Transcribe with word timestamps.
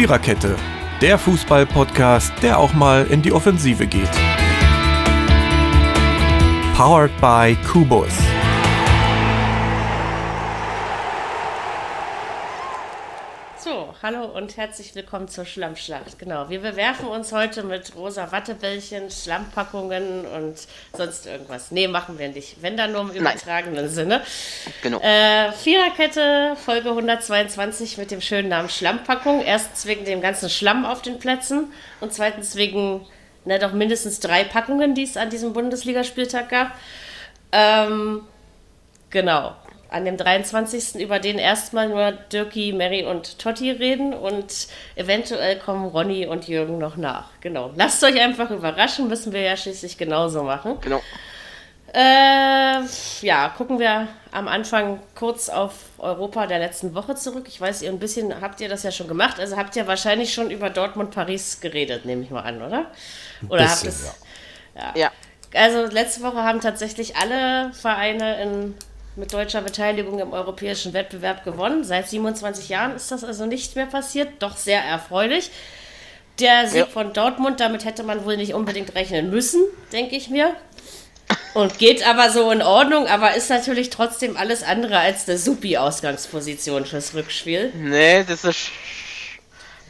Viererkette, 0.00 0.56
der 1.02 1.18
Fußball-Podcast, 1.18 2.32
der 2.40 2.58
auch 2.58 2.72
mal 2.72 3.04
in 3.08 3.20
die 3.20 3.32
Offensive 3.32 3.86
geht. 3.86 4.08
Powered 6.74 7.12
by 7.20 7.54
Kubus. 7.70 8.29
Hallo 14.12 14.24
und 14.24 14.56
herzlich 14.56 14.94
willkommen 14.96 15.28
zur 15.28 15.44
Schlammschlacht. 15.44 16.18
Genau, 16.18 16.48
wir 16.48 16.60
bewerfen 16.60 17.06
uns 17.06 17.30
heute 17.30 17.62
mit 17.62 17.94
rosa 17.94 18.32
Wattebällchen, 18.32 19.08
Schlammpackungen 19.08 20.26
und 20.26 20.56
sonst 20.96 21.26
irgendwas. 21.26 21.70
Nee, 21.70 21.86
machen 21.86 22.18
wir 22.18 22.28
nicht. 22.28 22.60
Wenn 22.60 22.76
dann 22.76 22.90
nur 22.90 23.02
im 23.02 23.10
übertragenen 23.10 23.88
Sinne. 23.88 24.22
Genau. 24.82 24.98
Äh, 25.00 25.52
Viererkette, 25.52 26.56
Folge 26.56 26.88
122 26.88 27.98
mit 27.98 28.10
dem 28.10 28.20
schönen 28.20 28.48
Namen 28.48 28.68
Schlammpackung. 28.68 29.42
Erstens 29.44 29.86
wegen 29.86 30.04
dem 30.04 30.20
ganzen 30.20 30.50
Schlamm 30.50 30.86
auf 30.86 31.02
den 31.02 31.20
Plätzen 31.20 31.72
und 32.00 32.12
zweitens 32.12 32.56
wegen, 32.56 33.06
na 33.44 33.58
doch 33.58 33.72
mindestens 33.72 34.18
drei 34.18 34.42
Packungen, 34.42 34.96
die 34.96 35.04
es 35.04 35.16
an 35.16 35.30
diesem 35.30 35.52
Bundesligaspieltag 35.52 36.48
gab. 36.48 36.72
Ähm, 37.52 38.22
genau 39.10 39.54
an 39.90 40.04
dem 40.04 40.16
23. 40.16 40.96
über 40.96 41.18
den 41.18 41.38
erstmal 41.38 41.88
nur 41.88 42.12
Dirki, 42.12 42.72
Mary 42.72 43.04
und 43.04 43.38
Totti 43.38 43.70
reden 43.72 44.14
und 44.14 44.68
eventuell 44.94 45.58
kommen 45.58 45.86
Ronny 45.86 46.26
und 46.26 46.46
Jürgen 46.46 46.78
noch 46.78 46.96
nach. 46.96 47.30
Genau. 47.40 47.72
Lasst 47.74 48.02
euch 48.04 48.20
einfach 48.20 48.50
überraschen, 48.50 49.08
müssen 49.08 49.32
wir 49.32 49.42
ja 49.42 49.56
schließlich 49.56 49.98
genauso 49.98 50.44
machen. 50.44 50.78
Genau. 50.80 51.02
Äh, 51.92 52.82
ja, 53.22 53.48
gucken 53.56 53.80
wir 53.80 54.06
am 54.30 54.46
Anfang 54.46 55.00
kurz 55.16 55.48
auf 55.48 55.72
Europa 55.98 56.46
der 56.46 56.60
letzten 56.60 56.94
Woche 56.94 57.16
zurück. 57.16 57.46
Ich 57.48 57.60
weiß, 57.60 57.82
ihr 57.82 57.90
ein 57.90 57.98
bisschen 57.98 58.40
habt 58.40 58.60
ihr 58.60 58.68
das 58.68 58.84
ja 58.84 58.92
schon 58.92 59.08
gemacht. 59.08 59.40
Also 59.40 59.56
habt 59.56 59.74
ihr 59.74 59.88
wahrscheinlich 59.88 60.32
schon 60.32 60.52
über 60.52 60.70
Dortmund 60.70 61.10
Paris 61.10 61.60
geredet, 61.60 62.04
nehme 62.04 62.22
ich 62.22 62.30
mal 62.30 62.42
an, 62.42 62.62
oder? 62.62 62.92
Oder 63.48 63.64
bisschen, 63.64 63.70
habt 63.70 63.84
es. 63.86 64.14
Ja. 64.76 64.92
ja. 64.94 65.10
Also 65.52 65.92
letzte 65.92 66.22
Woche 66.22 66.44
haben 66.44 66.60
tatsächlich 66.60 67.16
alle 67.16 67.72
Vereine 67.72 68.40
in 68.40 68.74
mit 69.16 69.32
deutscher 69.32 69.60
Beteiligung 69.60 70.18
im 70.18 70.32
europäischen 70.32 70.92
Wettbewerb 70.92 71.44
gewonnen. 71.44 71.84
Seit 71.84 72.08
27 72.08 72.68
Jahren 72.68 72.94
ist 72.94 73.10
das 73.10 73.24
also 73.24 73.46
nicht 73.46 73.76
mehr 73.76 73.86
passiert, 73.86 74.28
doch 74.40 74.56
sehr 74.56 74.82
erfreulich. 74.82 75.50
Der 76.38 76.66
Sieg 76.66 76.80
ja. 76.80 76.86
von 76.86 77.12
Dortmund, 77.12 77.60
damit 77.60 77.84
hätte 77.84 78.02
man 78.02 78.24
wohl 78.24 78.36
nicht 78.36 78.54
unbedingt 78.54 78.94
rechnen 78.94 79.30
müssen, 79.30 79.62
denke 79.92 80.16
ich 80.16 80.30
mir. 80.30 80.54
Und 81.52 81.78
geht 81.78 82.06
aber 82.06 82.30
so 82.30 82.50
in 82.50 82.62
Ordnung, 82.62 83.06
aber 83.06 83.34
ist 83.34 83.50
natürlich 83.50 83.90
trotzdem 83.90 84.36
alles 84.36 84.62
andere 84.62 84.98
als 84.98 85.28
eine 85.28 85.36
Supi-Ausgangsposition 85.36 86.86
fürs 86.86 87.14
Rückspiel. 87.14 87.72
Nee, 87.74 88.24
das 88.24 88.44
ist 88.44 88.70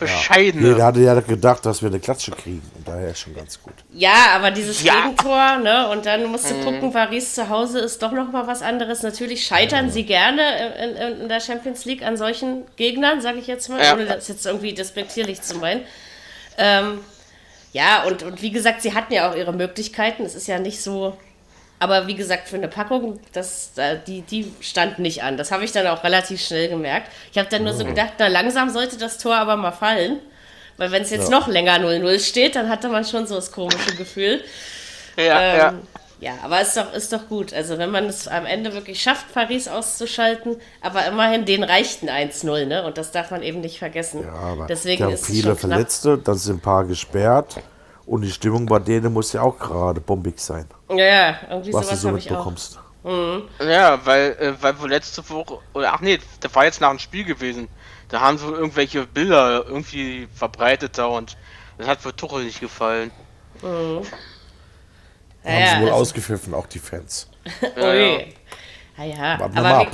bescheiden. 0.00 0.62
Ja. 0.62 0.68
Nee, 0.70 0.74
der 0.74 0.84
hatte 0.86 1.00
ja 1.00 1.20
gedacht, 1.20 1.64
dass 1.64 1.82
wir 1.82 1.88
eine 1.88 2.00
Klatsche 2.00 2.32
kriegen. 2.32 2.62
Und 2.74 2.88
daher 2.88 3.10
ist 3.10 3.20
schon 3.20 3.34
ganz 3.34 3.62
gut. 3.62 3.74
Ja, 3.92 4.34
aber 4.34 4.50
dieses 4.50 4.82
ja. 4.82 4.94
Gegentor, 4.94 5.58
ne? 5.58 5.88
Und 5.90 6.06
dann 6.06 6.26
musst 6.26 6.50
du 6.50 6.54
mhm. 6.54 6.64
gucken, 6.64 6.92
Paris 6.92 7.34
zu 7.34 7.48
Hause 7.48 7.78
ist 7.78 8.02
doch 8.02 8.12
noch 8.12 8.32
mal 8.32 8.46
was 8.46 8.62
anderes. 8.62 9.02
Natürlich 9.02 9.46
scheitern 9.46 9.86
ja. 9.86 9.92
sie 9.92 10.04
gerne 10.04 10.42
in, 10.78 10.96
in, 10.96 11.20
in, 11.20 11.28
der 11.28 11.40
Champions 11.40 11.84
League 11.84 12.02
an 12.02 12.16
solchen 12.16 12.64
Gegnern, 12.76 13.20
sage 13.20 13.38
ich 13.38 13.46
jetzt 13.46 13.68
mal, 13.68 13.80
ja. 13.80 13.94
ohne 13.94 14.06
das 14.06 14.26
jetzt 14.26 14.46
irgendwie 14.46 14.74
despektierlich 14.74 15.42
zu 15.42 15.58
meinen. 15.58 15.82
Ähm, 16.58 17.00
ja, 17.72 18.02
und, 18.04 18.22
und 18.22 18.42
wie 18.42 18.50
gesagt, 18.50 18.82
sie 18.82 18.94
hatten 18.94 19.12
ja 19.12 19.30
auch 19.30 19.36
ihre 19.36 19.52
Möglichkeiten. 19.52 20.24
Es 20.24 20.34
ist 20.34 20.48
ja 20.48 20.58
nicht 20.58 20.82
so, 20.82 21.16
aber 21.80 22.06
wie 22.06 22.14
gesagt, 22.14 22.48
für 22.48 22.56
eine 22.56 22.68
Packung, 22.68 23.18
das, 23.32 23.72
die, 24.06 24.20
die 24.20 24.52
stand 24.60 24.98
nicht 24.98 25.22
an. 25.22 25.38
Das 25.38 25.50
habe 25.50 25.64
ich 25.64 25.72
dann 25.72 25.86
auch 25.86 26.04
relativ 26.04 26.40
schnell 26.40 26.68
gemerkt. 26.68 27.10
Ich 27.32 27.38
habe 27.38 27.48
dann 27.48 27.64
nur 27.64 27.72
so 27.72 27.84
mhm. 27.84 27.88
gedacht, 27.88 28.12
na 28.18 28.28
langsam 28.28 28.68
sollte 28.68 28.98
das 28.98 29.16
Tor 29.16 29.34
aber 29.34 29.56
mal 29.56 29.72
fallen. 29.72 30.18
Weil 30.76 30.92
wenn 30.92 31.02
es 31.02 31.10
jetzt 31.10 31.30
ja. 31.30 31.38
noch 31.38 31.48
länger 31.48 31.76
0-0 31.76 32.20
steht, 32.20 32.56
dann 32.56 32.68
hatte 32.68 32.88
man 32.88 33.04
schon 33.04 33.26
so 33.26 33.34
das 33.34 33.50
komische 33.50 33.96
Gefühl. 33.96 34.42
Ja, 35.16 35.40
ähm, 35.40 35.58
ja. 35.58 35.74
Ja, 36.20 36.32
aber 36.42 36.60
ist 36.60 36.76
doch, 36.76 36.92
ist 36.92 37.14
doch 37.14 37.28
gut. 37.28 37.54
Also 37.54 37.78
wenn 37.78 37.90
man 37.90 38.04
es 38.04 38.28
am 38.28 38.44
Ende 38.44 38.74
wirklich 38.74 39.02
schafft, 39.02 39.32
Paris 39.32 39.68
auszuschalten, 39.68 40.56
aber 40.82 41.06
immerhin 41.06 41.46
den 41.46 41.64
reichten 41.64 42.10
1-0, 42.10 42.66
ne? 42.66 42.84
Und 42.84 42.98
das 42.98 43.10
darf 43.10 43.30
man 43.30 43.42
eben 43.42 43.62
nicht 43.62 43.78
vergessen. 43.78 44.22
Ja, 44.22 44.34
aber 44.34 44.66
Deswegen 44.66 45.08
ist 45.10 45.24
viele 45.24 45.56
Verletzte, 45.56 46.18
dann 46.18 46.36
sind 46.36 46.56
ein 46.56 46.60
paar 46.60 46.84
gesperrt. 46.84 47.56
Und 48.10 48.22
die 48.22 48.30
Stimmung 48.32 48.66
bei 48.66 48.80
denen 48.80 49.12
muss 49.12 49.32
ja 49.32 49.42
auch 49.42 49.56
gerade 49.56 50.00
bombig 50.00 50.40
sein. 50.40 50.66
Ja, 50.88 50.96
ja, 50.96 51.36
irgendwie 51.48 51.72
was 51.72 51.86
sowas 51.86 52.00
du 52.00 52.08
so 52.08 52.10
mitbekommst. 52.10 52.80
Mhm. 53.04 53.42
Ja, 53.60 54.04
weil, 54.04 54.32
äh, 54.32 54.52
weil 54.60 54.80
wohl 54.80 54.88
letzte 54.90 55.30
Woche, 55.30 55.58
oder 55.74 55.92
ach 55.92 56.00
nee, 56.00 56.18
das 56.40 56.52
war 56.52 56.64
jetzt 56.64 56.80
nach 56.80 56.90
dem 56.90 56.98
Spiel 56.98 57.22
gewesen. 57.24 57.68
Da 58.08 58.18
haben 58.18 58.36
sie 58.36 58.46
irgendwelche 58.46 59.06
Bilder 59.06 59.64
irgendwie 59.64 60.26
verbreitet 60.34 60.98
da 60.98 61.06
und 61.06 61.36
das 61.78 61.86
hat 61.86 62.00
für 62.00 62.14
Tuchel 62.16 62.42
nicht 62.42 62.58
gefallen. 62.58 63.12
Mhm. 63.62 64.02
Ja, 65.44 65.52
haben 65.52 65.76
sie 65.76 65.82
wohl 65.82 65.90
also 65.90 66.02
ausgepfiffen, 66.02 66.52
auch 66.52 66.66
die 66.66 66.80
Fans. 66.80 67.28
ja, 67.76 67.94
ja. 67.94 68.18
ja, 68.98 69.04
ja. 69.04 69.34
aber 69.34 69.82
wie, 69.82 69.86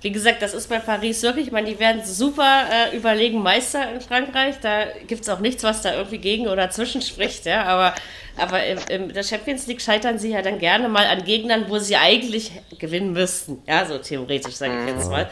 wie 0.00 0.12
gesagt, 0.12 0.42
das 0.42 0.54
ist 0.54 0.68
bei 0.68 0.78
Paris 0.78 1.22
wirklich, 1.22 1.46
ich 1.46 1.52
meine, 1.52 1.68
die 1.68 1.78
werden 1.78 2.04
super 2.04 2.66
äh, 2.70 2.96
überlegen 2.96 3.42
Meister 3.42 3.92
in 3.92 4.00
Frankreich. 4.00 4.56
Da 4.60 4.84
gibt 5.06 5.22
es 5.22 5.28
auch 5.28 5.40
nichts, 5.40 5.64
was 5.64 5.82
da 5.82 5.94
irgendwie 5.94 6.18
gegen 6.18 6.46
oder 6.46 6.70
zwischen 6.70 7.02
spricht, 7.02 7.46
ja. 7.46 7.64
Aber, 7.64 7.94
aber 8.36 8.64
in, 8.64 8.78
in 8.88 9.12
der 9.12 9.24
Champions 9.24 9.66
League 9.66 9.82
scheitern 9.82 10.18
sie 10.18 10.30
ja 10.30 10.42
dann 10.42 10.60
gerne 10.60 10.88
mal 10.88 11.06
an 11.06 11.24
Gegnern, 11.24 11.64
wo 11.68 11.78
sie 11.78 11.96
eigentlich 11.96 12.52
gewinnen 12.78 13.12
müssten. 13.12 13.60
Ja, 13.66 13.84
so 13.86 13.98
theoretisch, 13.98 14.54
sage 14.54 14.80
ich 14.80 14.94
jetzt 14.94 15.10
mal. 15.10 15.28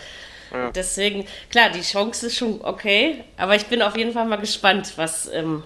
Ja. 0.53 0.71
Deswegen, 0.71 1.27
klar, 1.51 1.71
die 1.71 1.83
Chance 1.83 2.27
ist 2.27 2.37
schon 2.37 2.61
okay, 2.65 3.25
aber 3.37 3.55
ich 3.55 3.67
bin 3.67 3.83
auf 3.83 3.97
jeden 3.97 4.13
Fall 4.13 4.27
mal 4.27 4.37
gespannt, 4.37 4.95
was 4.97 5.27
im, 5.27 5.63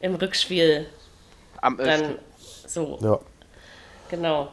im 0.00 0.14
Rückspiel 0.16 0.86
Am 1.62 1.78
dann 1.78 2.18
so. 2.66 2.98
Ja. 3.02 3.18
Genau. 4.10 4.48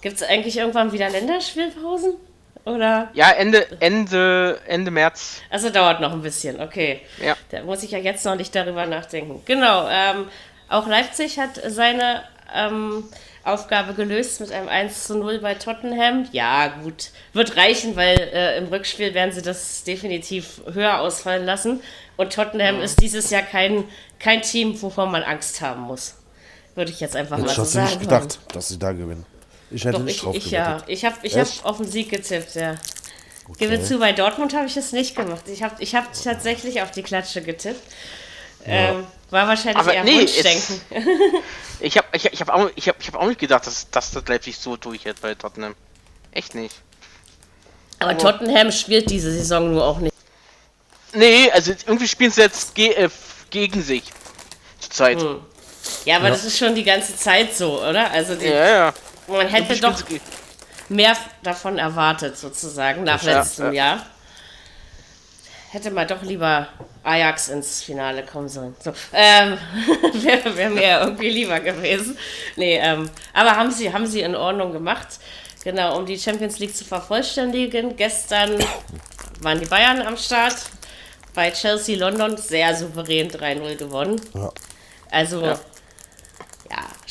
Gibt 0.00 0.16
es 0.16 0.22
eigentlich 0.22 0.58
irgendwann 0.58 0.92
wieder 0.92 1.08
Länderspielpausen? 1.08 2.14
Oder? 2.64 3.10
Ja, 3.12 3.30
Ende, 3.30 3.66
Ende, 3.80 4.58
Ende 4.66 4.90
März. 4.90 5.42
Also 5.50 5.68
dauert 5.70 6.00
noch 6.00 6.12
ein 6.12 6.22
bisschen, 6.22 6.60
okay. 6.60 7.02
Ja. 7.22 7.36
Da 7.50 7.62
muss 7.62 7.82
ich 7.82 7.90
ja 7.90 7.98
jetzt 7.98 8.24
noch 8.24 8.36
nicht 8.36 8.54
darüber 8.54 8.86
nachdenken. 8.86 9.42
Genau, 9.44 9.86
ähm, 9.88 10.28
auch 10.68 10.86
Leipzig 10.86 11.38
hat 11.38 11.60
seine 11.66 12.22
ähm, 12.54 13.04
Aufgabe 13.44 13.92
gelöst 13.92 14.40
mit 14.40 14.50
einem 14.50 14.68
1 14.68 15.06
zu 15.06 15.18
0 15.18 15.40
bei 15.40 15.54
Tottenham. 15.54 16.26
Ja, 16.32 16.68
gut, 16.82 17.10
wird 17.34 17.56
reichen, 17.58 17.96
weil 17.96 18.18
äh, 18.32 18.56
im 18.56 18.68
Rückspiel 18.68 19.12
werden 19.12 19.32
sie 19.32 19.42
das 19.42 19.84
definitiv 19.84 20.62
höher 20.72 21.00
ausfallen 21.00 21.44
lassen. 21.44 21.82
Und 22.16 22.32
Tottenham 22.32 22.76
mhm. 22.76 22.82
ist 22.82 23.02
dieses 23.02 23.28
Jahr 23.28 23.42
kein, 23.42 23.84
kein 24.18 24.40
Team, 24.40 24.80
wovon 24.80 25.10
man 25.10 25.22
Angst 25.22 25.60
haben 25.60 25.82
muss. 25.82 26.14
Würde 26.74 26.90
ich 26.90 27.00
jetzt 27.00 27.14
einfach 27.14 27.38
jetzt 27.38 27.46
mal 27.46 27.54
so 27.54 27.64
sagen. 27.64 27.86
Ich 27.86 27.98
nicht 27.98 28.10
gedacht, 28.10 28.38
dass 28.52 28.68
sie 28.68 28.78
da 28.78 28.92
gewinnen. 28.92 29.26
Ich 29.70 29.84
hätte 29.84 29.98
Doch, 29.98 30.04
nicht 30.04 30.16
ich, 30.16 30.22
drauf 30.22 30.36
ich 30.36 30.50
ja. 30.50 30.82
Ich 30.86 31.04
habe 31.04 31.16
ich 31.22 31.36
hab 31.36 31.48
auf 31.64 31.78
den 31.78 31.86
Sieg 31.86 32.10
getippt, 32.10 32.54
ja. 32.54 32.76
Okay. 33.48 33.68
Gebe 33.68 33.82
zu, 33.82 33.98
bei 33.98 34.12
Dortmund 34.12 34.54
habe 34.54 34.66
ich 34.66 34.76
es 34.76 34.92
nicht 34.92 35.16
gemacht. 35.16 35.42
Ich 35.48 35.62
habe 35.62 35.74
ich 35.78 35.94
hab 35.94 36.10
tatsächlich 36.12 36.80
auf 36.80 36.90
die 36.90 37.02
Klatsche 37.02 37.42
getippt. 37.42 37.82
Ja. 38.66 38.72
Ähm, 38.72 39.06
war 39.30 39.46
wahrscheinlich 39.48 39.76
Aber 39.76 39.92
eher 39.92 40.04
nee, 40.04 40.20
Wunschdenken. 40.20 40.80
ich 41.80 41.98
habe 41.98 42.06
ich, 42.12 42.24
ich 42.24 42.40
hab 42.40 42.48
auch, 42.48 42.70
ich 42.74 42.88
hab, 42.88 43.00
ich 43.00 43.08
hab 43.08 43.16
auch 43.16 43.26
nicht 43.26 43.40
gedacht, 43.40 43.66
dass, 43.66 43.90
dass 43.90 44.12
das 44.12 44.26
Leipzig 44.26 44.56
so 44.56 44.76
durchhält 44.76 45.20
bei 45.20 45.34
Tottenham. 45.34 45.74
Echt 46.32 46.54
nicht. 46.54 46.74
Aber 47.98 48.12
oh. 48.12 48.18
Tottenham 48.18 48.72
spielt 48.72 49.10
diese 49.10 49.30
Saison 49.30 49.72
nur 49.72 49.84
auch 49.84 49.98
nicht. 49.98 50.14
Nee, 51.12 51.50
also 51.52 51.72
irgendwie 51.86 52.08
spielen 52.08 52.30
sie 52.30 52.40
jetzt 52.40 52.74
ge 52.74 52.92
äh, 52.92 53.08
gegen 53.50 53.82
sich. 53.82 54.04
Zurzeit. 54.80 55.20
Hm. 55.20 55.40
Ja, 56.04 56.16
aber 56.16 56.26
ja. 56.26 56.30
das 56.30 56.44
ist 56.44 56.58
schon 56.58 56.74
die 56.74 56.82
ganze 56.82 57.16
Zeit 57.16 57.54
so, 57.54 57.82
oder? 57.82 58.10
Also 58.10 58.34
die, 58.34 58.46
ja, 58.46 58.68
ja. 58.68 58.94
Man 59.26 59.48
hätte 59.48 59.80
doch 59.80 60.02
mehr 60.88 61.16
davon 61.42 61.78
erwartet, 61.78 62.36
sozusagen, 62.36 63.04
nach 63.04 63.22
ja, 63.22 63.38
letztem 63.38 63.66
ja. 63.66 63.72
Jahr. 63.72 64.06
Hätte 65.70 65.90
man 65.90 66.06
doch 66.06 66.22
lieber 66.22 66.68
Ajax 67.02 67.48
ins 67.48 67.82
Finale 67.82 68.22
kommen 68.22 68.48
sollen. 68.48 68.76
So, 68.78 68.92
ähm, 69.12 69.58
wäre 70.14 70.56
wär 70.56 70.70
mir 70.70 71.00
irgendwie 71.00 71.30
lieber 71.30 71.58
gewesen. 71.58 72.16
Nee, 72.56 72.78
ähm, 72.78 73.10
aber 73.32 73.56
haben 73.56 73.70
sie, 73.70 73.92
haben 73.92 74.06
sie 74.06 74.20
in 74.20 74.36
Ordnung 74.36 74.72
gemacht. 74.72 75.18
Genau, 75.64 75.96
um 75.98 76.06
die 76.06 76.18
Champions 76.18 76.58
League 76.58 76.76
zu 76.76 76.84
vervollständigen. 76.84 77.96
Gestern 77.96 78.58
waren 79.40 79.58
die 79.58 79.66
Bayern 79.66 80.02
am 80.02 80.16
Start. 80.16 80.56
Bei 81.34 81.50
Chelsea 81.50 81.98
London 81.98 82.36
sehr 82.36 82.76
souverän 82.76 83.28
3-0 83.28 83.76
gewonnen. 83.76 84.20
Ja. 84.34 84.52
Also, 85.10 85.44
ja. 85.44 85.58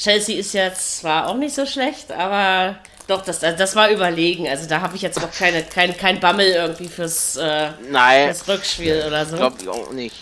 Ja, 0.05 0.11
Chelsea 0.11 0.39
ist 0.39 0.53
jetzt 0.53 0.99
zwar 0.99 1.27
auch 1.27 1.35
nicht 1.35 1.55
so 1.55 1.65
schlecht, 1.65 2.11
aber 2.11 2.77
doch, 3.07 3.21
das, 3.21 3.39
das 3.39 3.75
war 3.75 3.89
überlegen. 3.89 4.47
Also 4.47 4.67
da 4.67 4.81
habe 4.81 4.95
ich 4.95 5.01
jetzt 5.01 5.21
noch 5.21 5.31
keine, 5.31 5.63
kein, 5.63 5.95
kein 5.97 6.19
Bammel 6.19 6.47
irgendwie 6.47 6.87
fürs, 6.87 7.35
äh, 7.35 7.69
Nein. 7.89 8.27
fürs 8.27 8.47
Rückspiel 8.47 9.03
oder 9.07 9.25
so. 9.25 9.35
Glaube 9.35 9.57
ich 9.61 9.67
auch 9.67 9.91
nicht. 9.91 10.15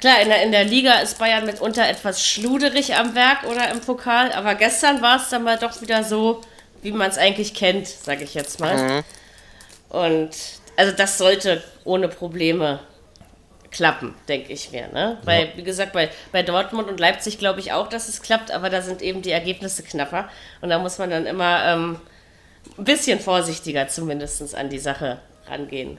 Klar, 0.00 0.20
in 0.20 0.28
der, 0.28 0.42
in 0.42 0.50
der 0.50 0.64
Liga 0.64 0.94
ist 1.00 1.18
Bayern 1.18 1.46
mitunter 1.46 1.88
etwas 1.88 2.26
schluderig 2.26 2.94
am 2.96 3.14
Werk 3.14 3.44
oder 3.44 3.70
im 3.70 3.80
Pokal, 3.80 4.32
aber 4.32 4.56
gestern 4.56 5.00
war 5.00 5.16
es 5.16 5.28
dann 5.28 5.44
mal 5.44 5.58
doch 5.58 5.80
wieder 5.80 6.02
so, 6.02 6.40
wie 6.82 6.90
man 6.90 7.08
es 7.08 7.18
eigentlich 7.18 7.54
kennt, 7.54 7.86
sage 7.86 8.24
ich 8.24 8.34
jetzt 8.34 8.58
mal. 8.58 8.76
Mhm. 8.76 9.04
Und 9.90 10.30
also 10.76 10.92
das 10.96 11.18
sollte 11.18 11.62
ohne 11.84 12.08
Probleme 12.08 12.80
klappen, 13.72 14.14
denke 14.28 14.52
ich 14.52 14.70
mir. 14.70 14.88
Ne? 14.88 15.18
Weil, 15.24 15.46
ja. 15.46 15.56
wie 15.56 15.62
gesagt, 15.62 15.92
bei, 15.92 16.10
bei 16.30 16.42
Dortmund 16.42 16.88
und 16.88 17.00
Leipzig 17.00 17.38
glaube 17.38 17.60
ich 17.60 17.72
auch, 17.72 17.88
dass 17.88 18.08
es 18.08 18.22
klappt, 18.22 18.50
aber 18.50 18.70
da 18.70 18.82
sind 18.82 19.02
eben 19.02 19.22
die 19.22 19.32
Ergebnisse 19.32 19.82
knapper. 19.82 20.28
Und 20.60 20.68
da 20.68 20.78
muss 20.78 20.98
man 20.98 21.10
dann 21.10 21.26
immer 21.26 21.64
ähm, 21.64 22.00
ein 22.78 22.84
bisschen 22.84 23.18
vorsichtiger 23.18 23.88
zumindest 23.88 24.54
an 24.54 24.68
die 24.68 24.78
Sache 24.78 25.18
rangehen. 25.48 25.98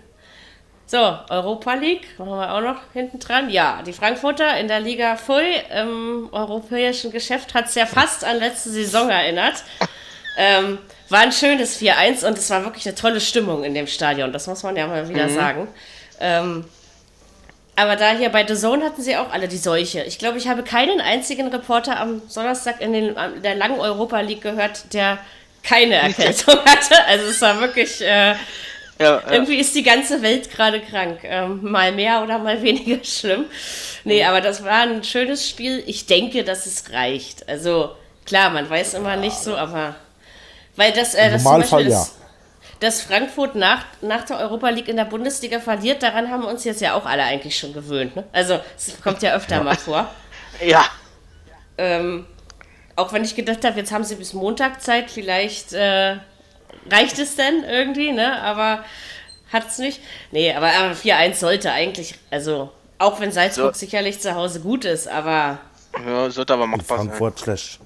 So, 0.86 1.18
Europa 1.30 1.74
League, 1.76 2.20
machen 2.20 2.32
wir 2.32 2.54
auch 2.54 2.62
noch 2.62 2.78
hinten 2.94 3.20
dran. 3.20 3.50
Ja, 3.50 3.82
die 3.86 3.94
Frankfurter 3.94 4.58
in 4.60 4.68
der 4.68 4.80
Liga 4.80 5.16
Full 5.16 5.44
im 5.76 6.30
europäischen 6.32 7.12
Geschäft 7.12 7.54
hat 7.54 7.66
es 7.66 7.76
ja 7.76 7.86
fast 7.86 8.24
an 8.24 8.38
letzte 8.38 8.70
Saison 8.70 9.10
erinnert. 9.10 9.64
Ähm, 10.38 10.80
war 11.10 11.20
ein 11.20 11.32
schönes 11.32 11.80
4-1 11.80 12.28
und 12.28 12.38
es 12.38 12.50
war 12.50 12.64
wirklich 12.64 12.88
eine 12.88 12.96
tolle 12.96 13.22
Stimmung 13.22 13.64
in 13.64 13.74
dem 13.74 13.88
Stadion, 13.88 14.34
das 14.34 14.48
muss 14.48 14.64
man 14.64 14.76
ja 14.76 14.88
mal 14.88 15.08
wieder 15.08 15.28
mhm. 15.28 15.36
sagen. 15.36 15.68
Ähm, 16.20 16.66
aber 17.76 17.96
da 17.96 18.12
hier 18.12 18.30
bei 18.30 18.46
The 18.46 18.56
Zone 18.56 18.86
hatten 18.86 19.02
sie 19.02 19.16
auch 19.18 19.32
alle 19.32 19.48
die 19.48 19.58
Seuche. 19.58 20.04
Ich 20.04 20.20
glaube, 20.20 20.38
ich 20.38 20.48
habe 20.48 20.64
keinen 20.64 21.02
einzigen 21.02 21.48
Reporter 21.48 22.00
am 22.00 22.22
Donnerstag 22.34 22.82
in, 22.82 22.94
den, 22.94 23.16
in 23.16 23.42
der 23.42 23.56
langen 23.56 23.80
Europa 23.80 24.20
League 24.20 24.42
gehört, 24.42 24.94
der 24.94 25.18
keine 25.64 25.96
Erkältung 25.96 26.56
hatte. 26.66 27.04
Also 27.08 27.26
es 27.28 27.42
war 27.42 27.60
wirklich. 27.60 28.02
Äh, 28.02 28.36
ja, 29.00 29.20
ja. 29.20 29.24
Irgendwie 29.32 29.56
ist 29.56 29.74
die 29.74 29.82
ganze 29.82 30.22
Welt 30.22 30.52
gerade 30.52 30.80
krank. 30.80 31.20
Ähm, 31.24 31.60
mal 31.64 31.92
mehr 31.92 32.22
oder 32.22 32.38
mal 32.38 32.62
weniger 32.62 33.04
schlimm. 33.04 33.46
Nee, 34.04 34.24
aber 34.24 34.40
das 34.40 34.64
war 34.64 34.84
ein 34.84 35.04
schönes 35.04 35.50
Spiel. 35.50 35.84
Ich 35.88 36.06
denke, 36.06 36.44
dass 36.44 36.68
es 36.68 36.92
reicht. 36.92 37.50
Also 37.50 37.90
klar, 38.26 38.52
man 38.52 38.70
weiß 38.70 38.94
immer 38.94 39.16
nicht 39.16 39.36
so, 39.36 39.56
aber. 39.56 39.96
Weil 40.76 40.92
das, 40.92 41.16
äh, 41.16 41.32
das 41.32 41.44
Normalfall 41.44 41.88
ja 41.88 42.06
dass 42.84 43.02
Frankfurt 43.02 43.56
nach, 43.56 43.86
nach 44.02 44.26
der 44.26 44.40
Europa 44.40 44.70
League 44.70 44.90
in 44.90 44.98
der 44.98 45.06
Bundesliga 45.06 45.60
verliert, 45.60 46.04
daran 46.04 46.30
haben 46.30 46.44
wir 46.44 46.50
uns 46.50 46.64
jetzt 46.66 46.82
ja 46.82 46.94
auch 46.94 47.06
alle 47.06 47.24
eigentlich 47.24 47.58
schon 47.58 47.74
gewöhnt. 47.74 48.16
Ne? 48.16 48.26
Also, 48.32 48.60
es 48.76 49.02
kommt 49.02 49.22
ja 49.22 49.34
öfter 49.34 49.58
ja. 49.58 49.64
mal 49.64 49.78
vor. 49.78 50.10
Ja. 50.64 50.86
Ähm, 51.80 52.28
auch 52.96 53.12
wenn 53.12 53.24
ich 53.24 53.36
gedacht 53.36 53.66
habe, 53.66 53.80
jetzt 53.80 53.92
haben 53.92 54.04
sie 54.04 54.14
bis 54.14 54.34
Montag 54.34 54.84
Zeit, 54.84 55.10
vielleicht 55.10 55.74
äh, 55.74 56.18
reicht 56.92 57.18
es 57.18 57.36
denn 57.36 57.64
irgendwie, 57.64 58.12
ne? 58.12 58.40
Aber 58.40 58.84
hat 59.52 59.68
es 59.68 59.80
nicht. 59.80 60.00
Nee, 60.30 60.54
aber, 60.54 60.68
aber 60.68 60.94
4-1 60.94 61.34
sollte 61.34 61.72
eigentlich, 61.72 62.14
also, 62.30 62.70
auch 63.00 63.20
wenn 63.20 63.32
Salzburg 63.32 63.74
so. 63.74 63.80
sicherlich 63.80 64.22
zu 64.22 64.36
Hause 64.36 64.60
gut 64.60 64.86
ist, 64.86 65.08
aber. 65.08 65.58
Ja, 66.06 66.30
sollte 66.30 66.54
aber 66.54 66.68
machbar 66.68 67.00
Frankfurt 67.00 67.40
sein. 67.40 67.58
Schlecht. 67.58 67.80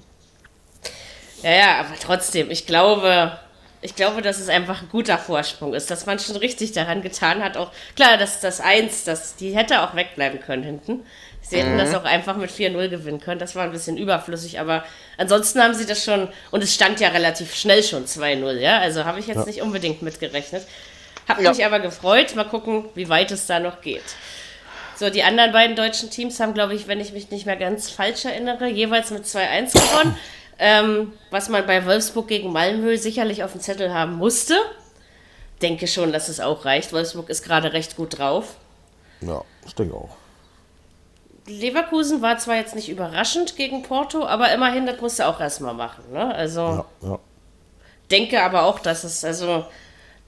Ja, 1.42 1.50
ja, 1.50 1.80
aber 1.80 1.94
trotzdem, 1.98 2.50
ich 2.50 2.66
glaube, 2.66 3.38
ich 3.80 3.94
glaube, 3.94 4.22
dass 4.22 4.40
es 4.40 4.48
einfach 4.48 4.82
ein 4.82 4.88
guter 4.88 5.18
Vorsprung 5.18 5.74
ist, 5.74 5.90
dass 5.90 6.06
man 6.06 6.18
schon 6.18 6.36
richtig 6.36 6.72
daran 6.72 7.02
getan 7.02 7.42
hat. 7.42 7.56
Auch 7.56 7.70
klar, 7.94 8.16
dass 8.16 8.40
das 8.40 8.60
1, 8.60 9.04
das, 9.04 9.36
die 9.36 9.54
hätte 9.54 9.82
auch 9.82 9.94
wegbleiben 9.94 10.40
können 10.40 10.64
hinten. 10.64 11.04
Sie 11.40 11.58
hätten 11.58 11.74
mhm. 11.74 11.78
das 11.78 11.94
auch 11.94 12.04
einfach 12.04 12.36
mit 12.36 12.50
4-0 12.50 12.88
gewinnen 12.88 13.20
können. 13.20 13.38
Das 13.38 13.54
war 13.54 13.64
ein 13.64 13.72
bisschen 13.72 13.96
überflüssig, 13.96 14.58
aber 14.58 14.84
ansonsten 15.16 15.62
haben 15.62 15.74
sie 15.74 15.86
das 15.86 16.04
schon. 16.04 16.28
Und 16.50 16.62
es 16.62 16.74
stand 16.74 17.00
ja 17.00 17.08
relativ 17.08 17.54
schnell 17.54 17.82
schon 17.82 18.04
2-0, 18.04 18.58
ja. 18.58 18.78
Also 18.80 19.04
habe 19.04 19.20
ich 19.20 19.28
jetzt 19.28 19.38
ja. 19.38 19.44
nicht 19.44 19.62
unbedingt 19.62 20.02
mitgerechnet. 20.02 20.66
Hab 21.28 21.40
ja. 21.40 21.50
mich 21.50 21.64
aber 21.64 21.78
gefreut. 21.78 22.34
Mal 22.34 22.44
gucken, 22.44 22.86
wie 22.94 23.08
weit 23.08 23.30
es 23.30 23.46
da 23.46 23.60
noch 23.60 23.80
geht. 23.80 24.02
So, 24.96 25.10
die 25.10 25.22
anderen 25.22 25.52
beiden 25.52 25.76
deutschen 25.76 26.10
Teams 26.10 26.40
haben, 26.40 26.54
glaube 26.54 26.74
ich, 26.74 26.88
wenn 26.88 27.00
ich 27.00 27.12
mich 27.12 27.30
nicht 27.30 27.46
mehr 27.46 27.56
ganz 27.56 27.88
falsch 27.88 28.24
erinnere, 28.24 28.66
jeweils 28.66 29.10
mit 29.12 29.24
2-1 29.24 29.72
gewonnen. 29.72 30.18
Ähm, 30.58 31.12
was 31.30 31.48
man 31.48 31.66
bei 31.66 31.86
Wolfsburg 31.86 32.28
gegen 32.28 32.52
Malmö 32.52 32.96
sicherlich 32.96 33.44
auf 33.44 33.52
dem 33.52 33.60
Zettel 33.60 33.94
haben 33.94 34.16
musste. 34.16 34.56
Denke 35.62 35.86
schon, 35.86 36.12
dass 36.12 36.28
es 36.28 36.40
auch 36.40 36.64
reicht. 36.64 36.92
Wolfsburg 36.92 37.28
ist 37.28 37.42
gerade 37.42 37.72
recht 37.72 37.96
gut 37.96 38.18
drauf. 38.18 38.56
Ja, 39.20 39.42
ich 39.66 39.74
denke 39.74 39.94
auch. 39.94 40.16
Leverkusen 41.46 42.22
war 42.22 42.38
zwar 42.38 42.56
jetzt 42.56 42.74
nicht 42.74 42.88
überraschend 42.88 43.56
gegen 43.56 43.82
Porto, 43.82 44.26
aber 44.26 44.52
immerhin, 44.52 44.86
das 44.86 45.00
musste 45.00 45.26
auch 45.26 45.40
erstmal 45.40 45.74
machen. 45.74 46.04
Ne? 46.12 46.34
Also, 46.34 46.60
ja, 46.60 47.08
ja. 47.08 47.18
denke 48.10 48.42
aber 48.42 48.64
auch, 48.64 48.80
dass 48.80 49.04
es, 49.04 49.24
also, 49.24 49.64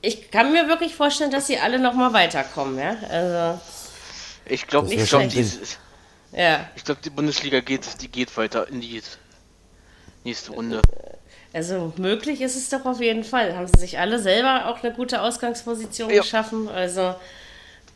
ich 0.01 0.31
kann 0.31 0.53
mir 0.53 0.69
wirklich 0.69 0.95
vorstellen, 0.95 1.31
dass 1.31 1.47
sie 1.47 1.59
alle 1.59 1.79
nochmal 1.79 2.13
weiterkommen. 2.13 2.79
Ja? 2.79 2.97
Also, 3.11 3.61
ich 4.47 4.67
glaube 4.67 4.89
nicht, 4.89 5.09
glaub, 5.09 5.29
die, 5.29 5.47
ja. 6.33 6.69
ich 6.75 6.85
glaube, 6.85 7.01
die 7.05 7.11
Bundesliga 7.11 7.61
geht, 7.61 8.01
die 8.01 8.09
geht 8.09 8.35
weiter 8.37 8.67
in 8.69 8.81
die 8.81 9.03
nächste 10.25 10.53
Runde. 10.53 10.83
Also 11.53 11.93
möglich 11.97 12.41
ist 12.41 12.57
es 12.57 12.69
doch 12.69 12.85
auf 12.85 13.01
jeden 13.01 13.25
Fall. 13.25 13.57
Haben 13.57 13.67
sie 13.67 13.81
sich 13.81 13.99
alle 13.99 14.19
selber 14.19 14.67
auch 14.67 14.83
eine 14.83 14.93
gute 14.93 15.21
Ausgangsposition 15.21 16.11
ja. 16.11 16.21
geschaffen. 16.23 16.69
Also 16.69 17.15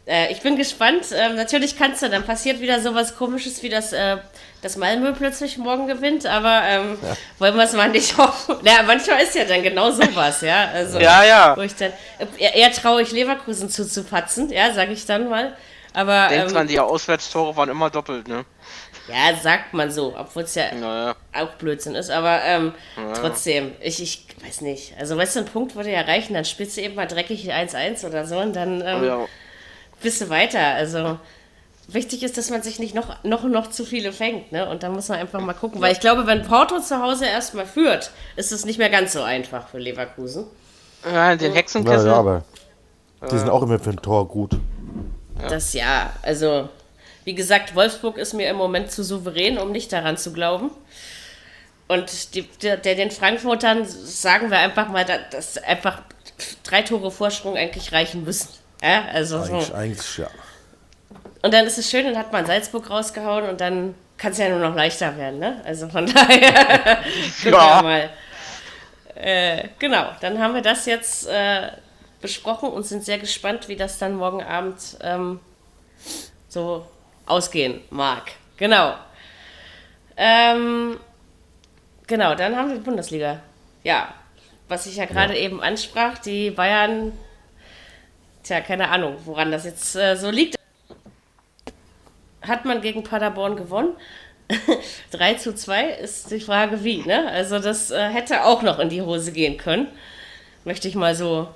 äh, 0.06 0.31
ich 0.32 0.41
bin 0.43 0.56
gespannt. 0.56 1.06
Ähm, 1.15 1.37
natürlich 1.37 1.79
kannst 1.79 2.03
du, 2.03 2.11
dann 2.11 2.25
passiert 2.25 2.61
wieder 2.61 2.81
sowas 2.81 3.17
komisches 3.17 3.62
wie 3.62 3.69
das, 3.69 3.93
äh, 3.93 4.17
dass 4.61 4.76
Malmö 4.76 5.12
plötzlich 5.12 5.56
morgen 5.56 5.87
gewinnt, 5.87 6.26
aber 6.26 6.62
ähm, 6.65 6.99
ja. 7.00 7.17
wollen 7.38 7.56
wir 7.56 7.65
es 7.65 7.73
mal 7.73 7.88
nicht 7.88 8.17
hoffen. 8.19 8.56
Ja, 8.65 8.82
manchmal 8.87 9.23
ist 9.23 9.35
ja 9.35 9.44
dann 9.44 9.62
genau 9.62 9.91
sowas, 9.91 10.41
ja. 10.43 10.69
Also, 10.73 10.99
ja, 10.99 11.25
ja. 11.25 11.56
Wo 11.56 11.62
ich 11.62 11.75
dann, 11.75 11.93
eher, 12.38 12.55
eher 12.55 12.73
traue 12.73 13.03
ich 13.03 13.12
Leverkusen 13.12 13.70
zuzupatzen, 13.70 14.50
ja, 14.50 14.73
sage 14.73 14.93
ich 14.93 15.06
dann 15.06 15.29
mal. 15.29 15.56
Aber, 15.94 16.29
Denk 16.29 16.49
ähm, 16.49 16.53
dran, 16.53 16.67
die 16.67 16.81
Auswärtstore 16.81 17.56
waren 17.56 17.70
immer 17.70 17.88
doppelt, 17.88 18.29
ne? 18.29 18.44
Ja, 19.09 19.37
sagt 19.37 19.75
man 19.75 19.91
so, 19.91 20.15
obwohl 20.17 20.45
es 20.45 20.55
ja 20.55 20.75
naja. 20.75 21.15
auch 21.35 21.51
Blödsinn 21.55 21.95
ist, 21.95 22.11
aber 22.11 22.43
ähm, 22.43 22.73
naja. 22.97 23.12
trotzdem, 23.15 23.73
ich, 23.81 24.03
ich 24.03 24.27
weiß 24.43 24.62
nicht. 24.62 24.95
Also, 24.99 25.17
weißt 25.17 25.37
du, 25.37 25.41
ein 25.41 25.47
Punkt 25.47 25.77
würde 25.77 25.93
ja 25.93 26.01
reichen, 26.01 26.35
dann 26.35 26.45
spielst 26.45 26.77
du 26.77 26.81
eben 26.81 26.95
mal 26.95 27.06
dreckig 27.06 27.53
1-1 27.53 28.06
oder 28.06 28.27
so 28.27 28.39
und 28.39 28.56
dann 28.56 28.81
ähm, 28.81 29.05
ja. 29.05 29.27
bist 30.03 30.23
du 30.23 30.31
weiter. 30.31 30.75
Also, 30.75 31.19
wichtig 31.89 32.23
ist, 32.23 32.39
dass 32.39 32.51
man 32.51 32.62
sich 32.62 32.79
nicht 32.79 32.95
noch, 32.95 33.23
noch, 33.25 33.45
noch 33.45 33.69
zu 33.69 33.85
viele 33.85 34.12
fängt, 34.12 34.53
ne? 34.53 34.69
Und 34.69 34.83
da 34.83 34.89
muss 34.89 35.09
man 35.09 35.19
einfach 35.19 35.41
mal 35.41 35.53
gucken, 35.53 35.83
weil 35.83 35.93
ich 35.93 36.01
glaube, 36.01 36.27
wenn 36.27 36.43
Porto 36.43 36.81
zu 36.81 37.03
Hause 37.03 37.27
erstmal 37.27 37.67
führt, 37.67 38.11
ist 38.37 38.53
es 38.53 38.65
nicht 38.65 38.79
mehr 38.79 38.91
ganz 38.91 39.12
so 39.12 39.23
einfach 39.23 39.69
für 39.69 39.79
Leverkusen. 39.79 40.47
Ja, 41.05 41.37
den 41.37 41.53
Hexenkessel. 41.53 42.06
Ja, 42.06 42.12
ja, 42.12 42.19
aber 42.19 42.45
die 43.31 43.39
sind 43.39 43.51
auch 43.51 43.62
immer 43.62 43.79
für 43.79 43.91
ein 43.91 44.01
Tor 44.01 44.27
gut. 44.29 44.56
Das 45.49 45.75
ja, 45.75 46.11
also 46.23 46.69
wie 47.25 47.35
gesagt, 47.35 47.75
Wolfsburg 47.75 48.19
ist 48.19 48.35
mir 48.35 48.49
im 48.50 48.56
Moment 48.56 48.91
zu 48.91 49.03
souverän, 49.03 49.59
um 49.59 49.73
nicht 49.73 49.93
daran 49.93 50.17
zu 50.17 50.32
glauben. 50.32 50.71
Und 51.88 52.35
die, 52.35 52.43
der, 52.43 52.76
den 52.79 53.11
Frankfurtern 53.11 53.85
sagen 53.87 54.50
wir 54.50 54.59
einfach 54.59 54.88
mal, 54.88 55.05
dass 55.05 55.59
einfach 55.59 56.03
drei 56.62 56.82
Tore 56.82 57.11
Vorsprung 57.11 57.56
eigentlich 57.56 57.93
reichen 57.93 58.25
müssen. 58.25 58.49
Ja, 58.82 59.05
also 59.12 59.38
eigentlich, 59.38 59.67
so. 59.67 59.75
eigentlich 59.75 60.19
ja. 60.19 60.29
Und 61.43 61.53
dann 61.53 61.67
ist 61.67 61.79
es 61.79 61.91
schön, 61.91 62.05
dann 62.06 62.17
hat 62.17 62.32
man 62.32 62.46
Salzburg 62.46 62.89
rausgehauen 62.89 63.48
und 63.48 63.60
dann 63.60 63.94
kann 64.17 64.32
es 64.32 64.39
ja 64.39 64.48
nur 64.48 64.60
noch 64.60 64.75
leichter 64.75 65.17
werden. 65.17 65.39
Ne? 65.39 65.60
Also 65.65 65.89
von 65.89 66.06
daher, 66.15 66.98
ja. 67.44 67.82
mal. 67.82 68.10
Äh, 69.15 69.69
genau, 69.79 70.10
dann 70.20 70.39
haben 70.39 70.55
wir 70.55 70.63
das 70.63 70.87
jetzt 70.87 71.29
äh, 71.29 71.70
besprochen 72.20 72.70
und 72.70 72.84
sind 72.84 73.05
sehr 73.05 73.19
gespannt, 73.19 73.69
wie 73.69 73.77
das 73.77 73.98
dann 73.98 74.17
morgen 74.17 74.43
Abend 74.43 74.96
ähm, 75.03 75.41
so 76.48 76.87
ausgehen 77.26 77.81
mag. 77.90 78.32
Genau. 78.56 78.94
Ähm, 80.16 80.98
genau, 82.06 82.34
dann 82.34 82.56
haben 82.56 82.69
wir 82.69 82.76
die 82.76 82.82
Bundesliga. 82.82 83.40
Ja, 83.82 84.14
was 84.69 84.86
ich 84.86 84.96
ja 84.96 85.06
gerade 85.06 85.34
ja. 85.34 85.40
eben 85.40 85.62
ansprach, 85.62 86.19
die 86.19 86.50
Bayern, 86.50 87.12
tja, 88.43 88.60
keine 88.60 88.88
Ahnung, 88.88 89.16
woran 89.24 89.50
das 89.50 89.64
jetzt 89.64 89.96
äh, 89.96 90.16
so 90.16 90.31
liegt. 90.31 90.56
Hat 92.43 92.64
man 92.64 92.81
gegen 92.81 93.02
Paderborn 93.02 93.56
gewonnen? 93.56 93.96
3 95.10 95.34
zu 95.34 95.54
2 95.54 95.88
ist 95.88 96.31
die 96.31 96.40
Frage, 96.40 96.84
wie, 96.84 97.02
ne? 97.02 97.31
Also, 97.31 97.58
das 97.58 97.90
äh, 97.90 98.08
hätte 98.08 98.44
auch 98.44 98.62
noch 98.62 98.78
in 98.78 98.90
die 98.90 99.02
Hose 99.02 99.32
gehen 99.32 99.56
können. 99.56 99.88
Möchte 100.64 100.86
ich 100.86 100.94
mal 100.94 101.14
so 101.14 101.48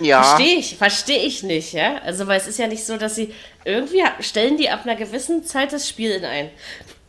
ja. 0.00 0.22
Verstehe 0.22 0.58
ich, 0.58 0.76
verstehe 0.76 1.22
ich 1.22 1.42
nicht, 1.42 1.72
ja. 1.72 1.98
Also, 2.04 2.26
weil 2.26 2.38
es 2.38 2.46
ist 2.46 2.58
ja 2.58 2.66
nicht 2.66 2.84
so, 2.84 2.96
dass 2.96 3.14
sie 3.14 3.34
irgendwie 3.64 4.02
stellen 4.20 4.56
die 4.56 4.70
ab 4.70 4.80
einer 4.84 4.96
gewissen 4.96 5.44
Zeit 5.44 5.72
das 5.72 5.88
Spiel 5.88 6.24
ein. 6.24 6.50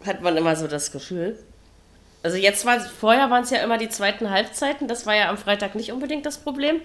Hat 0.05 0.21
man 0.21 0.37
immer 0.37 0.55
so 0.55 0.67
das 0.67 0.91
Gefühl. 0.91 1.37
Also 2.23 2.37
jetzt 2.37 2.65
war 2.65 2.79
vorher 2.79 3.29
waren 3.29 3.43
es 3.43 3.49
ja 3.49 3.63
immer 3.63 3.77
die 3.77 3.89
zweiten 3.89 4.29
Halbzeiten, 4.29 4.87
das 4.87 5.05
war 5.05 5.15
ja 5.15 5.29
am 5.29 5.37
Freitag 5.37 5.73
nicht 5.75 5.91
unbedingt 5.91 6.25
das 6.25 6.37
Problem. 6.37 6.81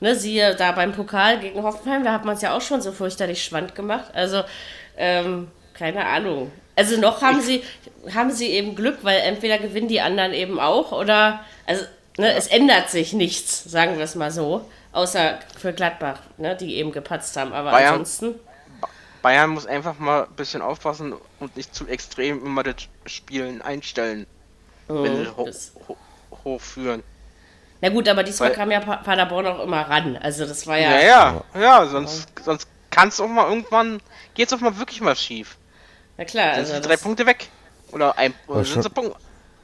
Ne, 0.00 0.16
siehe 0.16 0.56
da 0.56 0.72
beim 0.72 0.92
Pokal 0.92 1.38
gegen 1.38 1.62
Hoffenheim, 1.62 2.02
da 2.02 2.12
hat 2.12 2.24
man 2.24 2.34
es 2.34 2.42
ja 2.42 2.56
auch 2.56 2.60
schon 2.60 2.82
so 2.82 2.90
fürchterlich 2.90 3.44
schwand 3.44 3.76
gemacht. 3.76 4.10
Also, 4.14 4.42
ähm, 4.96 5.48
keine 5.74 6.04
Ahnung. 6.06 6.50
Also 6.74 6.98
noch 6.98 7.22
haben 7.22 7.40
sie, 7.40 7.62
haben 8.12 8.32
sie 8.32 8.48
eben 8.48 8.74
Glück, 8.74 8.98
weil 9.02 9.20
entweder 9.20 9.58
gewinnen 9.58 9.86
die 9.86 10.00
anderen 10.00 10.32
eben 10.32 10.58
auch 10.58 10.90
oder 10.90 11.44
also 11.66 11.84
ne, 12.18 12.34
es 12.34 12.48
ändert 12.48 12.90
sich 12.90 13.12
nichts, 13.12 13.62
sagen 13.64 13.96
wir 13.96 14.04
es 14.04 14.16
mal 14.16 14.32
so. 14.32 14.62
Außer 14.92 15.38
für 15.58 15.72
Gladbach, 15.72 16.20
ne, 16.36 16.54
die 16.54 16.76
eben 16.76 16.92
gepatzt 16.92 17.36
haben. 17.36 17.52
Aber 17.52 17.70
Bayern, 17.70 17.94
ansonsten. 17.94 18.34
Bayern 19.22 19.50
muss 19.50 19.66
einfach 19.66 19.98
mal 19.98 20.24
ein 20.24 20.34
bisschen 20.34 20.60
aufpassen 20.62 21.14
und 21.40 21.56
nicht 21.56 21.74
zu 21.74 21.86
extrem 21.86 22.44
immer 22.44 22.62
das 22.62 22.88
Spielen 23.06 23.62
einstellen, 23.62 24.26
mhm, 24.88 25.04
wenn 25.04 25.16
sie 25.16 25.30
ho 25.36 25.48
ho 25.88 25.96
hochführen. 26.44 27.02
Na 27.80 27.88
gut, 27.88 28.08
aber 28.08 28.22
diesmal 28.22 28.50
Weil, 28.50 28.56
kam 28.56 28.70
ja 28.70 28.80
Paderborn 28.80 29.46
auch 29.46 29.60
immer 29.60 29.80
ran. 29.82 30.16
Also 30.16 30.46
das 30.46 30.66
war 30.66 30.78
ja. 30.78 31.00
Ja, 31.00 31.42
ja, 31.54 31.60
ja, 31.60 31.86
sonst, 31.86 32.28
sonst 32.44 32.68
kann 32.90 33.08
es 33.08 33.18
auch 33.20 33.28
mal 33.28 33.48
irgendwann, 33.48 34.00
geht 34.34 34.48
es 34.48 34.52
auch 34.52 34.60
mal 34.60 34.78
wirklich 34.78 35.00
mal 35.00 35.16
schief. 35.16 35.56
Na 36.16 36.24
klar, 36.24 36.50
Dann 36.50 36.60
also. 36.60 36.74
sind 36.74 36.86
drei 36.86 36.96
Punkte 36.96 37.26
weg. 37.26 37.48
Oder 37.92 38.16
ein, 38.18 38.34
oder 38.46 38.64
sind 38.64 38.82
sie 38.82 38.90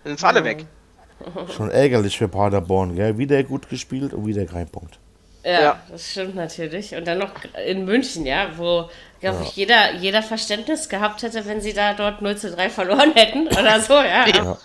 sind 0.04 0.18
sie 0.18 0.26
alle 0.26 0.44
weg. 0.44 0.64
Schon 1.56 1.70
ärgerlich 1.70 2.16
für 2.16 2.28
Paderborn, 2.28 2.94
gell? 2.94 3.18
Wieder 3.18 3.42
gut 3.42 3.68
gespielt 3.68 4.12
und 4.14 4.26
wieder 4.26 4.46
kein 4.46 4.68
Punkt. 4.68 4.98
Ja, 5.48 5.60
Ja. 5.62 5.80
das 5.90 6.10
stimmt 6.10 6.34
natürlich. 6.34 6.94
Und 6.94 7.06
dann 7.06 7.18
noch 7.18 7.30
in 7.66 7.84
München, 7.84 8.26
ja, 8.26 8.48
wo, 8.56 8.88
glaube 9.20 9.42
ich, 9.44 9.56
jeder, 9.56 9.94
jeder 9.94 10.22
Verständnis 10.22 10.88
gehabt 10.88 11.22
hätte, 11.22 11.46
wenn 11.46 11.60
sie 11.60 11.72
da 11.72 11.94
dort 11.94 12.20
0 12.22 12.36
zu 12.36 12.50
3 12.50 12.68
verloren 12.70 13.12
hätten 13.14 13.48
oder 13.48 13.80
so, 13.80 13.94
ja. 13.94 14.26
Ja. 14.26 14.58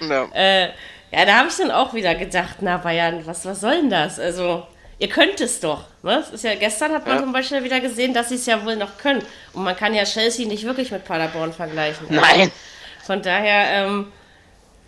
Ja. 0.00 0.28
Äh, 0.34 0.68
ja, 1.12 1.24
da 1.24 1.36
habe 1.38 1.48
ich 1.48 1.56
dann 1.56 1.70
auch 1.70 1.94
wieder 1.94 2.14
gedacht, 2.14 2.56
na 2.60 2.78
Bayern, 2.78 3.24
was, 3.26 3.44
was 3.44 3.60
soll 3.60 3.76
denn 3.82 3.90
das? 3.90 4.18
Also, 4.18 4.66
ihr 4.98 5.08
könnt 5.08 5.40
es 5.40 5.60
doch. 5.60 5.84
Ne? 6.02 6.24
Ist 6.32 6.42
ja, 6.44 6.54
gestern 6.56 6.92
hat 6.94 7.06
man 7.06 7.16
Ja. 7.16 7.22
zum 7.22 7.32
Beispiel 7.32 7.62
wieder 7.62 7.78
gesehen, 7.80 8.12
dass 8.12 8.30
sie 8.30 8.34
es 8.36 8.46
ja 8.46 8.64
wohl 8.64 8.76
noch 8.76 8.98
können. 8.98 9.22
Und 9.52 9.62
man 9.64 9.76
kann 9.76 9.94
ja 9.94 10.04
Chelsea 10.04 10.46
nicht 10.48 10.64
wirklich 10.64 10.90
mit 10.90 11.04
Paderborn 11.04 11.52
vergleichen. 11.52 12.08
Also, 12.08 12.20
Nein. 12.20 12.50
Von 13.04 13.22
daher, 13.22 13.86
ähm, 13.86 14.12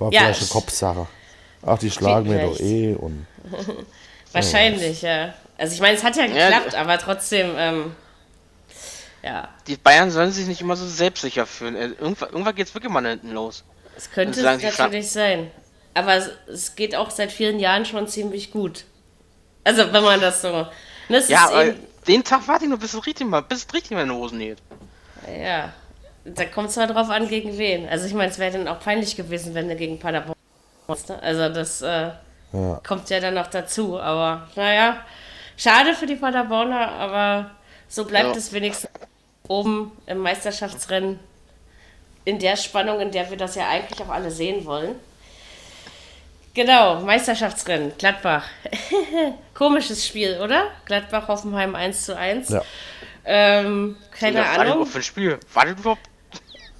War 0.00 0.12
Ja, 0.12 0.20
vielleicht 0.22 0.40
eine 0.40 0.48
Kopfsache. 0.50 1.06
Ach, 1.64 1.78
die 1.78 1.90
schlagen 1.90 2.28
mir 2.28 2.40
doch 2.46 2.58
eh 2.58 2.94
und 2.94 3.26
wahrscheinlich, 4.32 5.02
ja. 5.02 5.34
Also 5.56 5.74
ich 5.74 5.80
meine, 5.80 5.96
es 5.96 6.04
hat 6.04 6.16
ja 6.16 6.26
geklappt, 6.26 6.74
aber 6.74 6.98
trotzdem, 6.98 7.52
ähm, 7.56 7.96
ja, 9.22 9.48
Die 9.66 9.76
Bayern 9.76 10.10
sollen 10.10 10.30
sich 10.30 10.46
nicht 10.46 10.60
immer 10.60 10.76
so 10.76 10.86
selbstsicher 10.86 11.46
fühlen. 11.46 11.74
Äh, 11.74 11.86
Irgendwann, 11.98 12.30
irgendwann 12.30 12.54
geht 12.54 12.68
es 12.68 12.74
wirklich 12.74 12.92
mal 12.92 13.04
hinten 13.06 13.32
los. 13.32 13.64
es 13.96 14.10
könnte 14.10 14.38
Und 14.38 14.44
sagen, 14.44 14.62
natürlich 14.62 15.10
sein. 15.10 15.50
Aber 15.94 16.14
es, 16.14 16.30
es 16.46 16.76
geht 16.76 16.94
auch 16.94 17.10
seit 17.10 17.32
vielen 17.32 17.58
Jahren 17.58 17.84
schon 17.84 18.06
ziemlich 18.06 18.52
gut. 18.52 18.84
Also 19.64 19.92
wenn 19.92 20.04
man 20.04 20.20
das 20.20 20.42
so... 20.42 20.68
Ne, 21.08 21.16
es 21.16 21.28
Ja, 21.28 21.48
aber 21.48 21.66
eben, 21.66 21.78
den 22.06 22.22
Tag 22.22 22.46
warte 22.46 22.64
ich 22.64 22.68
nur, 22.70 22.78
bis 22.78 22.94
es 22.94 23.06
richtig 23.06 23.26
mal, 23.26 23.40
bis 23.40 23.66
es 23.66 23.74
richtig 23.74 23.90
mal 23.90 24.02
in 24.02 24.08
den 24.08 24.16
Hosen 24.16 24.38
geht. 24.38 24.58
Ja, 25.42 25.72
da 26.24 26.44
kommt 26.44 26.70
es 26.70 26.76
mal 26.76 26.86
drauf 26.86 27.10
an, 27.10 27.28
gegen 27.28 27.58
wen. 27.58 27.88
Also 27.88 28.06
ich 28.06 28.14
meine, 28.14 28.30
es 28.30 28.38
wäre 28.38 28.52
dann 28.56 28.68
auch 28.68 28.80
peinlich 28.80 29.16
gewesen, 29.16 29.54
wenn 29.54 29.68
du 29.68 29.74
gegen 29.74 29.98
Paderborn 29.98 30.36
musst, 30.86 31.08
ne? 31.08 31.20
Also 31.22 31.48
das 31.48 31.82
äh, 31.82 32.10
Ja. 32.52 32.80
kommt 32.86 33.10
ja 33.10 33.20
dann 33.20 33.34
noch 33.34 33.48
dazu. 33.48 34.00
Aber 34.00 34.48
naja, 34.56 35.04
schade 35.56 35.94
für 35.94 36.06
die 36.06 36.16
Paderborner, 36.16 36.88
aber 36.92 37.50
so 37.88 38.04
bleibt 38.04 38.30
Ja. 38.30 38.36
es 38.36 38.52
wenigstens 38.52 38.90
oben 39.48 39.92
im 40.06 40.18
Meisterschaftsrennen 40.18 41.18
in 42.24 42.38
der 42.38 42.56
Spannung, 42.56 43.00
in 43.00 43.10
der 43.10 43.30
wir 43.30 43.36
das 43.38 43.54
ja 43.54 43.68
eigentlich 43.68 44.00
auch 44.02 44.10
alle 44.10 44.30
sehen 44.30 44.64
wollen. 44.66 44.94
Genau, 46.54 47.00
Meisterschaftsrennen, 47.00 47.92
Gladbach. 47.98 48.44
Komisches 49.54 50.04
Spiel, 50.06 50.40
oder? 50.42 50.64
Gladbach-Hoffenheim 50.86 51.74
1 51.74 52.04
zu 52.04 52.16
1. 52.16 52.48
Ja. 52.48 52.62
Ähm, 53.24 53.96
keine 54.10 54.38
Ja, 54.40 54.44
war 54.56 54.64
das 54.64 54.72
Ahnung. 54.74 54.88
ein 54.94 55.02
Spiel? 55.02 55.38
War 55.54 55.66
das 55.66 55.78
überhaupt? 55.78 56.00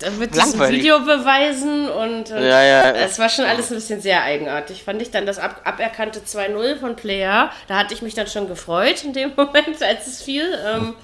Ein 0.04 0.30
Langweilig. 0.32 0.80
Video 0.80 1.00
beweisen 1.00 1.88
und 1.90 2.30
äh, 2.30 2.48
Ja, 2.48 2.62
ja. 2.62 2.90
es 2.92 3.18
war 3.18 3.28
schon 3.28 3.44
alles 3.44 3.70
ein 3.70 3.74
bisschen 3.76 4.00
sehr 4.00 4.22
eigenartig. 4.22 4.84
Fand 4.84 5.02
ich 5.02 5.10
dann 5.10 5.26
das 5.26 5.38
ab, 5.38 5.60
aberkannte 5.64 6.20
2-0 6.20 6.78
von 6.78 6.94
Player, 6.96 7.50
da 7.66 7.78
hatte 7.78 7.94
ich 7.94 8.02
mich 8.02 8.14
dann 8.14 8.26
schon 8.28 8.46
gefreut 8.48 9.02
in 9.04 9.12
dem 9.12 9.32
Moment, 9.36 9.82
als 9.82 10.06
es 10.06 10.22
fiel. 10.22 10.56
Ähm, 10.66 10.94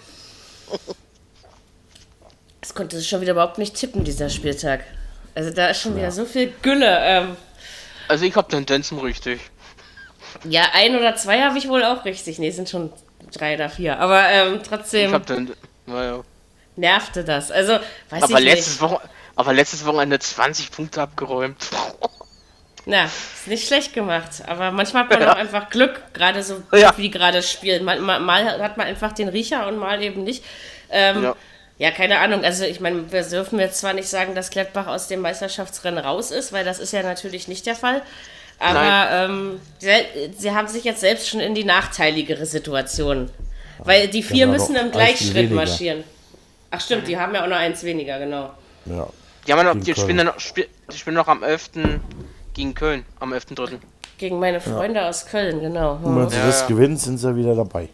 es 2.61 2.75
konnte 2.75 2.97
sich 2.99 3.09
schon 3.09 3.21
wieder 3.21 3.33
überhaupt 3.33 3.59
nicht 3.59 3.75
tippen, 3.75 4.05
dieser 4.05 4.31
Spieltag. 4.31 4.85
Also 5.35 5.51
da 5.51 5.67
ist 5.69 5.81
schon 5.81 5.97
wieder 5.97 6.11
so 6.13 6.25
viel 6.25 6.53
Gülle. 6.63 6.99
Ähm, 7.03 7.37
Also 8.09 8.25
ich 8.25 8.37
habe 8.37 8.49
Tendenzen 8.49 8.99
richtig. 9.01 9.41
ja, 10.45 10.63
ein 10.73 10.97
oder 10.97 11.17
zwei 11.17 11.43
habe 11.43 11.59
ich 11.59 11.69
wohl 11.69 11.85
auch 11.85 12.05
richtig. 12.05 12.39
Nee, 12.39 12.51
sind 12.51 12.69
schon 12.71 12.93
drei 13.33 13.57
oder 13.57 13.69
vier. 13.69 13.99
Aber 13.99 14.29
ähm, 14.29 14.61
Ich 14.63 14.69
trotzdem 14.69 15.13
habe 15.13 15.25
dann, 15.27 15.51
naja. 15.87 16.23
Nervte 16.77 17.25
das. 17.25 17.51
Also, 17.51 17.79
weiß 18.11 18.23
Aber 18.25 18.39
ich 18.39 18.45
letztes, 18.45 18.81
nicht. 18.81 18.81
Wochen, 18.83 19.09
aber 19.37 19.53
letztes 19.53 19.85
Wochenende 19.87 20.19
20 20.19 20.71
Punkte 20.71 21.03
abgeräumt. 21.03 21.57
Na, 22.87 23.05
ist 23.07 23.47
nicht 23.47 23.67
schlecht 23.67 23.95
gemacht. 23.95 24.31
Aber 24.47 24.71
manchmal 24.71 25.05
hat 25.05 25.11
man 25.19 25.29
auch 25.29 25.37
einfach 25.37 25.71
Glück, 25.71 26.03
gerade 26.13 26.43
so 26.43 26.63
Ja. 26.73 26.93
wie 26.99 27.11
gerade 27.11 27.43
spielen. 27.43 27.83
Mal, 27.85 27.99
mal, 27.99 28.21
mal 28.21 28.61
hat 28.61 28.77
man 28.77 28.87
einfach 28.87 29.13
den 29.13 29.29
Riecher 29.29 29.67
und 29.69 29.79
mal 29.79 30.03
eben 30.03 30.23
nicht. 30.23 30.45
Ähm, 30.91 31.23
ja. 31.23 31.37
Ja. 31.79 31.91
keine 31.93 32.19
Ahnung. 32.19 32.45
Also 32.45 32.65
ich 32.65 32.81
meine, 32.81 33.11
wir 33.11 33.23
dürfen 33.23 33.59
jetzt 33.59 33.79
zwar 33.81 33.95
nicht 33.95 34.09
sagen, 34.09 34.35
dass 34.35 34.51
Gladbach 34.51 34.87
aus 34.87 35.09
dem 35.09 35.21
Meisterschaftsrennen 35.21 36.05
raus 36.05 36.31
ist, 36.31 36.53
weil 36.53 36.65
das 36.65 36.79
ist 36.79 36.93
ja 36.93 37.03
natürlich 37.03 37.49
nicht 37.49 37.65
der 37.65 37.75
Fall. 37.75 38.03
Aber 38.59 39.09
ähm, 39.11 39.61
sie, 39.79 39.89
sie 40.37 40.53
haben 40.53 40.69
sich 40.69 40.85
jetzt 40.85 41.01
selbst 41.01 41.29
schon 41.29 41.41
in 41.41 41.55
die 41.55 41.65
nachteiligere 41.65 42.45
Situation. 42.47 43.31
Weil 43.79 44.09
die 44.09 44.23
vier 44.23 44.37
Ja, 44.45 44.47
müssen 44.47 44.77
im 44.77 44.91
Gleichschritt 44.93 45.35
weniger. 45.35 45.55
marschieren. 45.55 46.05
Ach 46.75 46.81
stimmt, 46.81 47.07
die 47.09 47.19
haben 47.19 47.35
ja 47.35 47.45
auch 47.45 47.49
noch 47.49 47.57
eins 47.57 47.83
weniger, 47.85 48.19
genau. 48.19 48.51
Ja. 48.87 49.07
Die, 49.47 49.53
haben 49.53 49.59
ja 49.67 49.75
noch, 49.75 49.81
die, 49.81 49.95
spielen 49.95 50.25
noch, 50.27 50.39
spiel, 50.41 50.67
die 50.93 50.97
spielen 50.97 51.17
noch 51.17 51.29
am 51.29 51.43
11. 51.43 51.71
gegen 52.55 52.75
Köln. 52.75 53.05
Am 53.21 53.33
11.3. 53.33 53.79
Gegen 54.19 54.39
meine 54.39 54.61
Freunde 54.61 55.05
aus 55.07 55.27
Köln, 55.27 55.61
genau. 55.61 55.99
Und 56.03 56.17
wenn 56.17 56.29
sie 56.31 56.37
Ja, 56.39 56.47
das 56.47 56.61
ja. 56.63 56.67
gewinnen, 56.69 56.97
sind 56.97 57.19
sie 57.19 57.37
wieder 57.37 57.55
dabei. 57.55 57.89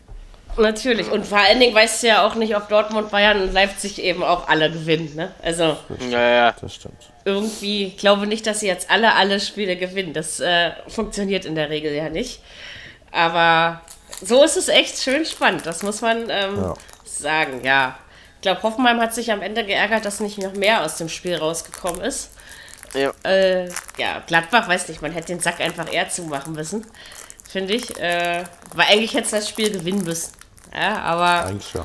Natürlich. 0.57 1.11
Und 1.11 1.25
vor 1.27 1.39
allen 1.39 1.61
Dingen 1.61 1.75
weißt 1.75 2.03
du 2.03 2.09
ja 2.09 2.27
auch 2.27 2.35
nicht, 2.35 2.57
ob 2.57 2.69
Dortmund, 2.69 3.11
Bayern 3.11 3.41
und 3.41 3.53
Leipzig 3.53 4.03
eben 4.03 4.23
auch 4.23 4.49
alle 4.49 4.71
gewinnen. 4.71 5.13
Ne? 5.15 5.31
Also 5.43 5.77
Ja, 6.11 6.21
ja. 6.21 6.55
Das 6.61 6.75
stimmt. 6.75 7.11
irgendwie, 7.25 7.87
ich 7.87 7.97
glaube 7.99 8.27
nicht, 8.27 8.47
dass 8.47 8.61
sie 8.61 8.67
jetzt 8.67 8.91
alle, 8.91 9.15
alle 9.15 9.39
Spiele 9.41 9.77
gewinnen. 9.77 10.13
Das 10.13 10.41
äh, 10.41 10.73
funktioniert 10.89 11.45
in 11.45 11.55
der 11.55 11.71
Regel 11.71 11.93
ja 11.95 12.09
nicht. 12.11 12.41
Aber 13.13 13.81
so 14.23 14.43
ist 14.45 14.57
es 14.57 14.69
echt 14.69 14.99
schön 14.99 15.25
spannend. 15.25 15.67
Das 15.67 15.83
muss 15.83 16.01
man 16.01 16.29
ähm, 16.31 16.57
Ja. 16.57 16.75
sagen, 17.05 17.61
ja. 17.65 17.97
Ich 18.41 18.43
glaube, 18.43 18.63
Hoffenheim 18.63 18.99
hat 19.03 19.15
sich 19.15 19.31
am 19.33 19.43
Ende 19.43 19.67
geärgert, 19.67 20.07
dass 20.07 20.19
nicht 20.19 20.39
noch 20.39 20.55
mehr 20.55 20.83
aus 20.83 20.97
dem 20.97 21.11
Spiel 21.11 21.37
rausgekommen 21.37 22.01
ist. 22.01 22.31
ja. 22.95 23.13
Äh, 23.23 23.69
ja, 23.99 24.23
Gladbach, 24.27 24.67
weiß 24.67 24.89
nicht, 24.89 25.03
man 25.03 25.13
hätte 25.13 25.27
den 25.27 25.41
Sack 25.41 25.61
einfach 25.61 25.93
eher 25.93 26.09
zumachen 26.09 26.55
müssen, 26.55 26.87
finde 27.47 27.75
ich. 27.75 28.01
Äh, 28.01 28.45
weil 28.75 28.87
eigentlich 28.87 29.13
hätte 29.13 29.25
es 29.25 29.31
das 29.33 29.49
Spiel 29.51 29.71
gewinnen 29.71 30.05
müssen. 30.05 30.33
Ja, 30.75 31.01
aber 31.03 31.49
Eigentlich 31.49 31.75
ja. 31.75 31.85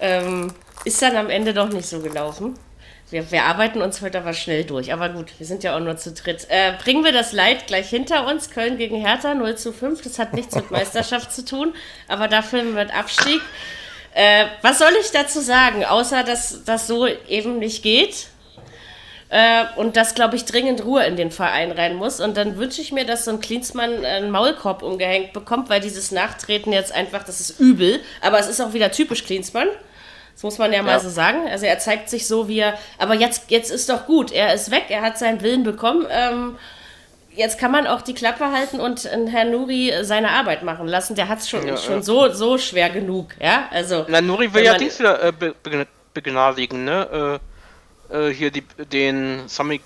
ähm, 0.00 0.52
ist 0.84 1.00
dann 1.00 1.16
am 1.16 1.30
Ende 1.30 1.54
doch 1.54 1.68
nicht 1.68 1.88
so 1.88 2.00
gelaufen. 2.00 2.58
Wir, 3.10 3.30
wir 3.30 3.44
arbeiten 3.44 3.80
uns 3.80 4.00
heute 4.00 4.18
aber 4.18 4.32
schnell 4.32 4.64
durch. 4.64 4.92
Aber 4.92 5.10
gut, 5.10 5.30
wir 5.38 5.46
sind 5.46 5.62
ja 5.62 5.76
auch 5.76 5.80
nur 5.80 5.96
zu 5.96 6.14
dritt. 6.14 6.48
Äh, 6.48 6.72
bringen 6.82 7.04
wir 7.04 7.12
das 7.12 7.30
Leid 7.30 7.68
gleich 7.68 7.90
hinter 7.90 8.26
uns. 8.26 8.50
Köln 8.50 8.76
gegen 8.76 8.96
Hertha 8.96 9.34
0 9.34 9.54
zu 9.54 9.72
5. 9.72 10.02
Das 10.02 10.18
hat 10.18 10.32
nichts 10.32 10.56
mit 10.56 10.70
Meisterschaft 10.72 11.32
zu 11.32 11.44
tun. 11.44 11.74
Aber 12.08 12.26
dafür 12.26 12.64
mit 12.64 12.92
Abstieg. 12.92 13.40
Äh, 14.14 14.46
was 14.62 14.78
soll 14.78 14.92
ich 15.00 15.10
dazu 15.10 15.40
sagen? 15.40 15.84
Außer, 15.84 16.22
dass 16.22 16.64
das 16.64 16.86
so 16.86 17.06
eben 17.06 17.58
nicht 17.58 17.82
geht. 17.82 18.28
Äh, 19.30 19.64
und 19.76 19.96
dass, 19.96 20.14
glaube 20.14 20.36
ich, 20.36 20.44
dringend 20.44 20.84
Ruhe 20.84 21.04
in 21.04 21.16
den 21.16 21.32
Verein 21.32 21.72
rein 21.72 21.96
muss. 21.96 22.20
Und 22.20 22.36
dann 22.36 22.56
wünsche 22.56 22.80
ich 22.80 22.92
mir, 22.92 23.04
dass 23.04 23.24
so 23.24 23.32
ein 23.32 23.40
Klinsmann 23.40 24.04
einen 24.04 24.30
Maulkorb 24.30 24.82
umgehängt 24.82 25.32
bekommt, 25.32 25.68
weil 25.70 25.80
dieses 25.80 26.12
Nachtreten 26.12 26.72
jetzt 26.72 26.92
einfach, 26.94 27.24
das 27.24 27.40
ist 27.40 27.58
übel. 27.58 28.00
Aber 28.20 28.38
es 28.38 28.46
ist 28.46 28.60
auch 28.60 28.72
wieder 28.72 28.92
typisch 28.92 29.24
Klinsmann. 29.24 29.66
Das 30.34 30.42
muss 30.44 30.58
man 30.58 30.72
ja 30.72 30.82
mal 30.82 30.92
Ja. 30.92 31.00
so 31.00 31.08
sagen. 31.08 31.48
Also 31.48 31.66
er 31.66 31.78
zeigt 31.80 32.08
sich 32.10 32.28
so, 32.28 32.46
wie 32.48 32.58
er. 32.60 32.78
Aber 32.98 33.14
jetzt, 33.14 33.50
jetzt 33.50 33.70
ist 33.70 33.88
doch 33.88 34.06
gut. 34.06 34.30
Er 34.30 34.54
ist 34.54 34.70
weg, 34.70 34.84
er 34.90 35.02
hat 35.02 35.18
seinen 35.18 35.40
Willen 35.42 35.64
bekommen. 35.64 36.06
Ähm, 36.10 36.56
jetzt 37.34 37.58
kann 37.58 37.70
man 37.72 37.86
auch 37.86 38.02
die 38.02 38.14
Klappe 38.14 38.50
halten 38.52 38.80
und 38.80 39.04
äh, 39.04 39.26
Herrn 39.28 39.50
Nuri 39.50 39.92
seine 40.02 40.30
Arbeit 40.30 40.62
machen 40.62 40.86
lassen. 40.88 41.14
Der 41.16 41.28
hat 41.28 41.38
es 41.40 41.48
schon, 41.48 41.66
Ja, 41.66 41.76
schon 41.76 41.96
ja. 41.96 42.02
so, 42.02 42.28
so 42.32 42.58
schwer 42.58 42.90
genug. 42.90 43.28
Ja, 43.40 43.68
also. 43.70 44.04
Na, 44.08 44.20
Nuri 44.20 44.52
will 44.52 44.64
ja 44.64 44.72
man- 44.72 44.80
Dings 44.80 44.98
wieder 44.98 45.22
äh, 45.22 45.32
be 45.32 45.54
begna- 45.62 45.86
begnadigen, 46.12 46.84
ne? 46.84 47.40
Äh, 48.10 48.28
äh, 48.28 48.34
hier 48.34 48.50
die, 48.50 48.62
den 48.92 49.48
Sami, 49.48 49.80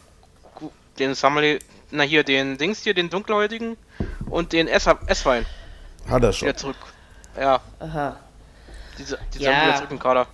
den 0.99 1.14
Samali, 1.14 1.59
na 1.90 2.02
hier, 2.02 2.25
den 2.25 2.59
Dings 2.59 2.83
hier, 2.83 2.95
den 2.95 3.09
Dunkelhäutigen 3.09 3.76
und 4.28 4.52
den 4.52 4.69
Esswein 4.69 5.47
Hat 6.11 6.23
er 6.23 6.33
schon. 6.33 6.49
wieder 6.49 6.57
zurück. 6.57 6.76
Ja, 7.38 7.61
Aha. 7.81 8.17
diese, 8.99 9.19
die 9.35 9.43
Ja. 9.43 9.62
wieder 9.67 9.76
zurück 9.76 9.90
im 9.93 9.99
Kader. 9.99 10.26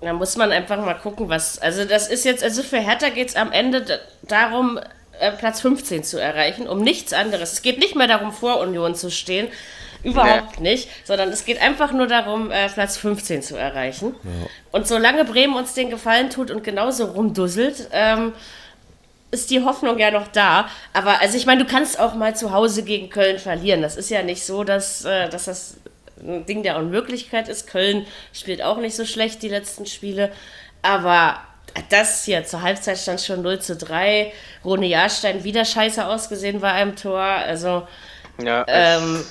Da 0.00 0.12
muss 0.12 0.34
man 0.36 0.50
einfach 0.50 0.78
mal 0.84 0.94
gucken, 0.94 1.28
was. 1.28 1.60
Also, 1.60 1.84
das 1.84 2.08
ist 2.08 2.24
jetzt, 2.24 2.42
also 2.42 2.62
für 2.64 2.80
Hertha 2.80 3.10
geht 3.10 3.28
es 3.28 3.36
am 3.36 3.52
Ende 3.52 4.00
darum, 4.22 4.80
äh, 5.20 5.32
Platz 5.32 5.60
15 5.60 6.04
zu 6.04 6.18
erreichen, 6.18 6.68
um 6.68 6.80
nichts 6.80 7.12
anderes. 7.12 7.52
Es 7.52 7.62
geht 7.62 7.78
nicht 7.78 7.96
mehr 7.96 8.08
darum, 8.08 8.32
vor 8.32 8.60
Union 8.60 8.94
zu 8.94 9.10
stehen. 9.10 9.48
Überhaupt 10.02 10.58
nicht, 10.58 10.88
sondern 11.04 11.28
es 11.28 11.44
geht 11.44 11.62
einfach 11.62 11.92
nur 11.92 12.08
darum, 12.08 12.50
äh, 12.50 12.68
Platz 12.68 12.96
15 12.96 13.42
zu 13.42 13.56
erreichen. 13.56 14.16
Und 14.72 14.88
solange 14.88 15.24
Bremen 15.24 15.54
uns 15.54 15.74
den 15.74 15.90
Gefallen 15.90 16.28
tut 16.28 16.50
und 16.50 16.64
genauso 16.64 17.04
rumdusselt, 17.04 17.88
ähm, 17.92 18.32
ist 19.30 19.50
die 19.50 19.64
Hoffnung 19.64 19.98
ja 19.98 20.10
noch 20.10 20.28
da. 20.28 20.68
Aber 20.92 21.20
also 21.20 21.36
ich 21.36 21.46
meine, 21.46 21.64
du 21.64 21.70
kannst 21.70 22.00
auch 22.00 22.14
mal 22.14 22.34
zu 22.34 22.52
Hause 22.52 22.82
gegen 22.82 23.10
Köln 23.10 23.38
verlieren. 23.38 23.80
Das 23.80 23.96
ist 23.96 24.10
ja 24.10 24.22
nicht 24.22 24.44
so, 24.44 24.64
dass, 24.64 25.04
äh, 25.04 25.28
dass 25.28 25.44
das 25.44 25.76
ein 26.20 26.46
Ding 26.46 26.62
der 26.62 26.76
Unmöglichkeit 26.78 27.48
ist. 27.48 27.66
Köln 27.66 28.06
spielt 28.32 28.62
auch 28.62 28.78
nicht 28.78 28.96
so 28.96 29.04
schlecht 29.04 29.42
die 29.42 29.48
letzten 29.48 29.86
Spiele. 29.86 30.32
Aber 30.82 31.40
das 31.90 32.24
hier 32.24 32.44
zur 32.44 32.62
Halbzeit 32.62 32.98
stand 32.98 33.20
schon 33.20 33.42
0 33.42 33.60
zu 33.60 33.76
3. 33.76 34.32
Rone 34.64 34.86
Jahrstein 34.86 35.44
wieder 35.44 35.64
scheiße 35.64 36.06
ausgesehen 36.06 36.60
bei 36.60 36.72
einem 36.72 36.96
Tor. 36.96 37.20
Also 37.20 37.86
Ja, 38.42 38.64
ähm, 38.68 39.24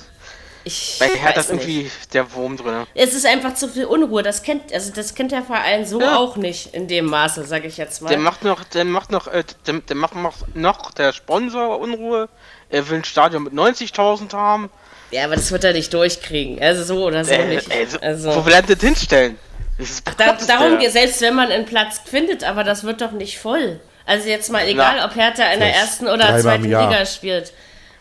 Ich 0.64 0.98
Bei 1.00 1.08
Hertha 1.10 1.40
ist 1.40 1.50
irgendwie 1.50 1.84
nicht. 1.84 2.14
der 2.14 2.32
Wurm 2.34 2.56
drin. 2.56 2.86
Es 2.94 3.16
ist 3.16 3.26
einfach 3.26 3.56
zu 3.56 3.68
viel 3.68 3.86
Unruhe. 3.86 4.22
Das 4.22 4.44
kennt, 4.44 4.72
also 4.72 4.92
das 4.94 5.16
kennt 5.16 5.32
der 5.32 5.42
Verein 5.42 5.88
so 5.88 6.00
Ja. 6.00 6.18
auch 6.18 6.36
nicht 6.36 6.76
in 6.76 6.88
dem 6.88 7.06
Maße, 7.06 7.46
sage 7.46 7.68
ich 7.68 7.78
jetzt 7.78 8.02
mal. 8.04 8.10
Der 8.10 8.20
macht 8.20 8.44
noch, 8.44 8.64
der 8.66 8.86
macht 8.86 9.10
noch, 9.12 9.26
äh, 9.28 9.44
der, 9.66 9.80
der 9.80 9.96
macht 9.96 10.16
noch, 10.16 10.36
noch 10.54 10.92
der 10.92 11.14
Sponsor 11.14 11.80
Unruhe. 11.80 12.30
Er 12.70 12.88
will 12.90 13.00
ein 13.00 13.04
Stadion 13.04 13.44
mit 13.44 13.54
90.000 13.54 14.34
haben. 14.34 14.70
ja, 15.10 15.26
aber 15.26 15.36
das 15.36 15.52
wird 15.52 15.64
er 15.64 15.74
nicht 15.74 15.92
durchkriegen. 15.96 16.62
Also 16.62 16.84
so 16.84 17.06
oder 17.06 17.26
so 17.26 17.32
Äh, 17.32 17.56
nicht. 17.56 17.74
äh, 17.74 17.88
so, 17.88 18.00
also, 18.00 18.36
Wo 18.36 18.46
will 18.46 18.54
er 18.54 18.62
das 18.62 18.80
hinstellen? 18.80 19.40
Das 19.82 19.90
ist 19.90 20.04
da, 20.18 20.34
darum 20.48 20.78
geht 20.80 20.92
selbst 20.92 21.22
wenn 21.22 21.36
man 21.36 21.50
einen 21.52 21.66
Platz 21.66 22.00
findet, 22.06 22.44
aber 22.44 22.64
das 22.64 22.84
wird 22.84 23.02
doch 23.02 23.12
nicht 23.12 23.40
voll. 23.40 23.80
Also 24.06 24.28
jetzt 24.28 24.52
mal 24.52 24.68
egal, 24.68 24.96
Na, 24.98 25.06
ob 25.06 25.16
Hertha 25.16 25.44
in 25.52 25.60
der 25.60 25.74
ersten 25.76 26.08
oder 26.08 26.38
zweiten. 26.40 26.64
Liga 26.64 27.06
spielt. 27.06 27.54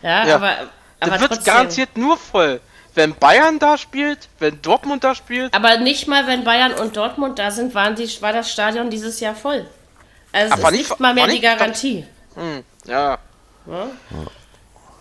Ja, 0.03 0.27
Ja. 0.27 0.35
aber, 0.37 0.53
aber 1.01 1.13
Das 1.19 1.21
wird 1.31 1.45
garantiert 1.45 1.97
nur 1.97 2.17
voll. 2.17 2.61
Wenn 2.95 3.15
Bayern 3.15 3.59
da 3.59 3.79
spielt, 3.79 4.29
wenn 4.41 4.61
Dortmund 4.63 5.05
da 5.05 5.15
spielt. 5.15 5.55
Aber 5.55 5.77
nicht 5.79 6.09
mal, 6.09 6.27
wenn 6.27 6.43
Bayern 6.43 6.73
und 6.73 6.97
Dortmund 6.97 7.39
da 7.39 7.51
sind, 7.51 7.75
waren 7.75 7.95
die, 7.95 8.09
war 8.21 8.33
das 8.33 8.51
Stadion 8.51 8.91
dieses 8.91 9.21
Jahr 9.21 9.35
voll. 9.35 9.65
Also 10.33 10.47
es 10.55 10.61
Aber 10.61 10.71
ist 10.73 10.77
nicht- 10.79 10.91
nicht 10.91 11.01
mal 11.01 11.15
mehr 11.15 11.27
die 11.27 11.33
nicht- 11.33 11.43
Garantie. 11.43 12.05
Hm, 12.35 12.65
ja. 12.87 13.19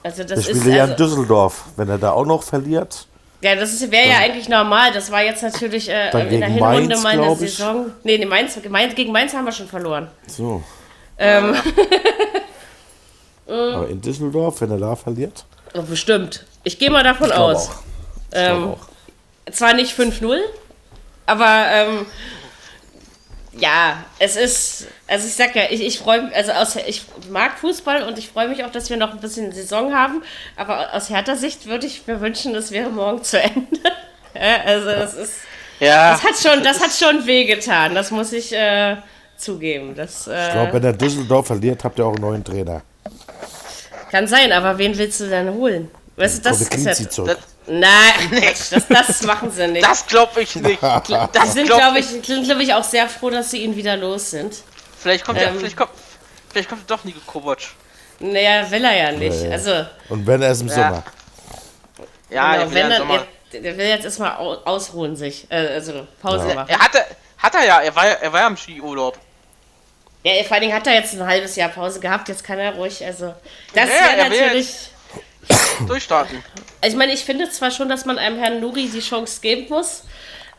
Also 0.03 0.24
Der 0.24 0.36
das 0.38 0.48
ist 0.48 0.57
spielt 0.59 0.65
ja 0.75 0.86
in 0.86 0.91
also, 0.91 1.03
Düsseldorf. 1.03 1.63
Wenn 1.75 1.89
er 1.89 1.98
da 1.98 2.12
auch 2.12 2.25
noch 2.25 2.43
verliert, 2.43 3.07
ja, 3.41 3.55
das 3.55 3.91
wäre 3.91 4.08
ja 4.08 4.17
eigentlich 4.17 4.50
normal. 4.50 4.91
Das 4.91 5.12
war 5.12 5.24
jetzt 5.24 5.43
natürlich 5.43 5.89
äh, 5.89 6.10
in 6.34 6.39
der 6.41 6.50
Hinrunde 6.50 6.98
Mainz, 6.98 7.03
meiner. 7.03 7.36
Saison. 7.36 7.91
Nee, 8.03 8.17
nee 8.17 8.25
Mainz, 8.25 8.60
Mainz, 8.69 8.96
gegen 8.96 9.12
Mainz 9.12 9.34
haben 9.34 9.46
wir 9.46 9.51
schon 9.51 9.67
verloren. 9.67 10.10
so. 10.27 10.63
Ähm, 11.17 11.55
Aber 13.48 13.89
in 13.89 14.01
Düsseldorf, 14.01 14.62
wenn 14.62 14.72
er 14.72 14.77
da 14.77 14.96
verliert, 14.96 15.46
oh, 15.74 15.81
bestimmt. 15.81 16.46
Ich 16.63 16.77
gehe 16.77 16.91
mal 16.91 17.03
davon 17.03 17.31
aus. 17.31 17.69
Ähm, 18.31 18.75
zwar 19.51 19.74
nicht 19.74 19.98
5-0, 19.98 20.38
aber 21.25 21.65
ähm, 21.72 22.05
ja, 23.53 24.03
es 24.19 24.35
ist, 24.35 24.87
also 25.07 25.27
ich 25.27 25.33
sag 25.35 25.55
ja, 25.55 25.63
ich, 25.69 25.81
ich 25.81 25.99
freue 25.99 26.23
mich, 26.23 26.35
also 26.35 26.51
aus, 26.51 26.75
ich 26.75 27.03
mag 27.29 27.57
Fußball 27.59 28.03
und 28.03 28.17
ich 28.17 28.29
freue 28.29 28.47
mich 28.47 28.63
auch, 28.63 28.71
dass 28.71 28.89
wir 28.89 28.97
noch 28.97 29.11
ein 29.11 29.19
bisschen 29.19 29.51
Saison 29.51 29.93
haben, 29.93 30.21
aber 30.55 30.93
aus 30.93 31.09
härter 31.09 31.35
Sicht 31.35 31.65
würde 31.65 31.87
ich 31.87 32.05
mir 32.07 32.21
wünschen, 32.21 32.53
es 32.55 32.71
wäre 32.71 32.89
morgen 32.89 33.23
zu 33.23 33.41
Ende. 33.41 33.65
ja, 34.35 34.61
also 34.65 34.85
das 34.89 35.13
ist, 35.15 35.33
Ja. 35.79 36.11
das 36.11 36.23
hat 36.23 36.35
schon, 36.37 36.63
das 36.63 36.79
hat 36.79 36.91
schon 36.91 37.25
wehgetan, 37.25 37.95
das 37.95 38.11
muss 38.11 38.31
ich 38.33 38.53
äh, 38.53 38.97
zugeben. 39.37 39.95
Das 39.95 40.27
Ich 40.27 40.33
äh, 40.33 40.51
glaube, 40.51 40.73
wenn 40.73 40.83
er 40.83 40.93
Düsseldorf 40.93 41.47
verliert, 41.47 41.83
habt 41.83 41.97
ihr 41.99 42.05
auch 42.05 42.13
einen 42.13 42.21
neuen 42.21 42.43
Trainer. 42.43 42.81
kann 44.11 44.27
sein, 44.27 44.51
aber 44.51 44.77
wen 44.77 44.97
willst 44.97 45.19
du 45.21 45.29
denn 45.29 45.51
holen? 45.53 45.89
Weißt 46.17 46.39
du, 46.39 46.49
das 46.49 46.61
ist 46.61 46.71
ja. 47.69 47.77
Nein, 47.79 48.41
das, 48.71 48.88
das 48.88 49.21
machen 49.23 49.51
sie 49.51 49.67
nicht. 49.67 49.85
Das 49.85 50.05
glaube 50.05 50.41
ich 50.41 50.55
nicht. 50.55 50.79
Das 51.33 51.53
sind, 51.53 51.65
glaub 51.67 51.79
glaube 51.79 51.99
ich, 51.99 52.05
sind, 52.07 52.25
glaub 52.45 52.59
ich, 52.59 52.73
auch 52.73 52.83
sehr 52.83 53.07
froh, 53.07 53.29
dass 53.29 53.51
sie 53.51 53.63
ihn 53.63 53.75
wieder 53.75 53.95
los 53.97 54.31
sind. 54.31 54.55
Vielleicht 54.99 55.23
kommt 55.25 55.39
er, 55.39 55.49
Ähm. 55.49 55.59
vielleicht 55.59 55.77
kommt, 55.77 55.91
vielleicht 56.51 56.69
kommt 56.69 56.89
doch 56.89 57.03
Nico 57.03 57.19
Kovac. 57.25 57.59
Naja, 58.19 58.69
will 58.69 58.83
er 58.83 58.95
ja 58.97 59.11
nicht. 59.11 59.41
Nee. 59.43 59.51
Also, 59.53 59.85
Und 60.09 60.27
wenn 60.27 60.41
er 60.41 60.51
es 60.51 60.61
im 60.61 60.67
Sommer. 60.69 61.03
Ja, 62.29 62.51
genau, 62.53 62.63
er 62.63 62.69
will 62.69 62.75
wenn 62.75 62.79
ja 62.81 62.85
im 62.85 62.91
er, 62.91 62.97
Sommer. 62.97 63.25
der, 63.53 63.61
der 63.61 63.77
will 63.77 63.85
jetzt 63.88 64.05
erstmal 64.05 64.35
au- 64.38 64.57
ausruhen 64.65 65.15
sich. 65.15 65.47
Äh, 65.49 65.67
also 65.75 66.05
Pause 66.21 66.53
machen. 66.53 66.67
Er 66.69 66.79
hatte, 66.79 67.05
hat 67.38 67.55
er 67.55 67.65
ja, 67.65 67.79
er 67.81 67.95
war 67.95 68.07
ja, 68.07 68.13
er 68.15 68.33
war 68.33 68.41
ja 68.41 68.47
im 68.47 68.57
Skiurlaub. 68.57 69.17
Ja, 70.23 70.43
vor 70.43 70.53
allen 70.53 70.61
Dingen 70.63 70.75
hat 70.75 70.85
er 70.85 70.95
jetzt 70.95 71.13
ein 71.13 71.25
halbes 71.25 71.55
Jahr 71.55 71.69
Pause 71.69 71.99
gehabt. 72.01 72.27
Jetzt 72.27 72.43
kann 72.43 72.59
er 72.59 72.73
ruhig, 72.73 73.03
also. 73.05 73.33
Das 73.73 73.88
Ja, 73.89 73.95
er 73.95 74.17
wäre 74.17 74.31
will 74.31 74.41
natürlich. 74.41 74.91
Durchstarten. 75.88 76.43
Ich 76.86 76.96
meine, 76.96 77.13
ich 77.13 77.24
finde 77.25 77.50
zwar 77.50 77.72
schon, 77.72 77.89
dass 77.89 78.05
man 78.05 78.17
einem 78.17 78.38
Herrn 78.38 78.60
Nuri 78.62 78.88
die 78.89 79.00
Chance 79.00 79.41
geben 79.41 79.67
muss. 79.69 80.03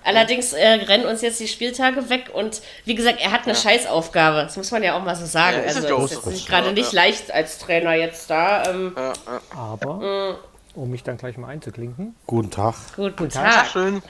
Allerdings 0.03 0.55
äh, 0.55 0.67
rennen 0.67 1.05
uns 1.05 1.21
jetzt 1.21 1.41
die 1.41 1.49
Spieltage 1.49 2.09
weg 2.09 2.31
und 2.33 2.63
wie 2.87 2.95
gesagt, 2.95 3.19
er 3.21 3.33
hat 3.33 3.45
eine 3.45 3.55
Scheißaufgabe. 3.55 4.38
Das 4.45 4.57
muss 4.57 4.71
man 4.71 4.83
ja 4.83 4.97
auch 4.99 5.05
mal 5.05 5.14
so 5.14 5.27
sagen. 5.27 5.59
Ja, 5.59 5.62
ist 5.64 5.77
also 5.77 6.05
es 6.05 6.11
ja 6.11 6.16
ist 6.16 6.25
so. 6.25 6.31
jetzt 6.31 6.47
gerade 6.47 6.66
Ja, 6.69 6.73
nicht 6.73 6.93
ja. 6.95 7.03
leicht 7.03 7.31
als 7.31 7.59
Trainer 7.59 7.93
jetzt 7.95 8.31
da. 8.31 8.71
Ähm, 8.71 8.95
Ja, 8.97 9.12
ja. 9.12 9.40
Aber, 9.55 10.38
um 10.75 10.90
mich 10.90 11.03
dann 11.03 11.19
gleich 11.19 11.37
mal 11.37 11.49
einzuklinken, 11.49 12.14
Guten 12.27 12.51
Tag. 12.51 12.75
guten 12.97 13.29
Tag. 13.29 13.53
Tag. 13.53 13.66
Schön. 13.66 14.03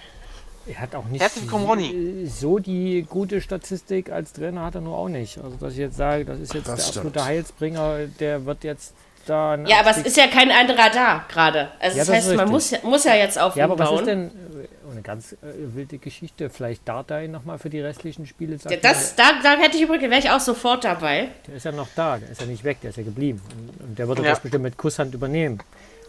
er 0.68 0.78
hat 0.80 0.94
auch 0.94 1.06
nicht 1.06 1.22
Herzlich 1.22 1.42
willkommen, 1.44 1.66
Ronny. 1.66 2.24
so 2.32 2.60
die 2.60 3.04
gute 3.10 3.40
Statistik 3.40 4.12
als 4.12 4.32
Trainer 4.32 4.66
hat 4.66 4.76
er 4.76 4.82
nur 4.82 4.96
auch 4.96 5.08
nicht. 5.08 5.38
Also 5.38 5.56
dass 5.56 5.72
ich 5.72 5.80
jetzt 5.80 5.96
sage, 5.96 6.24
das 6.24 6.38
ist 6.38 6.54
jetzt 6.54 6.68
Das 6.68 6.76
der 6.76 6.82
stimmt. 6.84 6.96
absolute 7.06 7.24
Heilsbringer, 7.24 7.98
der 8.20 8.46
wird 8.46 8.62
jetzt 8.62 8.94
da... 9.30 9.56
Ja, 9.66 9.80
aber 9.80 9.90
es 9.90 9.98
ist 9.98 10.16
ja 10.16 10.26
kein 10.26 10.50
anderer 10.50 10.90
da 10.90 11.24
gerade. 11.28 11.68
Also 11.80 11.96
Ja, 11.98 12.04
das 12.04 12.08
das 12.08 12.26
heißt, 12.26 12.36
man 12.36 12.48
muss 12.50 12.70
ja, 12.70 12.78
muss 12.82 13.04
ja 13.04 13.14
jetzt 13.14 13.38
auf 13.38 13.56
Ja, 13.56 13.64
aber 13.64 13.78
was 13.78 13.88
bauen. 13.88 13.98
ist 14.00 14.06
denn, 14.06 14.26
äh, 14.28 14.90
eine 14.92 15.02
ganz 15.02 15.32
äh, 15.32 15.36
wilde 15.74 15.98
Geschichte, 15.98 16.50
vielleicht 16.50 16.86
Dardai 16.88 17.28
nochmal 17.28 17.58
für 17.58 17.70
die 17.70 17.80
restlichen 17.80 18.26
Spiele? 18.26 18.58
Ja, 18.68 18.76
das, 18.76 19.14
da, 19.14 19.24
da 19.42 19.56
hätte 19.56 19.76
ich 19.76 19.82
übrigens, 19.84 20.10
wäre 20.10 20.20
ich 20.20 20.30
auch 20.30 20.40
sofort 20.40 20.84
dabei. 20.84 21.28
Der 21.46 21.54
ist 21.54 21.64
ja 21.64 21.72
noch 21.72 21.88
da, 21.96 22.18
der 22.18 22.28
ist 22.30 22.40
ja 22.40 22.46
nicht 22.46 22.64
weg, 22.64 22.78
der 22.82 22.90
ist 22.90 22.96
ja 22.96 23.04
geblieben. 23.04 23.40
Und, 23.78 23.86
und 23.88 23.98
der 23.98 24.08
würde 24.08 24.22
Ja. 24.22 24.30
das 24.30 24.40
bestimmt 24.40 24.64
mit 24.64 24.76
Kusshand 24.76 25.14
übernehmen 25.14 25.60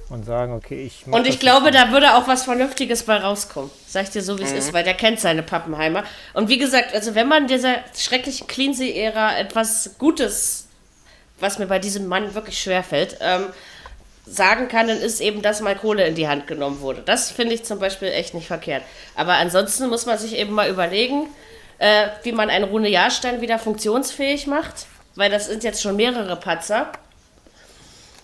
und 0.10 0.26
sagen, 0.26 0.52
okay, 0.54 0.84
ich 0.84 1.06
Und 1.08 1.26
ich 1.28 1.40
glaube, 1.40 1.72
da 1.72 1.92
würde 1.92 2.16
auch 2.16 2.28
was 2.28 2.44
Vernünftiges 2.44 3.04
bei 3.04 3.18
rauskommen. 3.18 3.70
Sag 3.88 4.04
ich 4.04 4.10
dir 4.10 4.22
so, 4.22 4.38
wie 4.38 4.42
Mhm. 4.42 4.48
es 4.48 4.54
ist, 4.66 4.74
weil 4.74 4.84
der 4.84 4.96
kennt 4.96 5.20
seine 5.22 5.42
Pappenheimer. 5.44 6.04
Und 6.34 6.50
wie 6.50 6.58
gesagt, 6.58 6.94
also 6.94 7.16
wenn 7.16 7.28
man 7.30 7.48
dieser 7.48 7.76
schrecklichen 7.96 8.48
Cleansea-Ära 8.48 9.38
etwas 9.38 9.96
Gutes, 10.00 10.68
was 11.42 11.60
mir 11.60 11.68
bei 11.68 11.80
diesem 11.80 12.08
Mann 12.08 12.34
wirklich 12.34 12.62
schwerfällt, 12.62 13.18
ähm, 13.22 13.48
sagen 14.26 14.68
kann, 14.68 14.88
dann 14.88 14.98
ist 14.98 15.20
eben, 15.20 15.42
dass 15.42 15.62
mal 15.62 15.76
Kohle 15.76 16.06
in 16.08 16.16
die 16.16 16.28
Hand 16.28 16.48
genommen 16.48 16.80
wurde. 16.82 17.02
Das 17.04 17.32
finde 17.32 17.54
ich 17.56 17.64
zum 17.64 17.80
Beispiel 17.80 18.10
echt 18.10 18.34
nicht 18.34 18.48
verkehrt. 18.48 18.84
Aber 19.16 19.34
ansonsten 19.34 19.90
muss 19.90 20.06
man 20.06 20.18
sich 20.18 20.36
eben 20.38 20.54
mal 20.54 20.70
überlegen, 20.70 21.28
äh, 21.80 22.08
wie 22.24 22.32
man 22.32 22.50
einen 22.50 22.66
Rune 22.66 22.90
Jahrstein 22.90 23.42
wieder 23.42 23.58
funktionsfähig 23.60 24.48
macht, 24.48 24.86
weil 25.16 25.30
das 25.30 25.48
sind 25.48 25.64
jetzt 25.64 25.82
schon 25.82 25.96
mehrere 25.96 26.36
Patzer. 26.36 26.92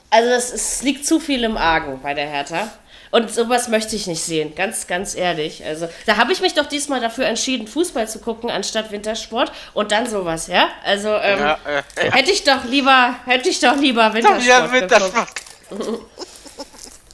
Also 0.10 0.30
es, 0.30 0.82
liegt 0.84 1.06
zu 1.06 1.19
viel 1.19 1.43
im 1.43 1.58
Argen 1.58 1.99
bei 2.01 2.13
der 2.13 2.27
Hertha. 2.27 2.71
Und 3.12 3.32
sowas 3.34 3.67
möchte 3.70 3.96
ich 3.96 4.08
nicht 4.08 4.22
sehen, 4.24 4.54
ganz, 4.56 4.88
ganz 4.88 5.15
ehrlich. 5.15 5.63
Also 5.65 5.88
da 6.06 6.17
habe 6.17 6.34
ich 6.34 6.41
mich 6.41 6.54
doch 6.54 6.65
diesmal 6.65 7.00
dafür 7.00 7.26
entschieden, 7.26 7.67
Fußball 7.67 8.08
zu 8.08 8.20
gucken 8.20 8.50
anstatt 8.50 8.91
Wintersport 8.91 9.52
und 9.74 9.91
dann 9.91 10.08
sowas, 10.08 10.48
ja? 10.48 10.67
Also 10.84 11.10
ähm, 11.10 11.39
Ja, 11.39 11.58
äh, 11.96 12.12
hätte 12.12 12.32
ich 12.32 12.43
doch 12.43 12.63
lieber, 12.65 13.15
hätte 13.26 13.50
ich 13.50 13.60
doch 13.60 13.76
lieber 13.78 14.13
Wintersport, 14.13 14.43
ja, 14.46 14.65
geguckt. 14.67 15.41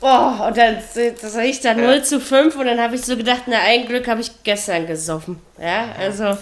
Oh, 0.05 0.33
und 0.47 0.57
dann 0.57 0.81
se- 0.93 1.13
da 1.13 1.29
sehe 1.29 1.45
ich 1.45 1.61
da 1.61 1.73
0 1.73 2.03
zu 2.03 2.19
5 2.19 2.57
und 2.57 2.65
dann 2.65 2.77
habe 2.81 2.95
ich 2.95 3.05
so 3.05 3.15
gedacht, 3.15 3.43
na 3.45 3.59
ein 3.59 3.85
Glück 3.87 4.05
habe 4.09 4.19
ich 4.19 4.31
gestern 4.43 4.85
gesoffen. 4.85 5.39
Ja, 5.57 5.93
also 5.97 6.25
äh, 6.25 6.35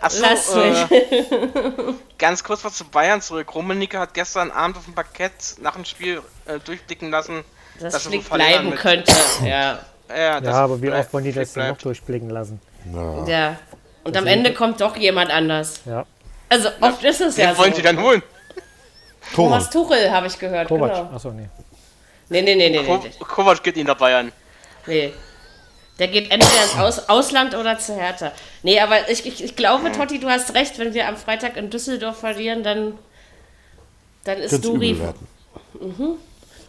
Achso, 0.00 0.22
lass 0.22 0.54
mich. 0.54 0.90
äh, 0.90 1.24
ganz 2.18 2.42
kurz 2.42 2.64
was 2.64 2.72
zu 2.72 2.84
Bayern 2.86 3.20
zurück. 3.20 3.54
Rummenigge 3.54 3.98
hat 3.98 4.14
gestern 4.14 4.50
Abend 4.50 4.78
auf 4.78 4.84
dem 4.86 4.94
Parkett 4.94 5.32
nach 5.60 5.74
dem 5.74 5.84
Spiel 5.84 6.22
äh, 6.46 6.58
durchblicken 6.60 7.10
lassen, 7.10 7.44
dass 7.80 7.94
er 7.94 8.00
Flick 8.00 8.28
bleiben 8.30 8.74
könnte. 8.74 9.12
Ja, 9.44 9.78
Ja, 10.08 10.40
das 10.40 10.52
Ja, 10.54 10.64
aber 10.64 10.80
wie 10.82 10.90
oft 10.90 11.12
wollen 11.12 11.24
die 11.24 11.32
das 11.32 11.54
noch 11.56 11.76
durchblicken 11.78 12.30
lassen? 12.30 12.60
ja. 13.26 13.56
Und 14.04 14.16
am 14.16 14.26
Ende 14.28 14.54
kommt 14.54 14.80
doch 14.80 14.96
jemand 14.96 15.30
anders. 15.32 15.80
Ja, 15.84 16.06
Also 16.48 16.68
oft 16.80 17.02
ist 17.02 17.20
es 17.20 17.36
ja 17.36 17.50
Wen 17.50 17.58
wollen 17.58 17.70
so. 17.72 17.76
sie 17.78 17.82
dann 17.82 18.00
holen? 18.00 18.22
Thomas 19.34 19.68
Tuchel 19.68 20.10
habe 20.12 20.28
ich 20.28 20.38
gehört. 20.38 20.68
Kovac. 20.68 20.94
Genau. 20.94 21.10
Achso, 21.12 21.30
nee. 21.32 21.48
Nee, 22.28 22.42
nee, 22.42 22.54
nee, 22.54 22.70
nee, 22.70 22.84
Ko 22.84 22.98
nee. 23.02 23.10
Kovac 23.18 23.62
geht 23.64 23.76
in 23.76 23.86
der 23.86 23.94
Bayern. 23.96 24.30
nee. 24.86 25.12
Der 25.98 26.08
geht 26.08 26.30
entweder 26.30 26.62
ins 26.62 26.76
Aus 26.78 27.08
Ausland 27.08 27.54
oder 27.54 27.78
zu 27.78 27.94
Hertha. 27.96 28.30
Nee, 28.62 28.78
aber 28.80 29.08
ich, 29.08 29.24
ich, 29.24 29.42
ich 29.42 29.56
glaube, 29.56 29.90
Totti, 29.92 30.20
du 30.20 30.28
hast 30.28 30.52
recht, 30.54 30.78
wenn 30.78 30.92
wir 30.92 31.08
am 31.08 31.16
Freitag 31.16 31.56
in 31.56 31.70
Düsseldorf 31.70 32.18
verlieren, 32.18 32.62
dann, 32.62 32.98
dann 34.24 34.36
ist 34.36 34.50
Könnte 34.50 34.68
Duri. 34.68 34.98
werden. 35.00 36.18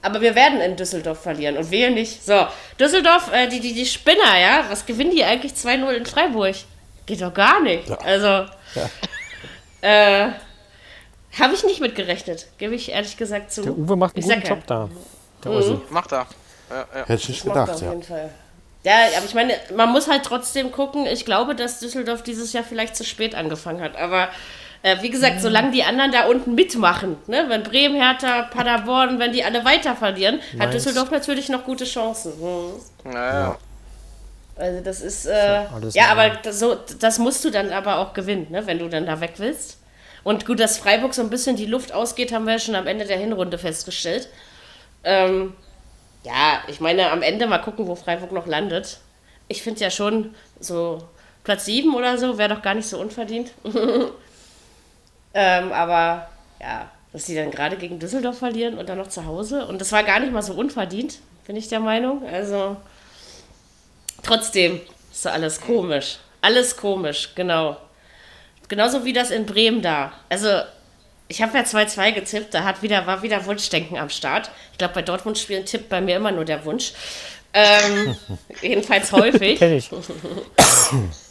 Aber 0.02 0.22
wir 0.22 0.36
werden 0.36 0.62
in 0.62 0.76
Düsseldorf 0.76 1.22
verlieren 1.22 1.58
und 1.58 1.72
wir 1.72 1.90
nicht. 1.90 2.24
So, 2.24 2.48
Düsseldorf, 2.80 3.32
äh, 3.34 3.48
die, 3.48 3.60
die, 3.60 3.74
die 3.74 3.86
Spinner, 3.86 4.40
ja, 4.40 4.66
was 4.70 4.86
gewinnen 4.86 5.12
die 5.12 5.24
eigentlich 5.24 5.54
2-0 5.54 5.90
in 5.92 6.06
Freiburg? 6.06 6.56
Geht 7.06 7.22
doch 7.22 7.34
gar 7.34 7.62
nicht. 7.62 7.90
Also, 8.04 8.46
äh, 9.82 10.30
habe 11.40 11.54
ich 11.54 11.64
nicht 11.64 11.82
mitgerechnet, 11.82 12.48
gebe 12.58 12.76
ich 12.76 12.92
ehrlich 12.92 13.18
gesagt 13.18 13.52
zu. 13.52 13.62
Der 13.62 13.78
Uwe 13.78 13.96
macht 13.96 14.16
einen 14.16 14.26
Ich 14.26 14.34
guten 14.34 14.48
ja. 14.48 14.50
Job 14.50 14.68
da. 14.68 14.90
Der 15.44 15.52
Ossi. 15.52 15.78
Macht 15.90 16.12
er. 16.12 16.28
Ja, 16.70 16.86
ja. 16.94 17.06
Hätte 17.06 17.14
ich 17.14 17.30
nicht 17.30 17.44
gedacht, 17.44 17.70
auf 17.70 17.82
ja. 17.82 17.90
jeden 17.90 18.04
Fall. 18.04 18.30
Ja, 18.84 18.94
aber 19.18 19.26
ich 19.26 19.34
meine, 19.34 19.54
man 19.76 19.92
muss 19.92 20.08
halt 20.08 20.24
trotzdem 20.24 20.72
gucken. 20.72 21.06
Ich 21.06 21.26
glaube, 21.26 21.56
dass 21.56 21.80
Düsseldorf 21.80 22.24
dieses 22.24 22.54
Jahr 22.54 22.64
vielleicht 22.64 22.96
zu 22.96 23.04
spät 23.04 23.36
angefangen 23.36 23.82
hat. 23.82 23.98
Aber 23.98 24.30
äh, 24.84 25.02
wie 25.02 25.10
gesagt, 25.10 25.42
solange 25.42 25.72
die 25.72 25.84
anderen 25.84 26.12
da 26.12 26.26
unten 26.28 26.56
mitmachen, 26.56 27.18
ne? 27.28 27.46
wenn 27.48 27.63
Bremen, 27.63 27.96
Hertha, 27.96 28.44
Paderborn, 28.44 29.20
wenn 29.20 29.32
die 29.32 29.44
alle 29.44 29.66
weiter 29.66 29.96
verlieren, 29.96 30.40
hat 30.54 30.58
Mainz. 30.70 30.74
Düsseldorf 30.74 31.12
natürlich 31.12 31.50
noch 31.50 31.63
gute 31.63 31.86
Chancen. 31.86 32.34
Hm. 32.40 33.13
Ja, 33.13 33.40
ja. 33.40 33.58
Also 34.56 34.82
das 34.82 35.02
ist, 35.02 35.26
äh, 35.28 35.66
alles 35.74 35.94
ja, 35.94 36.08
normal. 36.08 36.30
aber 36.30 36.40
das, 36.42 36.60
so, 36.60 36.78
das 37.00 37.20
musst 37.20 37.46
du 37.46 37.52
dann 37.52 37.72
aber 37.72 38.00
auch 38.00 38.13
gewinnen, 38.13 38.48
ne? 38.50 38.66
wenn 38.66 38.80
du 38.80 38.90
dann 38.90 39.06
da 39.06 39.20
weg 39.22 39.34
willst. 39.38 39.78
Und 40.24 40.46
gut, 40.46 40.60
dass 40.60 40.78
Freiburg 40.78 41.13
so 41.13 41.22
ein 41.22 41.30
bisschen 41.30 41.56
die 41.56 41.68
Luft 41.68 41.94
ausgeht, 41.94 42.34
haben 42.34 42.46
wir 42.46 42.54
ja 42.54 42.60
schon 42.60 42.76
am 42.76 42.88
Ende 42.88 43.06
der 43.06 43.18
Hinrunde 43.18 43.58
festgestellt. 43.58 44.28
Ähm, 45.04 45.54
Ja, 46.24 46.62
ich 46.68 46.80
meine, 46.82 47.12
am 47.12 47.22
Ende 47.22 47.48
mal 47.48 47.60
gucken, 47.60 47.88
wo 47.88 47.96
Freiburg 47.96 48.32
noch 48.32 48.48
landet. 48.48 49.00
Ich 49.48 49.62
finde 49.62 49.80
ja 49.82 49.90
schon, 49.92 50.36
so 50.60 51.02
Platz 51.44 51.66
7 51.66 51.96
oder 51.96 52.18
so 52.18 52.38
wäre 52.38 52.54
doch 52.54 52.62
gar 52.62 52.74
nicht 52.74 52.88
so 52.90 53.00
unverdient. 53.00 53.52
ähm, 55.39 55.71
aber 55.71 56.28
ja, 56.60 56.89
dass 57.13 57.28
sie 57.28 57.36
dann 57.36 57.52
gerade 57.52 57.78
gegen 57.78 58.00
Düsseldorf 58.00 58.39
verlieren 58.39 58.76
und 58.80 58.89
dann 58.89 58.97
noch 58.97 59.08
zu 59.08 59.28
Hause. 59.28 59.67
Und 59.67 59.80
das 59.80 59.91
war 59.91 60.04
gar 60.04 60.19
nicht 60.19 60.34
mal 60.34 60.41
so 60.41 60.54
unverdient, 60.54 61.19
bin 61.45 61.56
ich 61.56 61.67
der 61.67 61.80
Meinung. 61.80 62.28
Also 62.28 62.76
trotzdem 64.23 64.82
ist 65.12 65.21
so 65.21 65.30
alles 65.30 65.62
komisch. 65.62 66.17
Alles 66.41 66.76
komisch, 66.76 67.34
genau. 67.36 67.78
Genauso 68.67 69.06
wie 69.06 69.13
das 69.13 69.30
in 69.30 69.45
Bremen 69.45 69.84
da. 69.84 70.12
Also 70.28 70.50
ich 71.28 71.39
habe 71.43 71.56
ja 71.56 71.63
2-2 71.63 72.13
getippt, 72.13 72.56
da 72.56 72.63
hat 72.63 72.82
wieder, 72.82 73.06
war 73.06 73.21
wieder 73.21 73.45
Wunschdenken 73.45 73.95
am 73.95 74.10
Start. 74.10 74.50
Ich 74.71 74.80
glaube, 74.80 74.95
bei 74.95 75.04
Dortmund-Spielen 75.04 75.65
tippt 75.65 75.89
bei 75.89 76.02
mir 76.02 76.15
immer 76.15 76.32
nur 76.32 76.45
der 76.45 76.65
Wunsch. 76.65 76.93
Ähm, 77.54 78.16
jedenfalls 78.62 79.12
häufig. 79.12 79.60
Kenn 79.60 79.78
ich. 79.78 79.90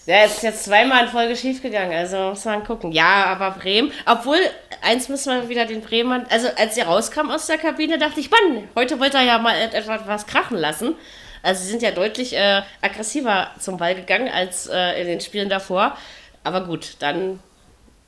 Ja, 0.06 0.24
ist 0.24 0.44
jetzt 0.44 0.64
zweimal 0.64 1.02
in 1.02 1.10
Folge 1.10 1.34
schiefgegangen, 1.34 1.92
also 1.92 2.16
muss 2.28 2.44
man 2.44 2.62
gucken. 2.62 2.92
Ja, 2.92 3.24
aber 3.24 3.50
Bremen, 3.50 3.90
obwohl, 4.06 4.38
eins 4.80 5.08
müssen 5.08 5.34
wir 5.34 5.48
wieder 5.48 5.66
den 5.66 5.80
Bremen, 5.80 6.24
also 6.30 6.46
als 6.56 6.76
er 6.76 6.86
rauskam 6.86 7.28
aus 7.28 7.48
der 7.48 7.58
Kabine, 7.58 7.98
dachte 7.98 8.20
ich, 8.20 8.30
Mann, 8.30 8.68
heute 8.76 9.00
wollte 9.00 9.16
er 9.16 9.24
ja 9.24 9.38
mal 9.38 9.56
etwas 9.56 10.02
was 10.06 10.26
krachen 10.28 10.58
lassen. 10.58 10.94
Also 11.42 11.64
sie 11.64 11.70
sind 11.70 11.82
ja 11.82 11.90
deutlich 11.90 12.36
äh, 12.36 12.62
aggressiver 12.82 13.50
zum 13.58 13.78
Ball 13.78 13.96
gegangen 13.96 14.28
als 14.28 14.68
äh, 14.68 15.00
in 15.00 15.08
den 15.08 15.20
Spielen 15.20 15.48
davor. 15.48 15.96
Aber 16.44 16.64
gut, 16.64 16.94
dann 17.00 17.40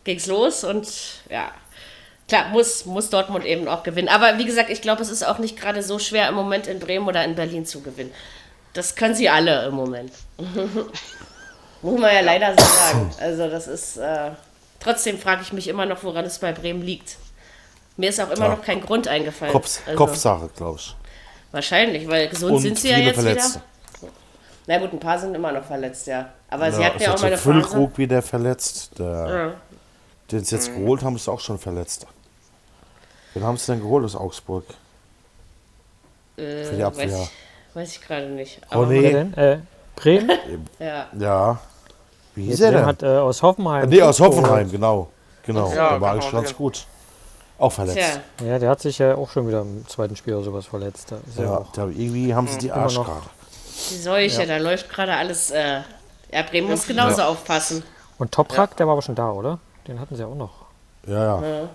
ging's 0.05 0.27
los 0.27 0.63
und 0.63 0.89
ja, 1.31 1.51
klar, 2.29 2.49
muss, 2.51 2.85
muss 2.87 3.11
Dortmund 3.11 3.45
eben 3.45 3.67
auch 3.69 3.83
gewinnen. 3.83 4.09
Aber 4.09 4.39
wie 4.39 4.45
gesagt, 4.45 4.71
ich 4.71 4.83
glaube, 4.83 5.03
es 5.03 5.09
ist 5.11 5.27
auch 5.27 5.39
nicht 5.39 5.59
gerade 5.59 5.83
so 5.83 5.99
schwer 5.99 6.29
im 6.29 6.35
Moment 6.35 6.67
in 6.67 6.79
Bremen 6.79 7.07
oder 7.09 7.25
in 7.25 7.35
Berlin 7.35 7.67
zu 7.67 7.81
gewinnen. 7.81 8.13
Das 8.75 8.95
können 8.95 9.15
sie 9.15 9.29
alle 9.29 9.67
im 9.67 9.75
Moment. 9.75 10.13
muss 11.83 12.01
man 12.01 12.15
ja 12.15 12.21
leider 12.21 12.53
so 12.53 12.65
sagen. 12.65 13.11
Also 13.21 13.49
das 13.49 13.67
ist, 13.67 13.97
äh, 13.97 14.31
trotzdem 14.81 15.19
frage 15.19 15.43
ich 15.43 15.53
mich 15.53 15.69
immer 15.69 15.87
noch, 15.87 16.03
woran 16.03 16.25
es 16.25 16.39
bei 16.39 16.53
Bremen 16.53 16.83
liegt. 16.83 17.17
Mir 17.97 18.11
ist 18.11 18.21
auch 18.21 18.31
immer 18.31 18.47
Ja. 18.47 18.49
noch 18.51 18.63
kein 18.63 18.81
Grund 18.81 19.09
eingefallen. 19.09 19.53
Kopf, 19.53 19.81
Also, 19.87 19.97
Kopfsache, 19.99 20.51
glaube 20.57 20.79
ich. 20.79 20.95
Wahrscheinlich, 21.51 22.07
weil 22.09 22.29
gesund 22.29 22.57
Und 22.57 22.63
sind 22.63 22.79
sie 22.79 22.91
ja 22.91 22.99
jetzt 22.99 23.15
Verletzte. 23.17 23.61
wieder. 24.01 24.13
Na 24.67 24.79
gut, 24.79 24.93
ein 24.93 25.01
paar 25.01 25.19
sind 25.19 25.35
immer 25.35 25.51
noch 25.51 25.65
verletzt, 25.65 26.07
ja. 26.07 26.29
Aber 26.51 26.71
sie 26.71 26.81
Ja, 26.83 26.89
hatten 26.89 27.03
ja 27.03 27.15
auch 27.15 27.19
mal 27.21 27.27
eine 27.29 27.37
Phase. 27.39 27.53
Füllkrug 27.53 27.97
wieder 27.99 28.21
verletzt. 28.23 28.91
Der, 28.99 29.07
Ja. 29.07 29.53
Den 30.31 30.45
sie 30.45 30.55
jetzt 30.57 30.75
geholt 30.75 31.03
haben, 31.03 31.17
ist 31.17 31.27
auch 31.27 31.41
schon 31.41 31.59
verletzt. 31.59 32.07
Wen 33.35 33.45
haben 33.45 33.57
sie 33.57 33.73
denn 33.73 33.81
geholt 33.83 34.05
aus 34.05 34.17
Augsburg? 34.17 34.65
Äh, 36.37 36.65
Für 36.65 36.77
die 36.77 36.83
Abwehr. 36.83 37.11
Weiß, 37.11 37.31
weiß 37.75 37.93
ich 37.93 38.01
gerade 38.01 38.27
nicht. 38.27 38.61
Oh, 38.71 38.75
Aber, 38.77 38.87
nee. 38.87 39.11
Denn? 39.13 39.35
Äh, 39.35 39.59
Bremen? 39.97 40.31
Ja. 40.79 41.07
Ja. 41.19 41.59
Wie 42.35 42.45
hieß 42.45 42.59
Der 42.59 42.69
er 42.69 42.73
denn? 42.79 42.87
hat 42.87 43.03
äh, 43.03 43.07
aus 43.07 43.43
Hoffenheim. 43.43 43.89
nee, 43.89 44.01
aus 44.03 44.21
Hoffenheim, 44.21 44.71
genau. 44.71 45.09
Genau, 45.45 45.69
Ja, 45.71 45.75
der 45.75 45.83
war 45.91 45.99
genau, 45.99 46.07
eigentlich 46.13 46.33
ganz 46.33 46.51
ja. 46.51 46.57
gut. 46.57 46.87
Auch 47.59 47.73
verletzt. 47.73 47.99
Tja, 48.39 48.47
Ja, 48.47 48.59
der 48.61 48.71
hat 48.71 48.81
sich 48.81 48.99
ja 48.99 49.17
auch 49.17 49.29
schon 49.31 49.49
wieder 49.49 49.63
im 49.63 49.87
zweiten 49.89 50.15
Spiel 50.15 50.35
oder 50.35 50.45
sowas 50.45 50.67
verletzt. 50.67 51.13
Ja, 51.37 51.43
Ja, 51.43 51.59
auch. 51.59 51.73
da, 51.73 51.87
irgendwie 51.87 52.33
haben 52.35 52.47
sie 52.47 52.59
die 52.59 52.69
noch. 52.69 52.77
Arschkarte. 52.77 53.29
die 53.91 53.97
Seuche, 53.97 54.47
da 54.47 54.59
läuft 54.59 54.89
gerade 54.89 55.15
alles. 55.17 55.51
Äh, 55.51 55.81
ja, 56.33 56.43
Bremen 56.49 56.69
muss 56.69 56.87
genauso 56.87 57.23
aufpassen. 57.23 57.83
Und 58.19 58.31
Toprak, 58.31 58.77
der 58.77 58.87
war 58.87 58.93
aber 58.93 59.03
schon 59.03 59.15
da, 59.17 59.31
oder? 59.33 59.59
Den 59.89 59.99
hatten 59.99 60.15
sie 60.15 60.23
ja 60.23 60.29
auch 60.29 60.35
noch. 60.37 60.53
Ja, 61.07 61.41
ja. 61.43 61.69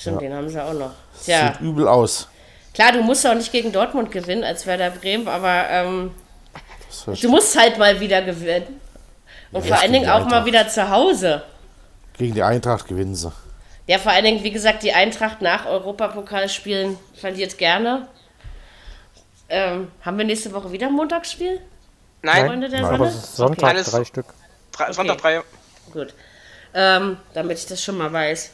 Stimmt, 0.00 0.22
den 0.22 0.32
haben 0.32 0.48
sie 0.48 0.62
auch 0.62 0.72
noch. 0.74 0.90
Tja, 1.24 1.52
Sieht 1.52 1.60
übel 1.60 1.88
aus. 1.88 2.28
klar, 2.74 2.92
du 2.92 3.02
musst 3.02 3.26
auch 3.26 3.34
nicht 3.34 3.50
gegen 3.52 3.72
Dortmund 3.72 4.10
gewinnen 4.12 4.44
als 4.44 4.66
Werder 4.66 4.90
Bremen, 4.90 5.26
aber 5.28 5.68
ähm, 5.70 6.14
du 7.20 7.28
musst 7.28 7.58
halt 7.58 7.78
mal 7.78 7.98
wieder 8.00 8.22
gewinnen. 8.22 8.80
Und 9.50 9.64
Ja, 9.64 9.74
vor 9.74 9.82
allen 9.82 9.92
Dingen 9.92 10.08
auch 10.08 10.20
mal 10.20 10.24
Eintracht. 10.26 10.46
wieder 10.46 10.68
zu 10.68 10.88
Hause. 10.90 11.42
Gegen 12.16 12.34
die 12.34 12.42
Eintracht 12.42 12.86
gewinnen 12.86 13.14
sie. 13.14 13.32
Ja, 13.86 13.98
vor 13.98 14.12
allen 14.12 14.24
Dingen, 14.24 14.44
wie 14.44 14.50
gesagt, 14.50 14.82
die 14.82 14.92
Eintracht 14.92 15.40
nach 15.40 15.64
Europapokalspielen 15.66 16.98
verliert 17.14 17.56
gerne. 17.56 18.06
Ähm, 19.48 19.90
haben 20.02 20.18
wir 20.18 20.26
nächste 20.26 20.52
Woche 20.52 20.70
wieder 20.72 20.88
ein 20.88 20.92
Montagsspiel? 20.92 21.60
Nein, 22.22 22.46
Freunde 22.46 22.68
der 22.68 22.82
Nein. 22.82 22.88
Aber 22.94 22.98
Sonne? 22.98 23.10
es 23.10 23.24
ist 23.24 23.36
Sonntag, 23.36 23.68
Alles- 23.70 23.90
drei 23.90 24.04
Stück. 24.04 24.26
drei, 24.72 24.92
Sonntag 24.92 25.18
drei, 25.18 25.40
Gut. 25.92 26.12
Ähm, 26.74 27.16
damit 27.32 27.56
ich 27.58 27.66
das 27.66 27.82
schon 27.82 27.96
mal 27.96 28.12
weiß. 28.12 28.50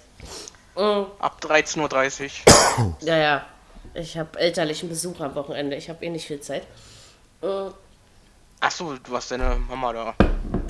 Mm, 0.76 1.04
ab 1.20 1.38
13.30 1.40 2.30
Uhr. 2.78 2.96
ja, 3.02 3.16
ja. 3.16 3.46
Ich 3.94 4.18
habe 4.18 4.38
elterlichen 4.40 4.88
Besuch 4.88 5.20
am 5.20 5.34
Wochenende. 5.34 5.76
Ich 5.76 5.88
habe 5.88 6.04
eh 6.04 6.10
nicht 6.10 6.26
viel 6.26 6.40
Zeit. 6.40 6.64
Mm, 7.42 7.68
Achso, 8.60 8.94
du 8.94 9.14
hast 9.14 9.30
deine 9.30 9.56
Mama 9.68 9.92
da. 9.92 10.14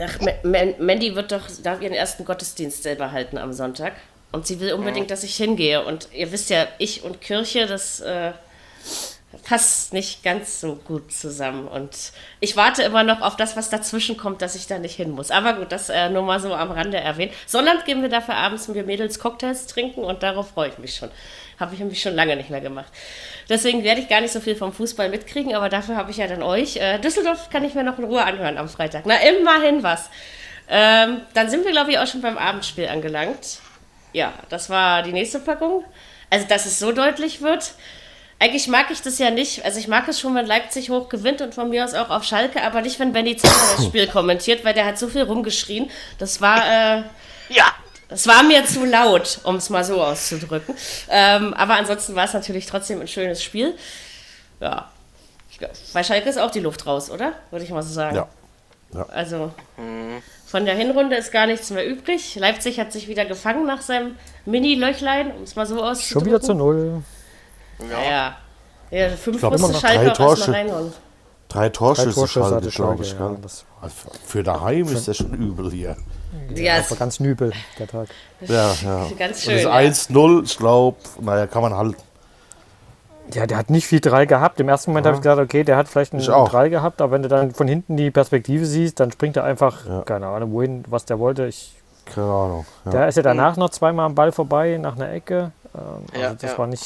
Ach, 0.00 0.20
Ma- 0.20 0.32
Ma- 0.42 0.74
Mandy 0.78 1.14
wird 1.14 1.30
doch, 1.32 1.42
darf 1.62 1.80
ihren 1.80 1.94
ersten 1.94 2.24
Gottesdienst 2.24 2.82
selber 2.82 3.12
halten 3.12 3.38
am 3.38 3.52
Sonntag. 3.52 3.92
Und 4.32 4.46
sie 4.48 4.58
will 4.58 4.72
unbedingt, 4.72 5.10
dass 5.12 5.22
ich 5.22 5.36
hingehe. 5.36 5.84
Und 5.84 6.08
ihr 6.12 6.32
wisst 6.32 6.50
ja, 6.50 6.66
ich 6.78 7.04
und 7.04 7.20
Kirche, 7.20 7.66
das 7.66 8.00
äh, 8.00 8.32
passt 9.42 9.92
nicht 9.92 10.22
ganz 10.22 10.60
so 10.60 10.76
gut 10.76 11.12
zusammen. 11.12 11.66
Und 11.68 12.12
ich 12.40 12.56
warte 12.56 12.82
immer 12.82 13.02
noch 13.02 13.20
auf 13.20 13.36
das, 13.36 13.56
was 13.56 13.70
dazwischen 13.70 14.16
kommt, 14.16 14.42
dass 14.42 14.54
ich 14.54 14.66
da 14.66 14.78
nicht 14.78 14.96
hin 14.96 15.10
muss. 15.10 15.30
Aber 15.30 15.54
gut, 15.54 15.72
das 15.72 15.88
äh, 15.88 16.08
nur 16.10 16.22
mal 16.22 16.40
so 16.40 16.54
am 16.54 16.70
Rande 16.70 16.98
erwähnt. 16.98 17.32
Sondern 17.46 17.78
gehen 17.84 18.02
wir 18.02 18.08
dafür 18.08 18.34
abends 18.34 18.68
mit 18.68 18.86
Mädels 18.86 19.18
Cocktails 19.18 19.66
trinken 19.66 20.02
und 20.04 20.22
darauf 20.22 20.50
freue 20.50 20.68
ich 20.68 20.78
mich 20.78 20.94
schon. 20.94 21.10
Habe 21.58 21.74
ich 21.74 21.80
nämlich 21.80 22.02
schon 22.02 22.14
lange 22.14 22.36
nicht 22.36 22.50
mehr 22.50 22.60
gemacht. 22.60 22.92
Deswegen 23.48 23.84
werde 23.84 24.00
ich 24.00 24.08
gar 24.08 24.20
nicht 24.20 24.32
so 24.32 24.40
viel 24.40 24.56
vom 24.56 24.72
Fußball 24.72 25.08
mitkriegen, 25.08 25.54
aber 25.54 25.68
dafür 25.68 25.96
habe 25.96 26.10
ich 26.10 26.16
ja 26.16 26.26
dann 26.26 26.42
euch. 26.42 26.76
Äh, 26.76 26.98
Düsseldorf 26.98 27.50
kann 27.50 27.64
ich 27.64 27.74
mir 27.74 27.84
noch 27.84 27.98
in 27.98 28.04
Ruhe 28.04 28.24
anhören 28.24 28.58
am 28.58 28.68
Freitag. 28.68 29.04
Na, 29.06 29.16
immerhin 29.16 29.82
was. 29.82 30.10
Ähm, 30.68 31.20
dann 31.34 31.50
sind 31.50 31.64
wir, 31.64 31.72
glaube 31.72 31.90
ich, 31.90 31.98
auch 31.98 32.06
schon 32.06 32.22
beim 32.22 32.38
Abendspiel 32.38 32.88
angelangt. 32.88 33.60
Ja, 34.12 34.32
das 34.48 34.70
war 34.70 35.02
die 35.02 35.12
nächste 35.12 35.38
Packung. 35.38 35.84
Also, 36.30 36.46
dass 36.48 36.66
es 36.66 36.78
so 36.78 36.92
deutlich 36.92 37.42
wird. 37.42 37.74
Eigentlich 38.44 38.68
mag 38.68 38.90
ich 38.90 39.00
das 39.00 39.18
ja 39.18 39.30
nicht. 39.30 39.64
Also, 39.64 39.78
ich 39.78 39.88
mag 39.88 40.06
es 40.06 40.20
schon, 40.20 40.34
wenn 40.34 40.44
Leipzig 40.44 40.90
hoch 40.90 41.08
gewinnt 41.08 41.40
und 41.40 41.54
von 41.54 41.70
mir 41.70 41.82
aus 41.82 41.94
auch 41.94 42.10
auf 42.10 42.24
Schalke, 42.24 42.62
aber 42.62 42.82
nicht, 42.82 43.00
wenn 43.00 43.14
Benny 43.14 43.38
Zimmer 43.38 43.54
das 43.74 43.86
Spiel 43.86 44.06
kommentiert, 44.06 44.66
weil 44.66 44.74
der 44.74 44.84
hat 44.84 44.98
so 44.98 45.08
viel 45.08 45.22
rumgeschrien. 45.22 45.90
Das 46.18 46.42
war, 46.42 46.58
äh, 46.58 47.02
Ja! 47.48 47.64
das 48.10 48.26
war 48.26 48.42
mir 48.42 48.66
zu 48.66 48.84
laut, 48.84 49.38
um 49.44 49.56
es 49.56 49.70
mal 49.70 49.82
so 49.82 50.02
auszudrücken. 50.02 50.74
Ähm, 51.08 51.54
aber 51.54 51.76
ansonsten 51.76 52.14
war 52.16 52.26
es 52.26 52.34
natürlich 52.34 52.66
trotzdem 52.66 53.00
ein 53.00 53.08
schönes 53.08 53.42
Spiel. 53.42 53.74
Ja. 54.60 54.90
Bei 55.94 56.04
Schalke 56.04 56.28
ist 56.28 56.38
auch 56.38 56.50
die 56.50 56.60
Luft 56.60 56.84
raus, 56.86 57.10
oder? 57.10 57.32
Würde 57.50 57.64
ich 57.64 57.70
mal 57.70 57.82
so 57.82 57.94
sagen. 57.94 58.16
Ja. 58.16 59.06
Also 59.08 59.52
von 60.46 60.66
der 60.66 60.74
Hinrunde 60.74 61.16
ist 61.16 61.32
gar 61.32 61.46
nichts 61.46 61.70
mehr 61.70 61.86
übrig. 61.86 62.34
Leipzig 62.36 62.78
hat 62.78 62.92
sich 62.92 63.08
wieder 63.08 63.24
gefangen 63.24 63.64
nach 63.66 63.80
seinem 63.80 64.16
Mini-Löchlein, 64.44 65.32
um 65.32 65.44
es 65.44 65.56
mal 65.56 65.64
so 65.64 65.82
auszudrücken. 65.82 66.04
Schon 66.12 66.26
wieder 66.26 66.40
zu 66.42 66.52
null. 66.52 67.02
Ja. 67.78 68.02
ja. 68.90 68.98
ja 69.08 69.08
fünf 69.16 69.38
glaub, 69.40 69.58
musste 69.58 69.74
Schalke 69.80 69.96
drei 69.98 70.02
auch 70.02 70.06
erstmal 70.06 70.26
Torschüsse. 70.28 70.52
reinhauen. 70.52 70.92
Drei 71.48 71.68
Torschüsse, 71.68 72.08
Drei 72.08 72.14
Torschüsse 72.14 72.48
Schalke, 72.50 72.68
glaube 72.70 73.02
ich. 73.04 73.12
ja, 73.12 73.36
das 73.42 73.64
Also 73.80 73.94
Für 74.26 74.42
daheim 74.42 74.88
ist 74.88 75.06
das 75.08 75.16
schon 75.16 75.32
übel 75.34 75.70
hier. 75.70 75.96
Ja, 76.54 76.78
war 76.90 76.96
ganz 76.96 77.20
nübel, 77.20 77.52
der 77.78 77.86
Tag. 77.86 78.08
Ja, 78.40 78.72
ja. 78.82 79.06
ganz 79.18 79.36
Und 79.46 79.52
schön. 79.52 79.54
das 79.54 79.62
Ja. 79.64 79.72
1-0, 79.74 80.44
ich 80.44 80.58
glaube, 80.58 80.96
naja, 81.20 81.46
kann 81.46 81.62
man 81.62 81.74
halten. 81.74 81.96
Ja, 83.32 83.46
der 83.46 83.56
hat 83.56 83.70
nicht 83.70 83.86
viel 83.86 84.00
3 84.00 84.26
gehabt. 84.26 84.60
Im 84.60 84.68
ersten 84.68 84.90
Moment 84.90 85.06
habe 85.06 85.16
ich 85.16 85.22
gedacht, 85.22 85.38
okay, 85.38 85.64
der 85.64 85.76
hat 85.76 85.88
vielleicht 85.88 86.12
einen 86.12 86.20
Ich 86.20 86.28
auch. 86.28 86.48
3 86.50 86.68
gehabt, 86.68 87.00
aber 87.00 87.12
wenn 87.12 87.22
du 87.22 87.28
dann 87.28 87.52
von 87.54 87.66
hinten 87.68 87.96
die 87.96 88.10
Perspektive 88.10 88.66
siehst, 88.66 89.00
dann 89.00 89.12
springt 89.12 89.36
er 89.36 89.44
einfach, 89.44 90.04
keine 90.04 90.26
Ahnung, 90.26 90.52
wohin, 90.52 90.84
was 90.88 91.04
der 91.06 91.18
wollte. 91.18 91.46
Ich, 91.46 91.72
Keine 92.04 92.26
Ahnung. 92.26 92.66
Ja. 92.84 92.90
Der 92.90 93.08
ist 93.08 93.16
ja 93.16 93.22
danach 93.22 93.56
noch 93.56 93.70
zweimal 93.70 94.04
am 94.06 94.14
Ball 94.14 94.30
vorbei, 94.32 94.76
nach 94.80 94.96
einerEcke. 94.96 95.52
Ähm, 95.74 95.80
also 96.12 96.20
Ja, 96.20 96.34
das, 96.34 96.52
ja. 96.52 96.58
War 96.58 96.66
nicht, 96.66 96.84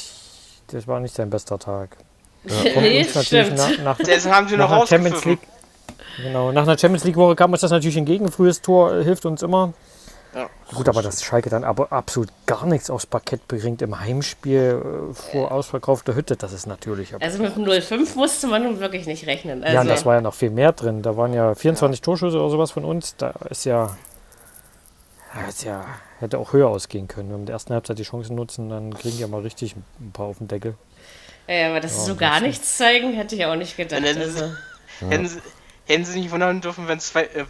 das 0.73 0.87
war 0.87 1.01
nicht 1.01 1.15
sein 1.15 1.31
bester 1.31 1.59
Tag. 1.59 1.97
nee, 2.45 2.99
Uns 3.01 3.15
natürlich 3.15 3.47
stimmt. 3.47 3.57
nach, 3.59 3.79
nach, 3.85 3.99
Deswegen 3.99 4.35
haben 4.35 4.49
sie 4.49 4.57
noch 4.57 4.71
einer 4.71 4.87
Champions 4.87 5.17
rausgepfiffen. 5.17 5.31
League. 5.33 6.23
Genau, 6.23 6.53
nach 6.53 6.63
einer 6.63 6.79
Champions 6.79 7.05
League 7.05 7.17
Woche 7.17 7.37
kam 7.37 7.53
uns 7.53 7.61
das 7.61 7.71
natürlich 7.71 7.97
entgegen. 7.97 8.31
Frühes 8.31 8.61
Tor 8.63 9.03
hilft 9.03 9.25
uns 9.27 9.43
immer. 9.43 9.73
Ja. 10.35 10.49
Gut, 10.75 10.89
aber 10.89 11.01
dass 11.03 11.23
Schalke 11.23 11.49
dann 11.49 11.65
aber 11.65 11.91
absolut 11.91 12.29
gar 12.45 12.67
nichts 12.67 12.91
aufs 12.91 13.07
Parkett 13.07 13.49
bringt 13.49 13.81
im 13.81 13.99
Heimspiel 13.99 15.11
äh, 15.11 15.15
vor 15.15 15.51
ausverkaufter 15.53 16.15
Hütte, 16.15 16.37
das 16.37 16.53
ist 16.53 16.67
natürlich. 16.67 17.15
Aber, 17.15 17.25
Also 17.25 17.43
mit 17.43 17.57
dem 17.57 17.65
0-5 17.65 18.15
musste 18.15 18.47
man 18.47 18.63
nun 18.65 18.79
wirklich 18.79 19.07
nicht 19.07 19.27
rechnen. 19.27 19.63
Also, 19.65 19.75
ja, 19.75 19.81
und 19.81 19.89
das 19.89 20.05
war 20.05 20.17
ja 20.17 20.21
noch 20.21 20.35
viel 20.35 20.51
mehr 20.51 20.73
drin. 20.73 21.01
Da 21.03 21.17
waren 21.17 21.33
ja 21.33 21.55
24 21.55 22.03
Torschüsse 22.03 22.39
oder 22.39 22.51
sowas 22.51 22.71
von 22.73 22.85
uns. 22.85 23.17
Da 23.17 23.33
ist 23.49 23.65
ja, 23.65 23.97
ja, 25.35 25.71
ja 25.71 25.87
hätte 26.21 26.39
auch 26.39 26.53
höher 26.53 26.69
ausgehen 26.69 27.09
können. 27.09 27.29
Wenn 27.29 27.37
wir 27.37 27.41
in 27.41 27.47
der 27.47 27.53
ersten 27.55 27.75
Halbzeit 27.75 27.99
die 27.99 28.03
Chancen 28.05 28.35
nutzen, 28.37 28.69
dann 28.69 28.93
kriegen 28.95 29.17
die 29.17 29.21
ja 29.23 29.29
mal 29.29 29.41
richtig 29.43 29.75
ein 29.77 30.13
paar 30.13 30.27
auf 30.27 30.39
den 30.39 30.49
Deckel. 30.49 30.75
ja, 31.47 31.69
aber 31.69 31.81
dass 31.81 31.95
sie 31.95 32.07
so 32.07 32.17
gar 32.17 32.41
nichts 32.41 32.77
zeigen, 32.77 33.13
hätte 33.15 33.35
ich 33.37 33.45
auch 33.47 33.55
nicht 33.57 33.77
gedacht. 33.77 34.03
Dann- 34.05 34.19
Also. 34.19 34.51
Hätten, 35.09 35.29
sie, 35.29 35.41
hätten 35.87 36.05
sie 36.05 36.19
nicht 36.19 36.31
wundern 36.33 36.61
dürfen, 36.61 36.89
wenn 36.89 36.99
es 36.99 37.07
zwei, 37.13 37.23
äh, 37.27 37.45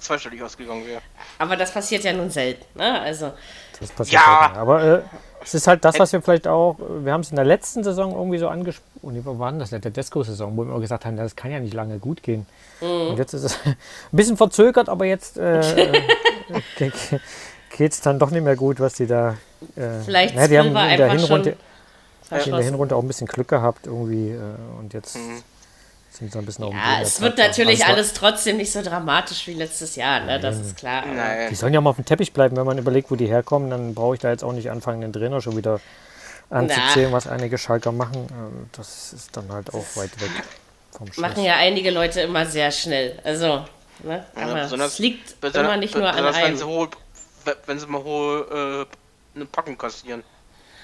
zweistellig 0.00 0.42
ausgegangen 0.42 0.86
wäre. 0.86 1.00
Aber 1.38 1.56
das 1.56 1.72
passiert 1.72 2.04
ja 2.04 2.12
nun 2.12 2.28
selten. 2.28 2.62
Ne? 2.78 3.00
Also, 3.00 3.32
Das 3.80 3.90
passiert 3.90 4.20
Ja. 4.22 4.48
nicht. 4.48 4.58
Aber 4.58 4.82
äh, 4.84 5.02
Es 5.42 5.54
ist 5.54 5.66
halt 5.66 5.84
das, 5.84 5.98
was 5.98 6.12
wir 6.12 6.20
vielleicht 6.20 6.46
auch, 6.46 6.76
wir 6.78 7.12
haben 7.12 7.22
es 7.22 7.30
in 7.30 7.36
der 7.36 7.44
letzten 7.44 7.82
Saison 7.82 8.12
irgendwie 8.12 8.38
so 8.38 8.48
angesprochen, 8.48 9.24
wo 9.24 9.38
war 9.38 9.52
das, 9.52 9.70
der 9.70 9.80
Desco-Saison, 9.80 10.56
wo 10.56 10.64
wir 10.64 10.70
immer 10.70 10.80
gesagt 10.80 11.04
haben, 11.06 11.16
das 11.16 11.34
kann 11.34 11.50
ja 11.50 11.60
nicht 11.60 11.74
lange 11.74 11.98
gut 11.98 12.22
gehen. 12.22 12.46
Mhm. 12.80 13.10
Und 13.10 13.18
jetzt 13.18 13.32
ist 13.32 13.44
es 13.44 13.58
ein 13.64 13.76
bisschen 14.12 14.36
verzögert, 14.36 14.88
aber 14.88 15.06
jetzt 15.06 15.38
äh, 15.38 15.62
geht 17.76 17.92
es 17.92 18.00
dann 18.00 18.18
doch 18.18 18.30
nicht 18.30 18.44
mehr 18.44 18.56
gut, 18.56 18.80
was 18.80 18.94
die 18.94 19.06
da. 19.06 19.36
Äh, 19.76 20.00
Vielleicht 20.04 20.34
na, 20.36 20.46
die 20.46 20.58
haben 20.58 20.68
in 20.68 20.96
der, 20.96 21.12
Hinrunde, 21.12 21.56
in 22.30 22.52
der 22.52 22.62
Hinrunde 22.64 22.96
auch 22.96 23.02
ein 23.02 23.08
bisschen 23.08 23.26
Glück 23.26 23.48
gehabt 23.48 23.86
irgendwie 23.86 24.30
äh, 24.30 24.78
und 24.78 24.92
jetzt. 24.92 25.16
Mhm 25.16 25.42
sind 26.10 26.32
so 26.32 26.38
ein 26.40 26.44
bisschen 26.44 26.70
Ja, 26.70 27.00
es 27.00 27.20
wird 27.20 27.38
natürlich 27.38 27.84
alles 27.86 28.12
trotzdem 28.12 28.56
nicht 28.56 28.72
so 28.72 28.82
dramatisch 28.82 29.46
wie 29.46 29.54
letztes 29.54 29.96
Jahr, 29.96 30.20
ne? 30.20 30.40
das 30.40 30.58
ist 30.58 30.76
klar. 30.76 31.04
Die 31.48 31.54
sollen 31.54 31.72
ja 31.72 31.80
mal 31.80 31.90
auf 31.90 31.96
dem 31.96 32.04
Teppich 32.04 32.32
bleiben, 32.32 32.56
wenn 32.56 32.66
man 32.66 32.78
überlegt, 32.78 33.10
wo 33.10 33.16
die 33.16 33.26
herkommen, 33.26 33.70
dann 33.70 33.94
brauche 33.94 34.14
ich 34.14 34.20
da 34.20 34.30
jetzt 34.30 34.42
auch 34.42 34.52
nicht 34.52 34.70
anfangen, 34.70 35.00
den 35.00 35.12
Trainer 35.12 35.40
schon 35.40 35.56
wieder 35.56 35.80
anzuzählen, 36.50 37.10
Na. 37.10 37.16
was 37.16 37.26
einige 37.26 37.58
Schalker 37.58 37.92
machen. 37.92 38.26
Ähm, 38.30 38.70
das 38.72 39.12
ist 39.12 39.36
dann 39.36 39.50
halt 39.52 39.72
auch 39.72 39.84
weit 39.94 40.20
weg 40.20 40.30
vom 40.90 41.06
Schluss. 41.06 41.18
Machen 41.18 41.44
ja 41.44 41.56
einige 41.56 41.90
Leute 41.90 42.20
immer 42.22 42.44
sehr 42.46 42.70
schnell. 42.72 43.18
Also, 43.24 43.64
ne? 44.02 44.26
Aber 44.34 44.56
ja, 44.56 44.84
es 44.84 44.98
liegt 44.98 45.36
immer 45.54 45.76
nicht 45.76 45.94
nur 45.94 46.08
an 46.08 46.24
einem. 46.26 46.34
Wenn 46.34 46.56
sie, 46.56 46.64
hohe, 46.64 46.88
wenn 47.66 47.78
sie 47.78 47.86
mal 47.86 48.02
hohe 48.02 48.86
äh, 48.90 49.36
eine 49.36 49.44
Packung 49.46 49.78
kassieren. 49.78 50.22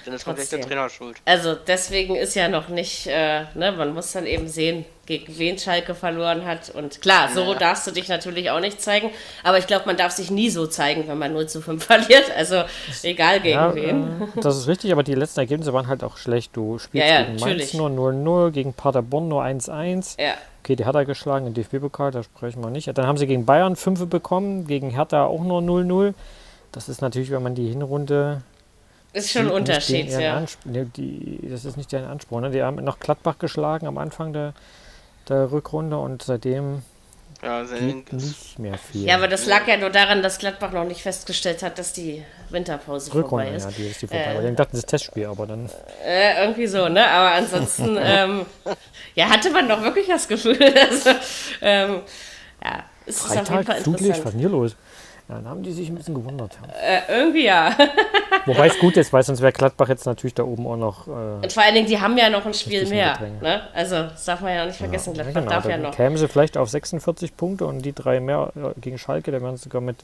Dann 0.07 0.15
ist 0.15 0.25
man 0.25 0.37
der 0.37 0.61
Trainer 0.61 0.87
schuld. 0.87 1.17
Also 1.25 1.53
deswegen 1.53 2.15
ist 2.15 2.33
ja 2.33 2.47
noch 2.47 2.69
nicht, 2.69 3.07
äh, 3.07 3.41
ne, 3.55 3.73
man 3.73 3.93
muss 3.93 4.13
dann 4.13 4.25
eben 4.25 4.47
sehen, 4.47 4.85
gegen 5.05 5.37
wen 5.37 5.57
Schalke 5.57 5.95
verloren 5.95 6.45
hat. 6.45 6.69
Und 6.69 7.01
klar, 7.01 7.27
so 7.33 7.41
ja. 7.41 7.55
darfst 7.55 7.85
du 7.87 7.91
dich 7.91 8.07
natürlich 8.07 8.49
auch 8.49 8.61
nicht 8.61 8.81
zeigen. 8.81 9.09
Aber 9.43 9.57
ich 9.57 9.67
glaube, 9.67 9.85
man 9.85 9.97
darf 9.97 10.13
sich 10.13 10.31
nie 10.31 10.49
so 10.49 10.65
zeigen, 10.65 11.09
wenn 11.09 11.17
man 11.17 11.33
0 11.33 11.49
zu 11.49 11.61
5 11.61 11.83
verliert. 11.85 12.31
Also 12.37 12.63
egal 13.03 13.41
gegen 13.41 13.57
ja, 13.57 13.75
wen. 13.75 14.03
Äh, 14.37 14.41
das 14.41 14.55
ist 14.55 14.69
richtig, 14.69 14.93
aber 14.93 15.03
die 15.03 15.13
letzten 15.13 15.41
Ergebnisse 15.41 15.73
waren 15.73 15.87
halt 15.87 16.05
auch 16.05 16.15
schlecht. 16.15 16.55
Du 16.55 16.79
spielst 16.79 17.05
ja, 17.05 17.23
gegen. 17.23 17.39
Mainz 17.41 17.73
nur 17.73 17.89
0-0, 17.89 18.51
gegen 18.51 18.71
Paderborn 18.71 19.27
nur 19.27 19.43
1-1. 19.43 20.21
Ja. 20.21 20.35
Okay, 20.63 20.77
die 20.77 20.85
hat 20.85 20.95
er 20.95 21.03
geschlagen 21.03 21.47
im 21.47 21.53
DFB-Pokal, 21.53 22.11
da 22.11 22.23
sprechen 22.23 22.63
wir 22.63 22.69
nicht. 22.69 22.87
Dann 22.97 23.07
haben 23.07 23.17
sie 23.17 23.27
gegen 23.27 23.45
Bayern 23.45 23.75
5 23.75 24.07
bekommen, 24.07 24.67
gegen 24.67 24.89
Hertha 24.89 25.25
auch 25.25 25.41
nur 25.41 25.59
0-0. 25.59 26.13
Das 26.71 26.87
ist 26.87 27.01
natürlich, 27.01 27.29
wenn 27.29 27.43
man 27.43 27.55
die 27.55 27.67
Hinrunde 27.67 28.41
ist 29.13 29.31
schon 29.31 29.47
ein 29.47 29.51
Unterschied, 29.51 30.09
ja. 30.09 30.45
Ne, 30.65 30.85
die, 30.85 31.47
das 31.49 31.65
ist 31.65 31.77
nicht 31.77 31.91
deren 31.91 32.05
Anspruch. 32.05 32.41
Ne? 32.41 32.51
Die 32.51 32.61
haben 32.61 32.83
noch 32.83 32.99
Gladbach 32.99 33.39
geschlagen 33.39 33.87
am 33.87 33.97
Anfang 33.97 34.33
der, 34.33 34.53
der 35.29 35.51
Rückrunde 35.51 35.97
und 35.97 36.23
seitdem 36.23 36.81
ja, 37.43 37.63
geht 37.63 38.13
nicht 38.13 38.57
mehr 38.57 38.77
viel. 38.77 39.05
Ja, 39.05 39.15
aber 39.15 39.27
das 39.27 39.45
lag 39.45 39.67
ja 39.67 39.77
nur 39.77 39.91
daran, 39.91 40.23
dass 40.23 40.39
Gladbach 40.39 40.71
noch 40.71 40.85
nicht 40.85 41.03
festgestellt 41.03 41.61
hat, 41.61 41.77
dass 41.77 41.93
die 41.93 42.23
Winterpause 42.49 43.13
Rückrunde, 43.13 43.45
vorbei 43.45 43.55
ist. 43.55 43.65
ja, 43.65 43.71
die 43.77 43.87
ist 43.87 44.01
die 44.01 44.07
vorbei. 44.07 44.35
Äh, 44.35 44.49
die 44.49 44.55
dachten, 44.55 44.71
das 44.71 44.79
ist 44.79 44.87
Testspiel, 44.87 45.25
aber 45.27 45.45
dann... 45.45 45.69
Äh, 46.03 46.41
irgendwie 46.41 46.67
so, 46.67 46.89
ne? 46.89 47.07
Aber 47.07 47.31
ansonsten, 47.31 47.97
ähm, 48.01 48.45
ja, 49.13 49.29
hatte 49.29 49.51
man 49.51 49.67
doch 49.67 49.83
wirklich 49.83 50.07
das 50.07 50.27
Gefühl, 50.27 50.57
also, 50.89 51.11
ähm, 51.61 52.01
ja, 52.63 52.83
ist 53.05 53.21
Freitag, 53.21 53.41
auf 53.41 53.49
jeden 53.51 53.65
Fall 53.65 53.81
Flutlicht, 53.81 54.09
was 54.11 54.17
ist 54.17 54.31
denn 54.33 54.39
hier 54.39 54.49
los? 54.49 54.75
Ja, 55.29 55.35
dann 55.35 55.47
haben 55.49 55.63
die 55.63 55.73
sich 55.73 55.89
ein 55.89 55.95
bisschen 55.95 56.15
gewundert. 56.15 56.57
Äh, 56.81 57.01
irgendwie 57.09 57.45
ja. 57.45 57.75
Wobei 58.45 58.67
es 58.67 58.79
gut 58.79 58.95
ist, 58.95 59.11
weil 59.11 59.23
sonst 59.23 59.41
wäre 59.41 59.51
Gladbach 59.51 59.89
jetzt 59.89 60.05
natürlich 60.05 60.33
da 60.33 60.43
oben 60.43 60.65
auch 60.65 60.77
noch. 60.77 61.07
Äh, 61.07 61.43
und 61.43 61.51
vor 61.51 61.63
allen 61.63 61.75
Dingen, 61.75 61.87
die 61.87 61.99
haben 61.99 62.17
ja 62.17 62.29
noch 62.29 62.45
ein 62.45 62.53
Spiel 62.53 62.87
mehr. 62.87 63.19
Ne? 63.41 63.67
Also, 63.73 64.03
das 64.03 64.23
darf 64.23 64.39
man 64.39 64.55
ja 64.55 64.65
nicht 64.65 64.77
vergessen. 64.77 65.15
Ja, 65.15 65.23
Gladbach 65.23 65.41
genau, 65.41 65.51
darf 65.51 65.65
ja 65.65 65.77
noch. 65.77 65.95
Kämen 65.95 66.17
sie 66.17 66.29
vielleicht 66.29 66.57
auf 66.57 66.69
46 66.69 67.35
Punkte 67.35 67.65
und 67.65 67.81
die 67.81 67.93
drei 67.93 68.21
mehr 68.21 68.53
äh, 68.55 68.79
gegen 68.79 68.97
Schalke, 68.97 69.31
da 69.31 69.41
wären 69.41 69.57
sie 69.57 69.63
sogar 69.63 69.81
mit, 69.81 69.97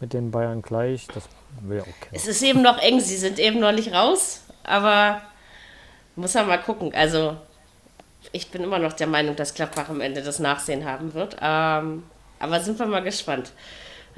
mit 0.00 0.12
den 0.12 0.32
Bayern 0.32 0.60
gleich. 0.60 1.06
Das 1.14 1.22
wäre 1.60 1.82
okay. 1.82 2.10
Es 2.10 2.26
ist 2.26 2.42
eben 2.42 2.60
noch 2.60 2.78
eng, 2.82 2.98
sie 2.98 3.16
sind 3.16 3.38
eben 3.38 3.60
noch 3.60 3.72
nicht 3.72 3.92
raus, 3.92 4.42
aber 4.64 5.22
muss 6.16 6.34
man 6.34 6.48
mal 6.48 6.58
gucken. 6.58 6.92
Also, 6.96 7.36
ich 8.32 8.50
bin 8.50 8.64
immer 8.64 8.80
noch 8.80 8.92
der 8.92 9.06
Meinung, 9.06 9.36
dass 9.36 9.54
Gladbach 9.54 9.88
am 9.88 10.00
Ende 10.00 10.22
das 10.22 10.40
Nachsehen 10.40 10.84
haben 10.84 11.14
wird. 11.14 11.36
Ähm, 11.40 12.02
aber 12.40 12.60
sind 12.60 12.76
wir 12.80 12.86
mal 12.86 13.02
gespannt. 13.02 13.52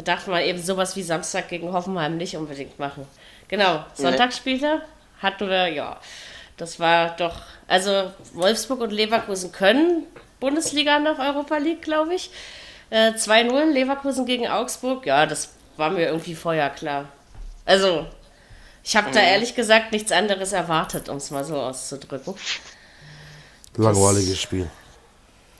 Da 0.00 0.14
darf 0.14 0.26
man 0.28 0.40
eben 0.40 0.62
sowas 0.62 0.96
wie 0.96 1.02
Samstag 1.02 1.48
gegen 1.48 1.74
Hoffenheim 1.74 2.16
nicht 2.16 2.34
unbedingt 2.34 2.78
machen. 2.78 3.06
Genau, 3.48 3.84
Sonntag 3.92 4.32
spielte, 4.32 4.80
hatten 5.20 5.46
wir, 5.50 5.68
ja, 5.68 6.00
das 6.56 6.80
war 6.80 7.14
doch, 7.16 7.42
also 7.68 8.10
Wolfsburg 8.32 8.80
und 8.80 8.92
Leverkusen 8.92 9.52
können 9.52 10.06
Bundesliga 10.40 11.00
nach 11.00 11.18
Europa 11.18 11.58
League, 11.58 11.82
glaube 11.82 12.14
ich. 12.14 12.30
Äh, 12.88 13.10
2-0 13.10 13.72
Leverkusen 13.72 14.24
gegen 14.24 14.48
Augsburg, 14.48 15.04
ja, 15.04 15.26
das 15.26 15.50
war 15.76 15.90
mir 15.90 16.06
irgendwie 16.06 16.34
vorher 16.34 16.70
klar. 16.70 17.04
Also, 17.66 18.06
ich 18.82 18.96
habe 18.96 19.10
mhm. 19.10 19.12
da 19.12 19.20
ehrlich 19.20 19.54
gesagt 19.54 19.92
nichts 19.92 20.12
anderes 20.12 20.54
erwartet, 20.54 21.10
um 21.10 21.18
es 21.18 21.30
mal 21.30 21.44
so 21.44 21.60
auszudrücken. 21.60 22.34
Langweiliges 23.76 24.30
das, 24.30 24.40
Spiel. 24.40 24.70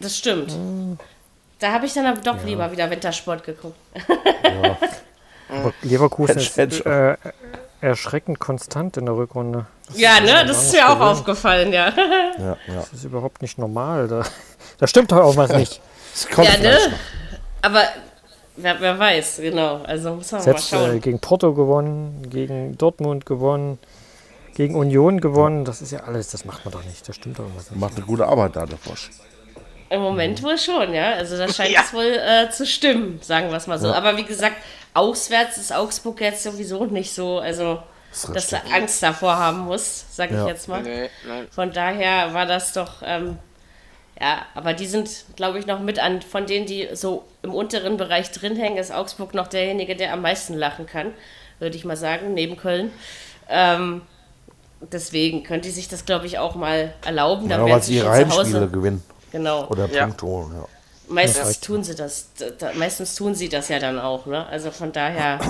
Das 0.01 0.17
stimmt. 0.17 0.57
Da 1.61 1.73
habe 1.73 1.87
ich 1.87 1.93
dann 1.93 2.07
aber 2.07 2.21
doch 2.21 2.39
ja. 2.39 2.45
lieber 2.45 2.73
wieder 2.73 2.91
Wintersport 2.91 3.45
geguckt. 3.45 3.77
Ja. 4.09 4.77
aber 5.51 5.73
Leverkusen 5.83 6.39
ist 6.39 6.59
äh, 6.59 7.17
erschreckend 7.83 8.39
konstant 8.39 8.97
in 8.97 9.05
der 9.07 9.15
Rückrunde. 9.15 9.67
Das 9.87 9.99
ja, 9.99 10.21
ne? 10.21 10.45
Das 10.47 10.65
ist 10.65 10.73
mir 10.73 10.89
auch 10.89 11.01
aufgefallen, 11.01 11.73
ja. 11.73 11.93
ja. 12.39 12.57
Das 12.67 12.93
ist 12.95 13.05
überhaupt 13.05 13.43
nicht 13.43 13.59
normal. 13.59 14.09
Da, 14.09 14.25
da 14.79 14.87
stimmt 14.87 15.13
doch 15.13 15.19
auch 15.19 15.37
was 15.37 15.53
nicht. 15.53 15.81
ja, 16.37 16.57
ne? 16.59 16.79
Aber 17.61 17.83
wer, 18.57 18.81
wer, 18.81 18.99
weiß, 18.99 19.39
genau. 19.43 19.83
Also 19.83 20.15
muss 20.15 20.33
man 20.33 20.41
Selbst, 20.41 20.73
mal 20.73 20.79
schauen. 20.79 20.97
Äh, 20.97 21.01
gegen 21.01 21.19
Porto 21.19 21.53
gewonnen, 21.53 22.27
gegen 22.31 22.79
Dortmund 22.79 23.27
gewonnen, 23.27 23.79
gegen 24.55 24.77
Union 24.77 25.21
gewonnen. 25.21 25.67
Das 25.67 25.83
ist 25.83 25.93
ja 25.93 26.01
alles, 26.05 26.31
das 26.31 26.47
macht 26.47 26.65
man 26.65 26.73
doch 26.73 26.85
nicht. 26.85 27.07
Das 27.07 27.17
stimmt 27.17 27.39
doch 27.39 27.45
irgendwas 27.45 27.71
nicht. 27.71 27.81
Macht 27.81 27.97
eine 27.97 28.07
gute 28.07 28.27
Arbeit 28.27 28.57
da, 28.57 28.65
der 28.65 28.79
Frosch. 28.79 29.11
Im 29.91 30.03
Moment 30.03 30.41
wohl 30.45 30.57
schon, 30.57 30.95
ja. 30.95 31.15
Also 31.15 31.37
da 31.37 31.53
scheint 31.53 31.71
ja. 31.75 31.83
es 31.85 31.93
wohl 31.93 32.05
äh, 32.05 32.49
zu 32.51 32.65
stimmen, 32.65 33.19
sagen 33.23 33.51
wir 33.51 33.57
es 33.57 33.67
mal 33.67 33.79
so. 33.79 33.89
Ja. 33.89 33.95
Aber 33.95 34.17
wie 34.17 34.25
gesagt, 34.25 34.57
auswärts 34.95 35.59
ist 35.59 35.73
Augsburg 35.73 36.21
jetzt 36.21 36.45
sowieso 36.45 36.87
nicht 36.87 37.13
so, 37.13 37.41
also 37.41 37.83
das 38.11 38.23
dass 38.23 38.49
du 38.49 38.57
Angst 38.73 39.03
davor 39.03 39.37
haben 39.37 39.61
musst, 39.61 40.15
sag 40.15 40.31
ja. 40.31 40.43
ich 40.43 40.49
jetzt 40.49 40.69
mal. 40.69 40.83
Nee, 40.83 41.11
von 41.51 41.73
daher 41.73 42.35
war 42.35 42.47
das 42.47 42.73
doch, 42.73 43.03
ähm, 43.05 43.39
ja, 44.21 44.47
aber 44.55 44.75
die 44.75 44.87
sind, 44.87 45.09
glaube 45.35 45.59
ich, 45.59 45.67
noch 45.67 45.81
mit 45.81 45.99
an, 45.99 46.23
von 46.23 46.47
denen, 46.47 46.67
die 46.67 46.89
so 46.93 47.25
im 47.43 47.53
unteren 47.53 47.97
Bereich 47.97 48.31
drin 48.31 48.57
hängen, 48.57 48.77
ist 48.77 48.93
Augsburg 48.93 49.35
noch 49.35 49.49
derjenige, 49.49 49.97
der 49.97 50.13
am 50.13 50.23
meisten 50.23 50.55
lachen 50.55 50.87
kann, 50.87 51.13
würde 51.59 51.77
ich 51.77 51.85
mal 51.85 51.97
sagen, 51.97 52.35
neben 52.35 52.57
Köln. 52.57 52.93
Ähm, 53.49 54.03
deswegen 54.81 55.43
könnte 55.43 55.69
sie 55.69 55.75
sich 55.75 55.89
das, 55.89 56.05
glaube 56.05 56.27
ich, 56.27 56.39
auch 56.39 56.55
mal 56.55 56.95
erlauben. 57.05 57.51
Ja, 57.51 57.65
weil 57.65 57.83
sie 57.83 57.97
ihre 57.97 58.11
Heimspiele 58.11 58.69
gewinnen. 58.69 59.03
Genau. 59.33 59.67
Oder 59.69 59.89
ja. 59.91 60.07
Punkte 60.07 60.27
holen, 60.27 60.53
ja. 60.55 60.67
Meistens 61.09 61.61
ja. 61.61 61.67
tun 61.67 61.83
sie 61.83 61.95
das. 61.95 62.29
Da, 62.59 62.73
meistens 62.75 63.15
tun 63.17 63.35
sie 63.35 63.49
das 63.49 63.69
ja 63.69 63.79
dann 63.79 63.99
auch, 63.99 64.27
ne? 64.27 64.47
Also 64.47 64.71
von 64.71 64.93
daher. 64.93 65.41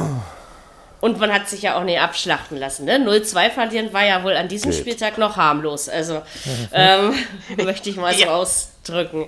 Und 1.01 1.19
man 1.19 1.33
hat 1.33 1.49
sich 1.49 1.63
ja 1.63 1.79
auch 1.79 1.85
nicht 1.85 1.99
abschlachten 1.99 2.59
lassen. 2.59 2.85
Ne? 2.85 2.99
0-2 2.99 3.51
verlieren 3.51 3.93
war 3.93 4.05
ja 4.05 4.23
wohl 4.23 4.37
an 4.37 4.49
diesem 4.49 4.71
Geht. 4.71 4.81
Spieltag 4.81 5.17
noch 5.17 5.37
harmlos. 5.37 5.89
Also 5.89 6.21
ähm, 6.73 7.15
möchte 7.65 7.89
ich 7.89 7.97
mal 7.97 8.15
so 8.15 8.21
ja. 8.21 8.35
ausdrücken. 8.35 9.27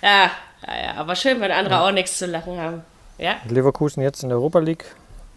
Ja, 0.00 0.30
ja, 0.66 0.84
ja, 0.84 0.94
aber 0.96 1.16
schön, 1.16 1.40
wenn 1.40 1.50
andere 1.50 1.80
auch 1.80 1.90
nichts 1.90 2.18
zu 2.18 2.26
lachen 2.26 2.60
haben. 2.60 2.84
Ja? 3.18 3.36
Leverkusen 3.48 4.02
jetzt 4.02 4.22
in 4.22 4.28
der 4.28 4.38
Europa 4.38 4.60
League 4.60 4.84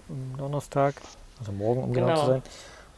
am 0.09 0.37
Donnerstag, 0.37 0.95
also 1.39 1.51
morgen, 1.51 1.83
um 1.83 1.93
genau, 1.93 2.07
genau 2.07 2.19
zu 2.19 2.27
sein. 2.27 2.43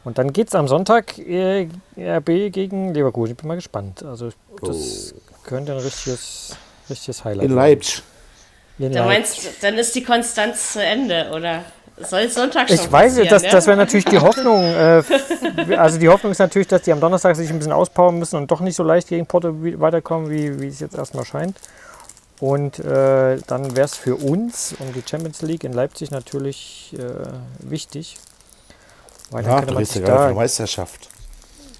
Und 0.04 0.18
dann 0.18 0.32
geht 0.32 0.48
es 0.48 0.54
am 0.54 0.66
Sonntag 0.68 1.18
äh, 1.18 1.68
RB 1.96 2.52
gegen 2.52 2.92
Leverkusen. 2.92 3.32
Ich 3.32 3.36
bin 3.38 3.48
mal 3.48 3.54
gespannt. 3.54 4.02
Also 4.02 4.30
das 4.60 5.14
oh. 5.14 5.20
könnte 5.44 5.72
ein 5.72 5.78
richtiges, 5.78 6.56
richtiges 6.90 7.24
Highlight 7.24 7.46
In 7.46 7.54
Leipzig. 7.54 8.02
In 8.78 8.92
da 8.92 9.04
meinst 9.04 9.62
dann 9.62 9.78
ist 9.78 9.94
die 9.94 10.02
Konstanz 10.02 10.72
zu 10.72 10.82
Ende, 10.82 11.30
oder? 11.32 11.64
Soll 12.00 12.20
es 12.20 12.34
Sonntag 12.34 12.68
schon 12.68 12.78
Ich 12.78 12.90
weiß, 12.90 13.16
das, 13.28 13.42
ja? 13.42 13.50
das 13.50 13.66
wäre 13.66 13.76
natürlich 13.76 14.06
die 14.06 14.18
Hoffnung. 14.18 14.62
Äh, 14.62 15.02
also 15.76 15.98
die 15.98 16.08
Hoffnung 16.08 16.32
ist 16.32 16.38
natürlich, 16.38 16.68
dass 16.68 16.82
die 16.82 16.92
am 16.92 17.00
Donnerstag 17.00 17.36
sich 17.36 17.50
ein 17.50 17.58
bisschen 17.58 17.72
auspowern 17.72 18.18
müssen 18.18 18.36
und 18.36 18.50
doch 18.50 18.60
nicht 18.60 18.74
so 18.74 18.82
leicht 18.82 19.08
gegen 19.08 19.26
Porto 19.26 19.52
weiterkommen, 19.52 20.30
wie, 20.30 20.60
wie 20.60 20.68
es 20.68 20.80
jetzt 20.80 20.96
erstmal 20.96 21.24
scheint. 21.24 21.56
Und 22.40 22.80
äh, 22.80 23.38
dann 23.46 23.76
wäre 23.76 23.84
es 23.84 23.94
für 23.94 24.16
uns 24.16 24.74
um 24.80 24.92
die 24.94 25.02
Champions 25.08 25.42
League 25.42 25.62
in 25.62 25.72
Leipzig 25.72 26.10
natürlich 26.10 26.92
äh, 26.98 27.70
wichtig, 27.70 28.16
weil 29.32 29.44
ja, 29.44 29.60
du 29.60 29.74
bist 29.74 29.94
ja 29.94 30.02
gerade 30.02 30.28
für 30.28 30.34
Meisterschaft. 30.34 31.08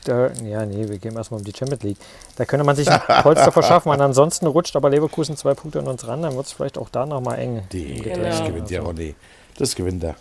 Da, 0.05 0.33
ja, 0.45 0.67
nee, 0.67 0.89
wir 0.89 0.99
gehen 0.99 1.17
erstmal 1.17 1.39
um 1.39 1.45
die 1.45 1.53
Champions 1.57 1.83
League. 1.85 1.99
Da 2.37 2.45
könnte 2.45 2.65
man 2.65 2.75
sich 2.75 2.91
ein 2.91 3.01
Polster 3.23 3.53
verschaffen 3.53 3.91
und 3.91 4.01
ansonsten 4.01 4.47
rutscht 4.47 4.75
aber 4.75 4.91
Leverkusen 4.91 5.37
zwei 5.37 5.55
Punkte 5.55 5.79
an 5.79 5.87
uns 5.87 6.07
ran, 6.07 6.23
dann 6.23 6.35
wird 6.35 6.47
es 6.47 6.53
vielleicht 6.53 6.77
auch 6.77 6.89
da 6.89 7.07
nochmal 7.07 7.39
eng. 7.39 7.63
Die, 7.71 8.01
genau. 8.01 8.25
Das 8.25 8.45
gewinnt 8.45 8.71
ja 8.71 8.83
Ronny. 8.83 9.15
Das 9.59 9.75
gewinnt 9.77 10.03
er. 10.03 10.17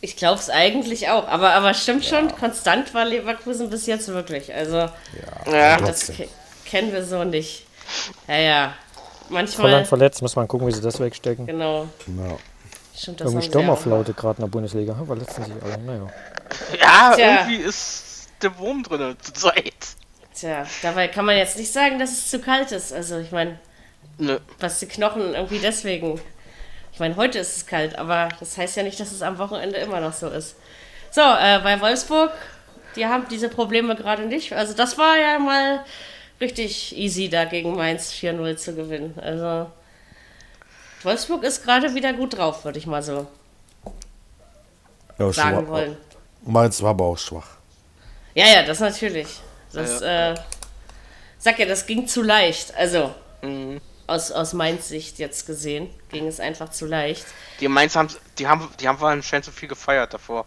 Ich 0.00 0.16
glaube 0.16 0.38
es 0.38 0.48
eigentlich 0.48 1.08
auch, 1.08 1.26
aber, 1.28 1.50
aber 1.50 1.74
stimmt 1.74 2.08
ja. 2.08 2.18
schon, 2.18 2.34
konstant 2.36 2.94
war 2.94 3.04
Leverkusen 3.04 3.68
bis 3.68 3.86
jetzt 3.86 4.08
wirklich. 4.08 4.54
Also, 4.54 4.76
ja, 4.76 4.92
ja 5.52 5.76
das 5.78 6.12
kennen 6.64 6.92
wir 6.92 7.04
so 7.04 7.24
nicht. 7.24 7.66
Ja, 8.28 8.36
ja. 8.36 8.72
Manchmal. 9.28 9.68
Volland 9.68 9.86
verletzt, 9.86 10.22
muss 10.22 10.36
man 10.36 10.48
gucken, 10.48 10.66
wie 10.66 10.72
sie 10.72 10.80
das 10.80 10.98
wegstecken. 11.00 11.46
Genau. 11.46 11.86
genau. 12.06 12.38
Stimmt, 12.96 13.20
Irgendwie 13.20 13.36
haben 13.36 13.42
sie 13.42 13.48
Stürmerflaute 13.48 14.14
gerade 14.14 14.38
in 14.38 14.44
der 14.44 14.50
Bundesliga. 14.50 14.96
War 15.06 15.16
letztens 15.16 15.48
nicht 15.48 15.62
alle. 15.62 15.78
Naja. 15.78 16.06
Ja, 16.80 17.12
Tja. 17.14 17.46
irgendwie 17.46 17.56
ist 17.56 18.28
der 18.42 18.56
Wurm 18.58 18.82
drin 18.82 19.16
zur 19.20 19.34
Zeit. 19.34 19.74
Tja, 20.34 20.66
dabei 20.82 21.08
kann 21.08 21.24
man 21.26 21.36
jetzt 21.36 21.56
nicht 21.58 21.72
sagen, 21.72 21.98
dass 21.98 22.10
es 22.10 22.30
zu 22.30 22.40
kalt 22.40 22.72
ist. 22.72 22.92
Also 22.92 23.18
ich 23.18 23.30
meine, 23.32 23.58
Nö. 24.18 24.38
was 24.58 24.78
die 24.78 24.86
Knochen 24.86 25.34
irgendwie 25.34 25.58
deswegen. 25.58 26.20
Ich 26.92 26.98
meine, 27.00 27.16
heute 27.16 27.38
ist 27.38 27.56
es 27.56 27.66
kalt, 27.66 27.98
aber 27.98 28.28
das 28.40 28.56
heißt 28.58 28.76
ja 28.76 28.82
nicht, 28.82 28.98
dass 29.00 29.12
es 29.12 29.22
am 29.22 29.38
Wochenende 29.38 29.78
immer 29.78 30.00
noch 30.00 30.12
so 30.12 30.28
ist. 30.28 30.56
So, 31.10 31.20
äh, 31.20 31.60
bei 31.62 31.80
Wolfsburg, 31.80 32.32
die 32.96 33.06
haben 33.06 33.26
diese 33.30 33.48
Probleme 33.48 33.96
gerade 33.96 34.26
nicht. 34.26 34.52
Also 34.52 34.74
das 34.74 34.98
war 34.98 35.16
ja 35.18 35.38
mal 35.38 35.84
richtig 36.40 36.96
easy, 36.96 37.28
da 37.28 37.44
gegen 37.44 37.74
Mainz 37.76 38.12
4-0 38.12 38.56
zu 38.56 38.74
gewinnen. 38.74 39.14
Also 39.20 39.70
Wolfsburg 41.02 41.42
ist 41.44 41.64
gerade 41.64 41.94
wieder 41.94 42.12
gut 42.12 42.36
drauf, 42.36 42.64
würde 42.64 42.78
ich 42.78 42.86
mal 42.86 43.02
so 43.02 43.26
Ja, 45.18 45.32
sagen 45.32 45.68
wollen. 45.68 45.96
Meins 46.42 46.82
war 46.82 46.90
aber 46.90 47.04
auch 47.04 47.18
schwach. 47.18 47.48
Ja, 48.34 48.46
ja, 48.46 48.62
das 48.64 48.80
natürlich. 48.80 49.28
Das, 49.72 50.00
äh, 50.00 50.34
sag 51.38 51.58
ja, 51.58 51.66
das 51.66 51.86
ging 51.86 52.06
zu 52.06 52.22
leicht. 52.22 52.74
Also, 52.76 53.14
aus, 54.06 54.32
aus 54.32 54.52
Mainz 54.52 54.88
Sicht 54.88 55.18
jetzt 55.18 55.46
gesehen, 55.46 55.88
ging 56.10 56.26
es 56.26 56.40
einfach 56.40 56.70
zu 56.70 56.86
leicht. 56.86 57.24
Die 57.60 57.68
Mainz 57.68 57.94
haben, 57.96 58.08
die 58.38 58.46
haben, 58.46 58.68
die 58.80 58.88
haben 58.88 59.02
anscheinend 59.02 59.44
so 59.44 59.52
viel 59.52 59.68
gefeiert 59.68 60.12
davor. 60.14 60.46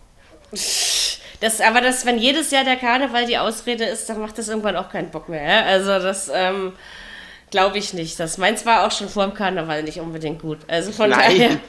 Das, 1.39 1.61
aber 1.61 1.81
das, 1.81 2.05
wenn 2.05 2.19
jedes 2.19 2.51
Jahr 2.51 2.63
der 2.63 2.75
Karneval 2.75 3.25
die 3.25 3.37
Ausrede 3.37 3.85
ist, 3.85 4.07
dann 4.09 4.19
macht 4.19 4.37
das 4.37 4.47
irgendwann 4.47 4.75
auch 4.75 4.89
keinen 4.89 5.11
Bock 5.11 5.29
mehr. 5.29 5.43
Ja? 5.43 5.65
Also, 5.65 5.99
das 5.99 6.29
ähm, 6.33 6.73
glaube 7.51 7.77
ich 7.77 7.93
nicht. 7.93 8.19
Das 8.19 8.37
Mainz 8.37 8.65
war 8.65 8.85
auch 8.85 8.91
schon 8.91 9.09
vor 9.09 9.25
dem 9.25 9.33
Karneval 9.33 9.83
nicht 9.83 9.99
unbedingt 9.99 10.41
gut. 10.41 10.59
Also, 10.67 10.91
von 10.91 11.09
Nein. 11.09 11.19
daher 11.19 11.59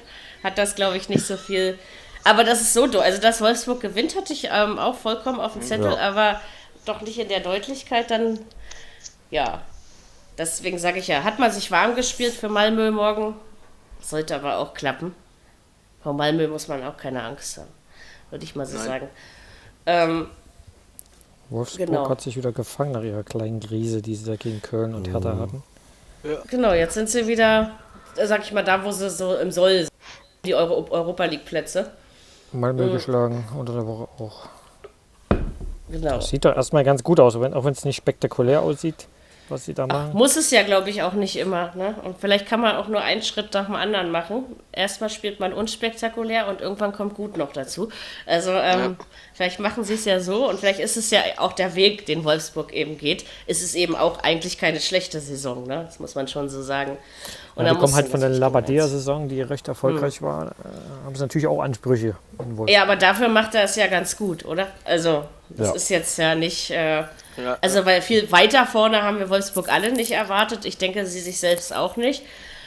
hat 0.42 0.58
das, 0.58 0.74
glaube 0.74 0.96
ich, 0.96 1.08
nicht 1.08 1.26
so 1.26 1.36
viel. 1.36 1.78
Aber 2.24 2.42
das 2.44 2.60
ist 2.62 2.72
so, 2.72 2.86
do- 2.86 3.00
also 3.00 3.20
dass 3.20 3.40
Wolfsburg 3.40 3.80
gewinnt, 3.80 4.16
hatte 4.16 4.32
ich 4.32 4.48
ähm, 4.50 4.78
auch 4.78 4.96
vollkommen 4.96 5.40
auf 5.40 5.52
dem 5.52 5.62
Zettel, 5.62 5.92
Ja. 5.92 5.98
aber 5.98 6.40
doch 6.86 7.00
nicht 7.02 7.18
in 7.18 7.28
der 7.28 7.40
Deutlichkeit 7.40 8.10
dann, 8.10 8.38
ja. 9.30 9.60
Deswegen 10.38 10.78
sage 10.78 10.98
ich 10.98 11.06
ja, 11.08 11.22
hat 11.22 11.38
man 11.38 11.52
sich 11.52 11.70
warm 11.70 11.94
gespielt 11.94 12.32
für 12.34 12.48
Malmö 12.48 12.90
morgen, 12.90 13.36
sollte 14.00 14.34
aber 14.34 14.56
auch 14.58 14.74
klappen. 14.74 15.14
Vor 16.02 16.12
Malmö 16.14 16.48
muss 16.48 16.66
man 16.68 16.82
auch 16.84 16.96
keine 16.96 17.22
Angst 17.22 17.58
haben, 17.58 17.68
würde 18.30 18.44
ich 18.44 18.54
mal 18.56 18.66
so 18.66 18.76
Nein. 18.78 18.86
sagen. 18.86 19.08
Ähm, 19.86 20.26
Wolfsburg 21.50 21.86
Genau. 21.88 22.08
hat 22.08 22.20
sich 22.22 22.36
wieder 22.36 22.52
gefangen 22.52 22.92
nach 22.92 23.02
ihrer 23.02 23.22
kleinen 23.22 23.60
Krise, 23.60 24.00
die 24.02 24.14
sie 24.14 24.24
da 24.24 24.36
gegen 24.36 24.60
Köln 24.62 24.94
und 24.94 25.06
Hertha 25.08 25.36
hatten. 25.38 25.62
genau, 26.48 26.72
jetzt 26.72 26.94
sind 26.94 27.08
sie 27.10 27.26
wieder, 27.26 27.72
äh, 28.16 28.26
sag 28.26 28.42
ich 28.42 28.52
mal, 28.52 28.64
da, 28.64 28.82
wo 28.82 28.90
sie 28.90 29.10
so 29.10 29.36
im 29.36 29.52
Soll 29.52 29.80
sind, 29.80 29.90
die 30.44 30.54
Euro 30.54 30.86
Europa 30.90 31.24
League 31.26 31.44
Plätze. 31.44 31.90
Malmö 32.54 32.90
geschlagen, 32.90 33.44
unter 33.58 33.72
der 33.74 33.86
Woche 33.86 34.08
auch. 34.18 34.48
Genau. 35.90 36.20
Sieht 36.20 36.44
doch 36.44 36.56
erstmal 36.56 36.84
ganz 36.84 37.02
gut 37.02 37.20
aus, 37.20 37.38
wenn, 37.40 37.52
auch 37.52 37.64
wenn 37.64 37.72
es 37.72 37.84
nicht 37.84 37.96
spektakulär 37.96 38.62
aussieht, 38.62 39.06
was 39.48 39.64
sie 39.64 39.74
da 39.74 39.86
machen. 39.86 40.12
Muss 40.14 40.36
es 40.36 40.50
ja, 40.50 40.62
glaube 40.62 40.90
ich, 40.90 41.02
auch 41.02 41.12
nicht 41.12 41.36
immer. 41.36 41.72
Ne? 41.74 41.94
Und 42.02 42.18
vielleicht 42.18 42.46
kann 42.46 42.60
man 42.60 42.76
auch 42.76 42.88
nur 42.88 43.00
einen 43.00 43.22
Schritt 43.22 43.52
nach 43.52 43.66
dem 43.66 43.74
anderen 43.74 44.10
machen. 44.10 44.44
Erstmal 44.72 45.10
spielt 45.10 45.40
man 45.40 45.52
unspektakulär 45.52 46.48
und 46.48 46.60
irgendwann 46.60 46.92
kommt 46.92 47.14
gut 47.14 47.36
noch 47.36 47.52
dazu. 47.52 47.88
Also 48.26 48.52
ähm, 48.52 48.96
vielleicht 49.34 49.60
machen 49.60 49.84
sie 49.84 49.94
es 49.94 50.04
ja 50.04 50.20
so 50.20 50.48
und 50.48 50.60
vielleicht 50.60 50.80
ist 50.80 50.96
es 50.96 51.10
ja 51.10 51.20
auch 51.38 51.52
der 51.52 51.74
Weg, 51.74 52.06
den 52.06 52.24
Wolfsburg 52.24 52.72
eben 52.72 52.98
geht. 52.98 53.24
Ist 53.46 53.62
es 53.62 53.74
eben 53.74 53.94
auch 53.94 54.22
eigentlich 54.22 54.58
keine 54.58 54.80
schlechte 54.80 55.20
Saison. 55.20 55.66
Ne? 55.66 55.84
Das 55.86 56.00
muss 56.00 56.14
man 56.14 56.28
schon 56.28 56.48
so 56.48 56.62
sagen. 56.62 56.96
Und 57.54 57.64
Ja, 57.64 57.70
dann 57.70 57.74
die 57.76 57.80
kommen 57.80 57.94
halt 57.94 58.08
von 58.08 58.20
der 58.20 58.30
Labadea-Saison, 58.30 59.28
die 59.28 59.40
recht 59.40 59.68
erfolgreich 59.68 60.20
war. 60.22 60.48
Äh, 60.48 61.04
haben 61.04 61.14
sie 61.14 61.20
natürlich 61.20 61.46
auch 61.46 61.60
Ansprüche 61.62 62.16
in 62.38 62.56
Wolfsburg. 62.56 62.70
Ja, 62.70 62.82
aber 62.82 62.96
dafür 62.96 63.28
macht 63.28 63.54
er 63.54 63.64
es 63.64 63.76
ja 63.76 63.86
ganz 63.86 64.16
gut, 64.16 64.44
oder? 64.44 64.66
Also, 64.84 65.24
das 65.50 65.68
Ja. 65.68 65.74
ist 65.74 65.88
jetzt 65.90 66.18
ja 66.18 66.34
nicht. 66.34 66.70
Äh, 66.70 67.04
Ja. 67.36 67.58
also, 67.60 67.84
weil 67.84 68.00
viel 68.00 68.30
weiter 68.30 68.64
vorne 68.66 69.02
haben 69.02 69.18
wir 69.18 69.28
Wolfsburg 69.28 69.68
alle 69.72 69.90
nicht 69.92 70.12
erwartet. 70.12 70.64
Ich 70.64 70.78
denke, 70.78 71.04
sie 71.06 71.20
sich 71.20 71.38
selbst 71.40 71.74
auch 71.74 71.96
nicht. 71.96 72.22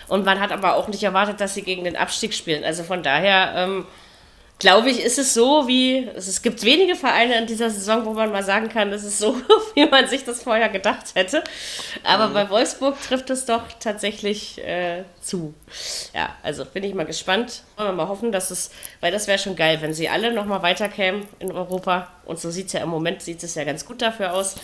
Und 0.10 0.26
man 0.26 0.40
hat 0.40 0.52
aber 0.52 0.76
auch 0.76 0.88
nicht 0.90 1.04
erwartet, 1.04 1.40
dass 1.42 1.54
sie 1.54 1.62
gegen 1.62 1.84
den 1.86 1.96
Abstieg 1.96 2.34
spielen. 2.34 2.64
Also 2.64 2.84
von 2.84 3.02
daher, 3.04 3.54
ähm, 3.56 3.86
glaube 4.60 4.90
ich, 4.90 5.04
ist 5.04 5.18
es 5.20 5.34
so, 5.34 5.68
wie. 5.68 6.08
Es, 6.16 6.42
gibt 6.42 6.64
wenige 6.64 6.96
Vereine 6.96 7.38
in 7.38 7.46
dieser 7.48 7.70
Saison, 7.70 8.06
wo 8.06 8.14
man 8.14 8.32
mal 8.32 8.44
sagen 8.44 8.70
kann, 8.70 8.92
es 8.92 9.04
ist 9.04 9.20
so, 9.20 9.36
wie 9.76 9.86
man 9.86 10.08
sich 10.08 10.24
das 10.26 10.44
vorher 10.44 10.70
gedacht 10.70 11.16
hätte. 11.16 11.44
Aber 12.04 12.30
bei 12.30 12.50
Wolfsburg 12.50 13.00
trifft 13.02 13.30
es 13.30 13.46
doch 13.46 13.64
tatsächlich 13.80 14.64
äh, 14.66 15.04
zu. 15.22 15.54
Ja, 16.14 16.30
also 16.44 16.66
bin 16.66 16.84
ich 16.84 16.94
mal 16.94 17.06
gespannt. 17.06 17.64
Wollen 17.76 17.90
wir 17.90 17.94
mal 17.94 18.08
hoffen, 18.08 18.32
dass 18.32 18.52
es, 18.52 18.72
weil 19.02 19.12
das 19.12 19.28
wäre 19.28 19.38
schon 19.40 19.56
geil, 19.56 19.78
wenn 19.82 19.94
sie 19.94 20.10
alle 20.10 20.34
nochmal 20.34 20.62
weiterkämen 20.62 21.28
in 21.40 21.52
Europa. 21.52 22.08
Und 22.26 22.40
so 22.40 22.50
sieht 22.50 22.68
es 22.68 22.74
ja 22.74 22.82
im 22.82 22.90
Moment, 22.90 23.22
sieht 23.22 23.44
es 23.44 23.56
ja 23.56 23.64
ganz 23.64 23.86
gut 23.86 24.02
dafür 24.02 24.34
aus. 24.34 24.56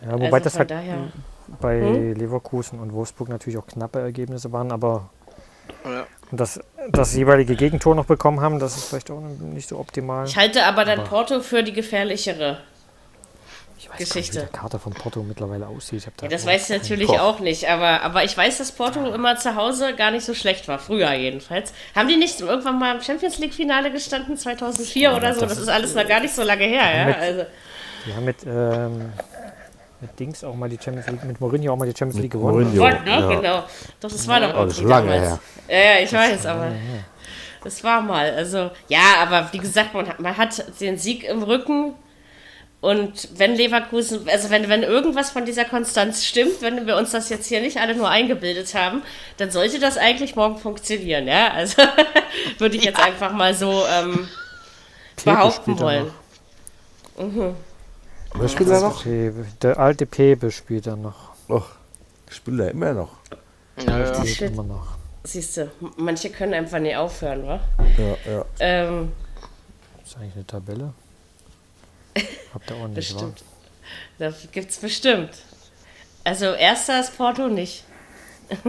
Ja, 0.00 0.12
wobei 0.12 0.26
also 0.26 0.44
das 0.44 0.58
halt 0.58 0.70
daher. 0.70 1.12
bei 1.60 1.80
Hm? 1.80 2.14
Leverkusen 2.14 2.78
und 2.80 2.92
Wolfsburg 2.92 3.28
natürlich 3.28 3.58
auch 3.58 3.66
knappe 3.66 4.00
Ergebnisse 4.00 4.52
waren, 4.52 4.70
aber 4.72 5.10
Ja. 5.84 6.06
Das, 6.30 6.60
das 6.90 7.14
jeweilige 7.14 7.56
Gegentor 7.56 7.94
noch 7.94 8.04
bekommen 8.06 8.40
haben, 8.40 8.58
das 8.58 8.76
ist 8.76 8.84
vielleicht 8.88 9.10
auch 9.10 9.20
nicht 9.20 9.68
so 9.68 9.78
optimal. 9.78 10.26
Ich 10.26 10.36
halte 10.36 10.64
aber 10.64 10.84
dann 10.84 11.04
Porto 11.04 11.40
für 11.40 11.62
die 11.62 11.72
gefährlichere. 11.72 12.58
Ich 13.80 13.88
weiß 13.88 13.98
Geschichte. 13.98 14.14
gar 14.14 14.42
nicht, 14.42 14.48
wie 14.48 14.52
der 14.52 14.60
Kader 14.60 14.78
von 14.80 14.92
Porto 14.92 15.22
mittlerweile 15.22 15.68
aussieht. 15.68 16.04
Da 16.16 16.24
Ja, 16.24 16.28
das 16.28 16.44
weiß 16.44 16.68
ich 16.68 16.76
natürlich 16.82 17.08
auch 17.10 17.38
nicht, 17.38 17.68
aber, 17.70 18.02
aber 18.02 18.24
ich 18.24 18.36
weiß, 18.36 18.58
dass 18.58 18.72
Porto 18.72 19.06
immer 19.14 19.36
zu 19.36 19.54
Hause 19.54 19.94
gar 19.94 20.10
nicht 20.10 20.24
so 20.24 20.34
schlecht 20.34 20.66
war. 20.66 20.78
Früher 20.80 21.12
jedenfalls. 21.12 21.72
Haben 21.94 22.08
die 22.08 22.16
nicht 22.16 22.40
irgendwann 22.40 22.78
mal 22.78 22.96
im 22.96 23.00
Champions 23.00 23.38
League-Finale 23.38 23.92
gestanden, 23.92 24.36
2004 24.36 25.14
oder 25.14 25.32
so? 25.32 25.40
das 25.42 25.50
Das 25.50 25.58
ist 25.58 25.68
alles 25.68 25.94
noch 25.94 26.06
gar 26.08 26.20
nicht 26.20 26.34
so 26.34 26.42
lange 26.42 26.64
her, 26.64 26.96
ja? 26.96 27.04
Mit- 27.06 27.16
Also, 27.18 27.44
Die 28.06 28.14
haben 28.14 28.24
mit, 28.24 28.36
ähm, 28.44 29.12
mit 30.00 30.18
Dings 30.18 30.44
auch 30.44 30.54
mal 30.54 30.68
die 30.68 30.78
Champions 30.82 31.08
League, 31.08 31.24
mit 31.24 31.40
Mourinho 31.40 31.72
auch 31.72 31.76
mal 31.76 31.90
die 31.90 31.96
Champions 31.96 32.22
League 32.22 32.32
gewonnen. 32.32 32.74
Mourinho. 32.74 32.82
Gott, 32.82 33.04
ne? 33.04 33.10
ja. 33.10 33.28
Genau. 33.28 33.64
Doch, 34.00 34.10
das 34.10 34.28
war 34.28 34.40
doch 34.40 34.54
Oh, 34.56 34.64
das 34.64 34.80
lange 34.80 35.10
damals. 35.10 35.40
Ja, 35.68 35.76
ja, 35.76 36.00
ich 36.00 36.12
weiß, 36.12 36.46
aber 36.46 36.72
das 37.64 37.82
war 37.82 38.00
mal. 38.00 38.30
Also, 38.30 38.70
ja, 38.88 39.16
aber 39.20 39.52
wie 39.52 39.58
gesagt, 39.58 39.94
man 39.94 40.08
hat, 40.08 40.20
man 40.20 40.36
hat 40.36 40.80
den 40.80 40.96
Sieg 40.96 41.24
im 41.24 41.42
Rücken. 41.42 41.94
Und 42.80 43.30
wenn 43.36 43.56
Leverkusen, 43.56 44.28
also 44.28 44.50
wenn, 44.50 44.68
wenn 44.68 44.84
irgendwas 44.84 45.30
von 45.30 45.44
dieser 45.44 45.64
Konstanz 45.64 46.24
stimmt, 46.24 46.62
wenn 46.62 46.86
wir 46.86 46.96
uns 46.96 47.10
das 47.10 47.28
jetzt 47.28 47.48
hier 47.48 47.60
nicht 47.60 47.78
alle 47.78 47.96
nur 47.96 48.08
eingebildet 48.08 48.72
haben, 48.74 49.02
dann 49.36 49.50
sollte 49.50 49.80
das 49.80 49.98
eigentlich 49.98 50.36
morgen 50.36 50.58
funktionieren, 50.58 51.26
ja? 51.26 51.50
Also 51.50 51.82
würde 52.58 52.76
ich 52.76 52.84
jetzt 52.84 53.00
einfach 53.00 53.32
mal 53.32 53.52
so 53.52 53.82
ähm, 53.90 54.28
behaupten 55.24 55.80
wollen. 55.80 56.12
Wer 58.34 58.48
spielt 58.48 58.68
er 58.70 58.80
noch? 58.80 59.02
Pepe, 59.02 59.46
der 59.62 59.78
alte 59.78 60.06
Pepe 60.06 60.50
spielt 60.50 60.86
dann 60.86 61.02
noch. 61.02 61.30
Och, 61.48 61.66
spielt 62.30 62.60
er 62.60 62.70
immer 62.70 62.92
noch. 62.92 63.10
Ja, 63.86 63.98
ja. 63.98 64.26
Spielt 64.26 64.52
immer 64.52 64.62
noch. 64.64 64.96
Siehst 65.24 65.56
du, 65.56 65.70
manche 65.96 66.30
können 66.30 66.54
einfach 66.54 66.78
nicht 66.78 66.96
aufhören, 66.96 67.46
wa? 67.46 67.60
Ja, 67.98 68.32
ja. 68.32 68.44
Ähm, 68.60 69.12
Das 70.00 70.10
ist 70.10 70.16
eigentlich 70.16 70.34
eine 70.34 70.46
Tabelle. 70.46 70.92
Habt 72.54 72.70
ihr 72.70 72.76
auch 72.76 72.88
nicht, 72.88 73.14
wa? 73.14 73.20
Bestimmt. 73.20 73.42
Das 74.18 74.48
gibt's 74.52 74.76
bestimmt. 74.78 75.30
Also 76.24 76.46
erster 76.52 77.00
ist 77.00 77.16
Porto 77.16 77.48
nicht. 77.48 77.84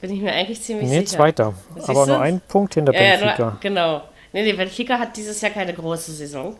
Bin 0.00 0.10
ich 0.10 0.20
mir 0.20 0.32
eigentlich 0.32 0.62
ziemlich 0.62 0.88
Nee, 0.88 1.00
sicher. 1.00 1.16
zweiter. 1.16 1.54
Siehst 1.74 1.88
Aber 1.88 2.04
du? 2.06 2.12
nur 2.12 2.20
ein 2.20 2.40
Punkt 2.46 2.74
hinter 2.74 2.92
Ja, 2.94 3.02
ja, 3.02 3.16
Benfica. 3.16 3.50
nur, 3.50 3.60
genau. 3.60 4.02
Nee, 4.32 4.42
nee, 4.42 4.52
Benfica 4.52 4.98
hat 4.98 5.16
dieses 5.16 5.40
Jahr 5.40 5.52
keine 5.52 5.72
große 5.72 6.12
Saison. 6.12 6.56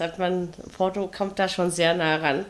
Das 0.00 0.12
hat 0.12 0.18
man, 0.18 0.48
Porto 0.78 1.10
kommt 1.14 1.38
da 1.38 1.46
schon 1.46 1.70
sehr 1.70 1.92
nah 1.92 2.16
ran. 2.16 2.46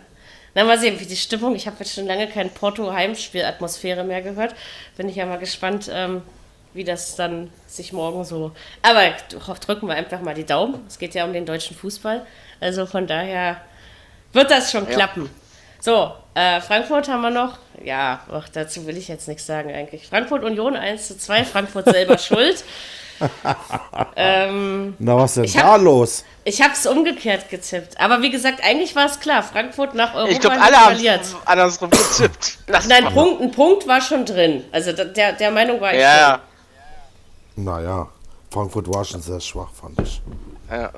Na, 0.54 0.62
mal 0.62 0.78
sehen, 0.78 1.00
wie 1.00 1.04
die 1.04 1.16
Stimmung, 1.16 1.56
ich 1.56 1.66
habe 1.66 1.78
jetzt 1.80 1.92
schon 1.92 2.06
lange 2.06 2.28
kein 2.28 2.48
Porto-Heimspiel-Atmosphäre 2.48 4.04
mehr 4.04 4.22
gehört. 4.22 4.54
Bin 4.96 5.08
ich 5.08 5.16
ja 5.16 5.26
mal 5.26 5.38
gespannt, 5.38 5.90
ähm, 5.92 6.22
wie 6.74 6.84
das 6.84 7.16
dann 7.16 7.50
sich 7.66 7.92
morgen 7.92 8.24
so. 8.24 8.52
Aber 8.82 9.02
drücken 9.66 9.88
wir 9.88 9.96
einfach 9.96 10.20
mal 10.20 10.34
die 10.34 10.46
Daumen. 10.46 10.84
Es 10.86 11.00
geht 11.00 11.14
ja 11.14 11.24
um 11.24 11.32
den 11.32 11.44
deutschen 11.44 11.76
Fußball. 11.76 12.24
Also 12.60 12.86
von 12.86 13.08
daher 13.08 13.60
wird 14.32 14.52
das 14.52 14.70
schon 14.70 14.88
klappen. 14.88 15.28
So, 15.80 16.12
äh, 16.34 16.60
Frankfurt 16.60 17.08
haben 17.08 17.22
wir 17.22 17.30
noch. 17.30 17.58
Ja, 17.82 18.20
ach, 18.30 18.48
dazu 18.48 18.86
will 18.86 18.96
ich 18.96 19.08
jetzt 19.08 19.26
nichts 19.26 19.44
sagen 19.44 19.72
eigentlich. 19.72 20.06
Frankfurt 20.06 20.44
Union 20.44 20.76
1 20.76 21.08
zu 21.08 21.18
2, 21.18 21.44
Frankfurt 21.44 21.86
selber 21.86 22.16
schuld. 22.18 22.62
Na, 24.16 25.16
was 25.16 25.36
ist 25.36 25.44
Ich 25.46 25.52
denn 25.52 25.62
hab- 25.62 25.76
da 25.76 25.76
los? 25.76 26.24
Ich 26.44 26.62
habe 26.62 26.72
es 26.72 26.86
umgekehrt 26.86 27.48
getippt. 27.50 27.98
Aber 28.00 28.22
wie 28.22 28.30
gesagt, 28.30 28.62
eigentlich 28.64 28.94
war 28.96 29.06
es 29.06 29.20
klar. 29.20 29.42
Frankfurt 29.42 29.94
nach 29.94 30.14
Europa 30.14 30.30
Ich 30.32 30.40
glaube, 30.40 30.56
nicht 30.56 30.64
alle 30.66 30.76
haben 30.76 30.94
verliert. 30.94 31.20
andersrum 31.44 31.90
getippt. 31.90 32.58
Lass 32.66 32.86
Nein. 32.88 33.12
Punkt, 33.12 33.42
ein 33.42 33.50
Punkt 33.52 33.86
war 33.86 34.00
schon 34.00 34.24
drin. 34.24 34.64
Also 34.72 34.92
der, 34.92 35.32
der 35.34 35.50
Meinung 35.50 35.80
war 35.80 35.92
ich 35.92 36.00
Ja, 36.00 36.16
ja. 36.18 36.40
Naja, 37.56 38.08
Frankfurt 38.50 38.88
war 38.92 39.04
schon 39.04 39.20
sehr 39.22 39.40
schwach, 39.40 39.68
fand 39.78 40.00
ich. 40.00 40.20
ja, 40.70 40.76
ja. 40.82 40.90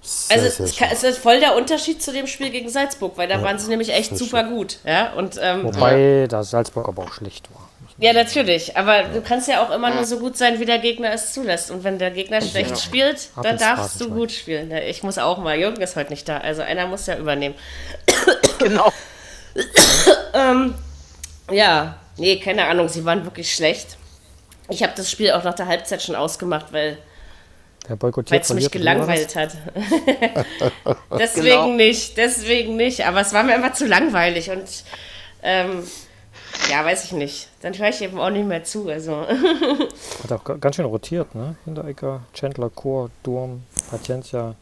Sehr, 0.00 0.36
Also 0.36 0.48
sehr 0.50 0.66
es, 0.66 0.76
schwach. 0.76 0.88
es 0.92 1.02
ist 1.02 1.18
voll 1.18 1.40
der 1.40 1.56
Unterschied 1.56 2.00
zu 2.00 2.12
dem 2.12 2.26
Spiel 2.28 2.50
gegen 2.50 2.68
Salzburg, 2.68 3.16
weil 3.18 3.26
da 3.28 3.42
waren 3.42 3.58
sie 3.58 3.68
nämlich 3.68 3.92
echt 3.92 4.16
super 4.16 4.44
gut. 4.44 4.78
Ja, 4.84 5.12
und 5.14 5.36
ähm, 5.42 5.64
Wobei 5.64 6.26
da 6.28 6.44
Salzburg 6.44 6.86
aber 6.88 7.02
auch 7.02 7.12
schlecht 7.12 7.48
war. 7.52 7.68
Ja, 7.98 8.12
natürlich. 8.12 8.76
Aber 8.76 9.04
du 9.04 9.22
kannst 9.22 9.48
ja 9.48 9.62
auch 9.64 9.70
immer 9.70 9.94
nur 9.94 10.04
so 10.04 10.18
gut 10.18 10.36
sein, 10.36 10.60
wie 10.60 10.64
der 10.66 10.78
Gegner 10.78 11.12
es 11.12 11.32
zulässt. 11.32 11.70
Und 11.70 11.82
wenn 11.84 11.98
der 11.98 12.10
Gegner 12.10 12.40
schlecht 12.42 12.78
spielt, 12.78 13.28
Ab 13.34 13.44
dann 13.44 13.56
darfst 13.58 14.00
du 14.00 14.10
gut 14.10 14.32
spielen. 14.32 14.70
Ja, 14.70 14.78
Ich 14.80 15.02
muss 15.02 15.16
auch 15.18 15.38
mal. 15.38 15.58
Jürgen 15.58 15.80
ist 15.80 15.96
heute 15.96 16.10
nicht 16.10 16.28
da. 16.28 16.38
Also 16.38 16.62
einer 16.62 16.86
muss 16.86 17.06
ja 17.06 17.16
übernehmen. 17.16 17.54
Genau. 18.58 18.90
Ja, 21.50 21.96
nee, 22.16 22.38
keine 22.40 22.64
Ahnung. 22.66 22.88
Sie 22.88 23.04
waren 23.04 23.24
wirklich 23.24 23.54
schlecht. 23.54 23.96
Ich 24.68 24.82
habe 24.82 24.92
das 24.96 25.10
Spiel 25.10 25.30
auch 25.32 25.44
nach 25.44 25.54
der 25.54 25.66
Halbzeit 25.66 26.02
schon 26.02 26.16
ausgemacht, 26.16 26.72
weil 26.72 26.98
es 28.30 28.52
mich 28.52 28.70
gelangweilt 28.70 29.36
hat. 29.36 29.52
deswegen 31.18 31.44
Genau. 31.44 31.68
nicht, 31.68 32.16
deswegen 32.16 32.76
nicht. 32.76 33.06
Aber 33.06 33.20
es 33.20 33.32
war 33.32 33.44
mir 33.44 33.54
einfach 33.54 33.74
zu 33.74 33.86
langweilig 33.86 34.50
und 34.50 34.64
ähm, 35.42 35.84
ja, 36.70 36.84
weiß 36.84 37.04
ich 37.04 37.12
nicht. 37.12 37.48
Dann 37.62 37.72
höre 37.78 37.88
ich 37.88 38.02
eben 38.02 38.18
auch 38.18 38.30
nicht 38.30 38.46
mehr 38.46 38.64
zu. 38.64 38.88
Also 38.88 39.22
Hat 40.24 40.32
auch 40.32 40.44
ga- 40.44 40.56
ganz 40.56 40.76
schön 40.76 40.84
rotiert, 40.84 41.34
ne? 41.34 41.56
Hinterecker, 41.64 42.20
Chandler, 42.34 42.70
Chor, 42.70 43.10
Durm, 43.22 43.62
Paciencia 43.90 44.54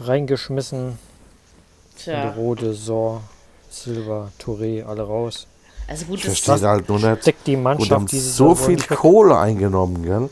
reingeschmissen. 0.00 0.98
tja, 1.98 2.30
Rode, 2.30 2.72
Sor, 2.74 3.22
Silva, 3.68 4.30
Touré, 4.42 4.84
alle 4.84 5.02
raus. 5.02 5.46
also 5.88 6.06
gut, 6.06 6.18
Ich 6.20 6.24
das, 6.26 6.38
verstehe 6.40 6.68
halt 6.68 6.88
nur 6.88 6.98
nicht. 6.98 7.26
Deckt 7.26 7.46
die 7.46 7.56
Und 7.56 7.62
Mannschaft, 7.64 7.90
haben 7.90 8.06
die 8.06 8.18
so 8.18 8.54
viel 8.54 8.78
Kohle 8.78 9.38
eingenommen, 9.38 10.02
gell? 10.02 10.28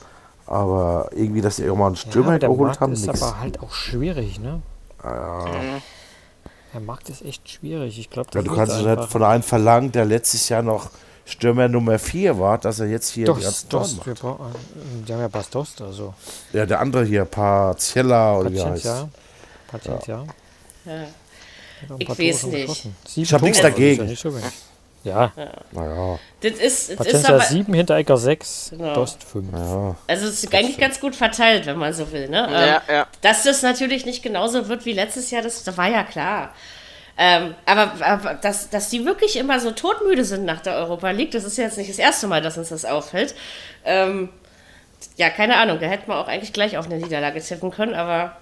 Aber 0.47 1.11
irgendwie, 1.13 1.43
dass 1.43 1.57
sie 1.57 1.65
irgendwann 1.65 1.89
einen 1.89 1.97
Ja, 1.97 2.01
Stürmer 2.01 2.39
der 2.39 2.49
geholt 2.49 2.81
haben, 2.81 2.93
ist 2.95 3.07
nix. 3.07 3.23
aber 3.23 3.39
halt 3.41 3.61
auch 3.61 3.73
schwierig, 3.73 4.41
ne? 4.41 4.63
Der 6.75 6.81
Markt 6.81 7.09
ist 7.09 7.23
echt 7.25 7.49
schwierig. 7.49 7.99
Ich 7.99 8.11
glaube, 8.11 8.29
Ja, 8.35 8.43
du 8.43 8.55
kannst 8.55 8.77
nicht 8.77 9.05
von 9.11 9.23
einem 9.23 9.43
verlangen, 9.43 9.91
der 9.93 10.05
letztes 10.05 10.49
Jahr 10.49 10.63
noch 10.63 10.91
Stürmer 11.25 11.69
Nummer 11.69 11.99
4 11.99 12.39
war, 12.39 12.59
dass 12.59 12.81
er 12.81 12.87
jetzt 12.87 13.11
hier 13.11 13.25
die 13.27 13.33
Dost, 13.33 13.43
ganzen 13.43 13.69
Tore 13.69 13.83
Dost, 13.83 14.07
wir, 14.07 14.15
brauchen- 14.15 14.55
die 15.07 15.13
haben 15.13 15.21
ja 15.21 15.29
Bastost, 15.29 15.81
also 15.83 16.15
Ja, 16.53 16.65
der 16.67 16.81
andere 16.81 17.05
hier, 17.05 17.25
Paziella 17.25 18.39
oder 18.39 18.53
wie 18.53 18.63
heißt. 18.63 18.85
Ja. 18.85 19.09
Hat 19.73 19.89
auch 19.89 20.09
ein 20.09 20.29
Ich 21.99 22.09
weiß 22.09 22.45
nicht. 22.45 22.89
Ich 23.17 23.33
hab 23.33 23.43
nichts 23.43 23.61
dagegen. 23.61 24.17
Ja, 25.05 25.33
ja, 25.37 25.51
Naja, 25.73 26.19
das 26.41 26.53
ist, 26.53 26.61
das 26.61 26.89
ist 26.91 26.97
Paciencia 26.97 27.35
aber, 27.35 27.45
7, 27.45 27.73
Hinterecker 27.73 28.17
6, 28.17 28.69
Genau. 28.71 28.95
Dost 28.95 29.23
5. 29.25 29.53
ja. 29.53 29.97
also 30.07 30.27
es 30.27 30.45
ist 30.45 30.55
eigentlich 30.55 30.79
ganz 30.79 31.01
gut 31.01 31.15
verteilt, 31.15 31.67
wenn 31.67 31.77
man 31.79 31.93
so 31.93 32.11
will. 32.13 32.29
Ne? 32.29 32.49
Ja, 32.51 32.77
ähm, 32.89 32.95
ja. 32.95 33.07
Dass 33.21 33.45
das 33.45 33.63
natürlich 33.63 34.05
nicht 34.07 34.23
genauso 34.23 34.69
wird 34.69 34.85
wie 34.85 34.93
letztes 34.93 35.31
Jahr, 35.31 35.43
das, 35.43 35.63
das 35.63 35.77
war 35.77 35.89
ja 35.89 36.03
klar. 36.03 36.53
Ähm, 37.21 37.55
aber 37.67 37.93
aber 38.01 38.35
dass, 38.35 38.71
dass 38.71 38.91
die 38.91 39.05
wirklich 39.05 39.37
immer 39.37 39.59
so 39.59 39.73
todmüde 39.73 40.25
sind 40.25 40.45
nach 40.45 40.61
der 40.61 40.75
Europa 40.75 41.11
League, 41.11 41.33
das 41.33 41.43
ist 41.43 41.59
ja 41.59 41.65
jetzt 41.65 41.77
nicht 41.77 41.91
das 41.91 41.99
erste 41.99 42.29
Mal, 42.29 42.41
dass 42.41 42.57
uns 42.57 42.69
das 42.69 42.85
auffällt. 42.85 43.35
Ähm, 43.85 44.29
ja, 45.17 45.29
keine 45.29 45.57
Ahnung, 45.57 45.81
da 45.81 45.87
hätten 45.87 46.09
wir 46.09 46.17
auch 46.17 46.29
eigentlich 46.29 46.53
gleich 46.53 46.79
auf 46.79 46.87
eine 46.87 46.97
Niederlage 46.99 47.41
tippen 47.41 47.73
können, 47.73 47.95
aber 47.95 48.37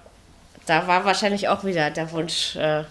da 0.67 0.87
war 0.87 1.07
wahrscheinlich 1.07 1.49
auch 1.49 1.65
wieder 1.65 1.91
der 1.91 2.13
Wunsch 2.13 2.57
äh, 2.57 2.85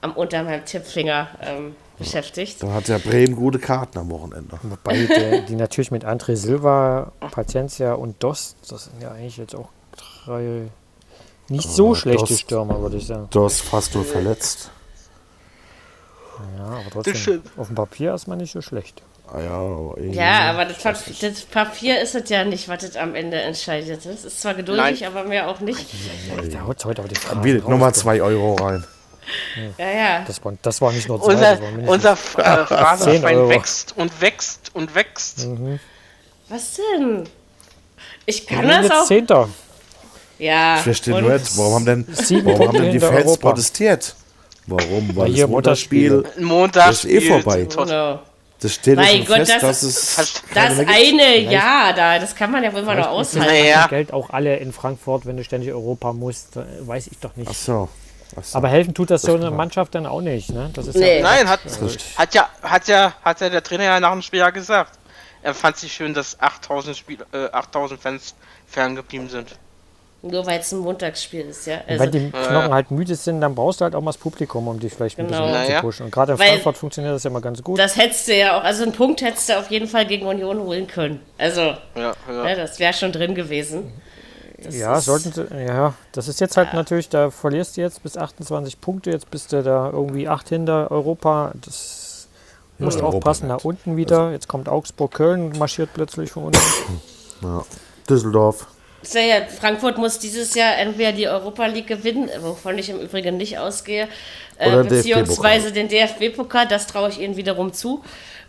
am 0.00 0.12
unter 0.12 0.42
meinem 0.42 0.64
Tippfinger 0.64 1.28
ähm, 1.42 1.76
beschäftigt. 1.98 2.62
Da 2.62 2.72
hat 2.72 2.88
ja 2.88 2.98
Bremen 2.98 3.36
gute 3.36 3.58
Karten 3.58 3.98
am 3.98 4.10
Wochenende. 4.10 4.58
Wobei 4.62 5.06
der, 5.06 5.40
die 5.42 5.56
natürlich 5.56 5.90
mit 5.90 6.04
André 6.04 6.36
Silva, 6.36 7.12
Paciencia 7.30 7.94
und 7.94 8.22
Dost, 8.22 8.56
das 8.68 8.84
sind 8.84 9.02
ja 9.02 9.10
eigentlich 9.12 9.36
jetzt 9.36 9.54
auch 9.54 9.68
drei 10.24 10.68
nicht 11.48 11.68
so 11.70 11.88
Oh, 11.88 11.94
schlechte 11.94 12.26
Dost. 12.26 12.40
Stürmer, 12.40 12.80
würde 12.80 12.96
ich 12.98 13.06
sagen. 13.06 13.26
Du 13.30 13.44
hast 13.44 13.62
fast 13.62 13.94
nur 13.94 14.04
verletzt. 14.04 14.70
Ja, 16.56 16.64
aber 16.64 17.02
Das 17.02 17.14
trotzdem, 17.14 17.42
auf 17.56 17.66
dem 17.68 17.76
Papier 17.76 18.14
ist 18.14 18.28
man 18.28 18.38
nicht 18.38 18.52
so 18.52 18.60
schlecht. 18.60 19.02
Ah 19.32 19.40
ja, 19.40 19.50
aber. 19.50 20.00
Ja, 20.00 20.50
aber 20.50 20.64
das, 20.66 20.78
Pap- 20.78 21.20
das 21.20 21.42
Papier 21.42 22.00
ist 22.00 22.14
es 22.14 22.28
ja 22.30 22.44
nicht, 22.44 22.68
was 22.68 22.82
das 22.82 22.96
am 22.96 23.14
Ende 23.14 23.38
entscheidet. 23.40 24.06
Es 24.06 24.24
ist 24.24 24.40
zwar 24.40 24.54
geduldig, 24.54 25.06
aber 25.06 25.24
mehr 25.24 25.48
auch 25.48 25.60
nicht. 25.60 25.86
Da 26.52 26.66
haut 26.66 26.82
heute 26.84 27.02
aber 27.02 27.08
die 27.08 27.16
Fragen 27.16 27.44
Wieder 27.44 27.60
raus, 27.62 27.68
nochmal 27.70 27.92
du. 27.92 27.98
2 27.98 28.22
Euro 28.22 28.54
rein. 28.54 28.84
Ja, 29.78 29.88
ja. 29.90 30.24
Das 30.26 30.44
war, 30.44 30.52
das 30.62 30.80
war 30.80 30.92
nicht 30.92 31.08
nur 31.08 31.20
zwei, 31.22 31.32
Unser, 31.34 31.50
das 31.56 31.60
war 31.62 31.70
mindestens 31.70 31.94
unser 31.94 32.12
äh, 32.12 32.66
10 32.66 32.66
Phrasenschwein 32.78 33.48
wächst 33.48 33.94
und 33.96 34.20
wächst 34.20 34.70
und 34.74 34.94
wächst. 34.94 35.46
Was 36.48 36.74
denn? 36.76 37.24
Ich 38.26 38.48
Wir 38.48 38.56
kann 38.56 38.66
sind 38.66 38.74
das 38.76 38.82
jetzt 38.84 38.92
auch. 38.92 39.06
Zehnter. 39.06 39.48
Ja. 40.38 40.76
Ich 40.76 40.82
verstehe 40.82 41.20
nur 41.20 41.32
nicht, 41.32 41.58
warum 41.58 41.74
haben 41.74 41.84
denn, 41.86 42.06
warum 42.44 42.68
haben 42.68 42.76
denn 42.78 42.92
die 42.92 43.00
Fans 43.00 43.26
Europa. 43.26 43.48
protestiert? 43.50 44.14
Warum? 44.66 45.16
Weil 45.16 45.32
hier 45.32 45.44
das 45.44 45.50
Montagsspiel, 45.50 46.10
Montagsspiele. 46.10 46.36
Ein 46.36 46.44
Montag 46.44 46.86
Das 46.88 47.04
ist 47.04 47.10
eh 47.10 47.20
vorbei. 47.22 47.64
Genau. 47.64 48.20
das 48.60 48.74
steht 48.74 48.98
ja 48.98 49.02
Mein 49.02 49.24
Gott, 49.24 49.48
fest, 49.48 49.62
das- 50.16 50.42
keine 50.52 50.84
Das 50.84 50.94
eine 50.94 51.38
Jahr 51.38 51.92
da, 51.94 52.18
das 52.18 52.34
kann 52.36 52.50
man 52.52 52.62
ja 52.62 52.72
wohl 52.72 52.80
immer 52.80 52.94
noch 52.94 53.08
aushalten. 53.08 53.48
Naja. 53.48 53.86
Geld 53.88 54.12
auch 54.12 54.30
alle 54.30 54.56
in 54.58 54.72
Frankfurt, 54.72 55.24
wenn 55.26 55.36
du 55.38 55.44
ständig 55.44 55.72
Europa 55.72 56.12
musst, 56.12 56.50
weiß 56.80 57.06
ich 57.08 57.18
doch 57.18 57.34
nicht. 57.36 57.48
Ach 57.50 57.54
so. 57.54 57.88
So. 58.42 58.58
Aber 58.58 58.68
helfen 58.68 58.94
tut 58.94 59.10
das 59.10 59.22
so 59.22 59.34
eine 59.34 59.50
Mannschaft 59.50 59.94
dann 59.94 60.06
auch 60.06 60.20
nicht, 60.20 60.50
ne? 60.50 60.70
Das 60.74 60.86
ist 60.86 60.96
Nee. 60.96 61.18
ja, 61.18 61.22
Nein, 61.22 61.48
hat, 61.48 61.60
hat, 62.16 62.34
ja, 62.34 62.48
hat, 62.62 62.88
ja, 62.88 63.12
hat 63.22 63.40
ja 63.40 63.48
der 63.48 63.62
Trainer 63.62 63.84
ja 63.84 64.00
nach 64.00 64.12
dem 64.12 64.22
Spiel 64.22 64.40
ja 64.40 64.50
gesagt. 64.50 64.92
Er 65.42 65.54
fand 65.54 65.76
sich 65.76 65.92
schön, 65.92 66.14
dass 66.14 66.38
8000, 66.40 66.96
Spiel, 66.96 67.18
äh, 67.32 67.46
8000 67.52 68.00
Fans 68.00 68.34
ferngeblieben 68.66 69.28
sind. 69.28 69.56
Nur 70.20 70.44
weil 70.46 70.58
es 70.58 70.72
ein 70.72 70.80
Montagsspiel 70.80 71.42
ist, 71.42 71.64
ja. 71.68 71.78
Also, 71.86 72.02
wenn 72.02 72.10
die 72.10 72.30
Knochen 72.32 72.74
halt 72.74 72.90
müde 72.90 73.14
sind, 73.14 73.40
dann 73.40 73.54
brauchst 73.54 73.80
du 73.80 73.84
halt 73.84 73.94
auch 73.94 74.00
mal 74.00 74.10
das 74.10 74.18
Publikum, 74.18 74.66
um 74.66 74.80
dich 74.80 74.92
vielleicht 74.92 75.16
ein 75.18 75.28
Genau. 75.28 75.46
bisschen 75.46 75.52
Naja. 75.52 75.76
zu 75.76 75.82
pushen. 75.82 76.04
Und 76.06 76.10
gerade 76.12 76.32
in 76.32 76.38
Weil- 76.40 76.48
Frankfurt 76.48 76.76
funktioniert 76.76 77.14
das 77.14 77.22
ja 77.22 77.30
immer 77.30 77.40
ganz 77.40 77.62
gut. 77.62 77.78
das 77.78 77.96
hättest 77.96 78.26
du 78.26 78.34
ja 78.36 78.58
auch, 78.58 78.64
also 78.64 78.82
einen 78.82 78.92
Punkt 78.92 79.22
hättest 79.22 79.48
du 79.48 79.56
auf 79.58 79.70
jeden 79.70 79.86
Fall 79.86 80.06
gegen 80.06 80.26
Union 80.26 80.58
holen 80.58 80.88
können. 80.88 81.20
Also, 81.38 81.60
Ja, 81.60 82.14
ja. 82.28 82.42
ne, 82.44 82.56
das 82.56 82.80
wäre 82.80 82.92
schon 82.92 83.12
drin 83.12 83.36
gewesen. 83.36 83.92
Das 84.62 84.74
ja, 84.74 85.00
sollten 85.00 85.32
sie, 85.32 85.46
ja, 85.54 85.94
das 86.12 86.26
ist 86.26 86.40
jetzt 86.40 86.56
halt 86.56 86.74
natürlich, 86.74 87.08
da 87.08 87.30
verlierst 87.30 87.76
du 87.76 87.80
jetzt 87.80 88.02
bis 88.02 88.16
28 88.16 88.80
Punkte, 88.80 89.10
jetzt 89.10 89.30
bist 89.30 89.52
du 89.52 89.62
da 89.62 89.90
irgendwie 89.90 90.28
8 90.28 90.48
hinter 90.48 90.90
Europa. 90.90 91.52
Das 91.64 92.28
musst 92.78 92.98
Ja, 92.98 93.04
aufpassen, 93.04 93.48
nach 93.48 93.64
unten 93.64 93.96
wieder. 93.96 94.32
Jetzt 94.32 94.48
kommt 94.48 94.68
Augsburg, 94.68 95.12
Köln, 95.12 95.56
marschiert 95.58 95.90
plötzlich 95.94 96.30
von 96.30 96.44
unten. 96.44 96.60
Ja. 97.40 97.64
Düsseldorf. 98.10 98.66
Ja, 99.12 99.20
ja, 99.20 99.46
Frankfurt 99.46 99.96
muss 99.96 100.18
dieses 100.18 100.56
Jahr 100.56 100.76
entweder 100.76 101.12
die 101.12 101.28
Europa 101.28 101.66
League 101.66 101.86
gewinnen, 101.86 102.28
wovon 102.40 102.76
ich 102.78 102.90
im 102.90 102.98
Übrigen 102.98 103.36
nicht 103.36 103.60
ausgehe, 103.60 104.08
äh, 104.56 104.82
beziehungsweise 104.82 105.70
den 105.70 105.86
DFB-Pokal, 105.86 106.66
das 106.66 106.88
traue 106.88 107.10
ich 107.10 107.20
ihnen 107.20 107.36
wiederum 107.36 107.72
zu. 107.72 108.02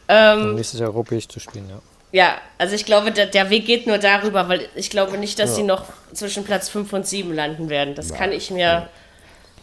Um 0.07 0.55
nächstes 0.55 0.80
Jahr 0.80 0.89
europäisch 0.89 1.28
zu 1.28 1.39
spielen, 1.39 1.70
ja. 1.70 1.80
Ja, 2.12 2.38
also 2.57 2.74
ich 2.76 2.86
glaube, 2.86 3.12
der, 3.12 3.28
der 3.28 3.49
Weg 3.49 3.66
geht 3.66 3.86
nur 3.86 3.99
darüber, 3.99 4.49
weil 4.49 4.68
ich 4.76 4.89
glaube 4.89 5.18
nicht, 5.18 5.38
dass 5.38 5.55
sie 5.55 5.64
noch 5.64 5.86
zwischen 6.14 6.43
Platz 6.43 6.70
5 6.70 6.91
und 6.93 7.07
7 7.07 7.34
landen 7.34 7.70
werden. 7.70 7.93
Das 7.93 8.14
kann 8.14 8.32
ich 8.32 8.49
mir 8.49 8.89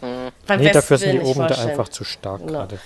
beim 0.01 0.59
Nee, 0.59 0.64
besten 0.64 0.72
dafür 0.72 0.99
sind 0.99 1.12
die 1.12 1.20
oben 1.20 1.49
da 1.49 1.55
einfach 1.57 1.88
zu 1.88 2.05
stark 2.05 2.47
gerade. 2.47 2.78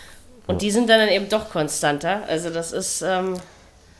Und 0.46 0.62
die 0.62 0.70
sind 0.70 0.88
dann 0.88 1.08
eben 1.08 1.28
doch 1.28 1.50
konstanter. 1.50 2.22
Also 2.26 2.50
das 2.50 2.72
ist, 2.72 3.02
ähm, 3.02 3.38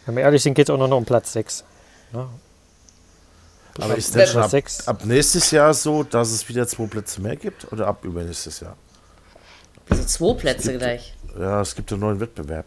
Wenn 0.06 0.16
wir 0.16 0.22
ehrlich 0.22 0.42
sind, 0.42 0.54
geht 0.54 0.68
es 0.68 0.74
auch 0.74 0.78
nur 0.78 0.88
noch 0.88 0.96
um 0.96 1.04
Platz 1.04 1.32
6. 1.32 1.64
Aber 2.12 3.96
ist 3.96 4.14
denn 4.14 4.26
schon 4.26 4.42
ab, 4.42 4.52
ab 4.86 5.04
nächstes 5.04 5.50
Jahr 5.50 5.72
so, 5.74 6.02
dass 6.02 6.30
es 6.30 6.48
wieder 6.48 6.66
zwei 6.66 6.86
Plätze 6.86 7.20
mehr 7.20 7.36
gibt? 7.36 7.70
Oder 7.72 7.86
ab 7.86 8.04
übernächstes 8.04 8.61
Jahr? 8.61 8.76
also 9.88 10.04
zwei 10.04 10.34
Plätze 10.34 10.76
gleich. 10.78 11.14
Ja, 11.38 11.61
es 11.61 11.74
gibt 11.74 11.92
einen 11.92 12.00
neuen 12.00 12.20
Wettbewerb. 12.20 12.66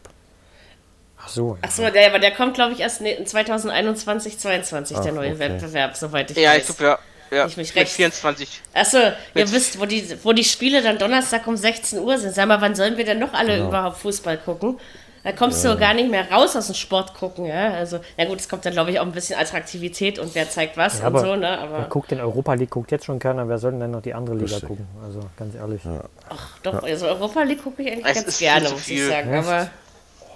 Ach 1.24 1.30
so, 1.30 1.56
ja. 1.62 1.68
Achso, 1.68 1.90
der, 1.90 2.08
aber 2.08 2.20
der 2.20 2.32
kommt, 2.32 2.54
glaube 2.56 2.74
ich, 2.74 2.80
erst 2.82 3.02
ne- 3.02 3.14
in 3.14 3.26
2021, 3.26 4.38
22, 4.40 4.98
der 5.00 5.12
Ach, 5.12 5.16
neue 5.16 5.30
okay. 5.32 5.40
Wettbewerb, 5.40 5.96
soweit 5.96 6.32
ich 6.32 6.38
Ja, 6.38 6.54
ich 6.56 6.68
weiß. 6.68 6.78
glaube, 6.78 7.00
ja. 7.32 7.38
ja 7.38 7.46
Ich 7.48 7.58
mich 7.58 7.74
mit 7.74 7.84
recht- 7.84 7.94
24. 7.94 8.62
Achso, 8.74 8.98
ihr 9.36 9.52
wisst, 9.52 9.80
wo 9.80 9.86
die, 9.86 10.06
wo 10.24 10.34
die 10.34 10.44
Spiele 10.44 10.82
dann 10.82 10.98
Donnerstag 10.98 11.48
um 11.48 11.56
16 11.58 12.00
Uhr 12.00 12.18
sind. 12.18 12.34
Sag 12.36 12.48
mal, 12.48 12.60
wann 12.62 12.76
sollen 12.76 12.98
wir 12.98 13.06
denn 13.06 13.20
noch 13.20 13.34
alle 13.34 13.60
überhaupt 13.66 13.98
Fußball 13.98 14.38
gucken? 14.38 14.80
Da 15.26 15.32
kommst 15.32 15.64
du 15.64 15.78
gar 15.78 15.94
nicht 15.94 16.12
mehr 16.12 16.30
raus 16.30 16.54
aus 16.58 16.66
dem 16.66 16.76
Sport 16.76 17.14
gucken, 17.14 17.46
ja. 17.46 17.70
Also, 17.76 18.02
na 18.18 18.26
gut, 18.26 18.42
es 18.42 18.50
kommt 18.50 18.66
dann, 18.66 18.74
glaube 18.74 18.92
ich, 18.92 19.00
auch 19.00 19.06
ein 19.06 19.14
bisschen 19.14 19.40
Attraktivität 19.40 20.20
und 20.20 20.36
wer 20.36 20.50
zeigt 20.50 20.76
was 20.76 21.00
Ja, 21.00 21.08
und 21.08 21.16
aber- 21.16 21.20
so, 21.22 21.36
ne? 21.38 21.42
Wer 21.44 21.60
Aber 21.62 21.84
guckt 21.88 22.12
den 22.12 22.20
Europa 22.20 22.54
League, 22.56 22.72
guckt 22.72 22.92
jetzt 22.92 23.06
schon 23.06 23.20
keiner. 23.20 23.48
Wer 23.48 23.58
soll 23.58 23.72
denn 23.72 23.80
dann 23.80 23.92
noch 23.92 24.02
die 24.02 24.14
andere 24.14 24.36
Liga 24.36 24.48
Richtig. 24.52 24.68
gucken? 24.68 24.86
Also 25.02 25.22
ganz 25.40 25.56
ehrlich. 25.56 25.82
doch, 26.64 26.84
also 26.84 27.08
Europa 27.08 27.42
League 27.44 27.64
gucke 27.64 27.84
ich 27.84 27.92
eigentlich 27.94 28.06
Es 28.06 28.16
ganz 28.26 28.38
gerne, 28.38 28.70
muss 28.70 28.86
ich 28.90 29.06
sagen. 29.08 29.34
Aber 29.34 29.70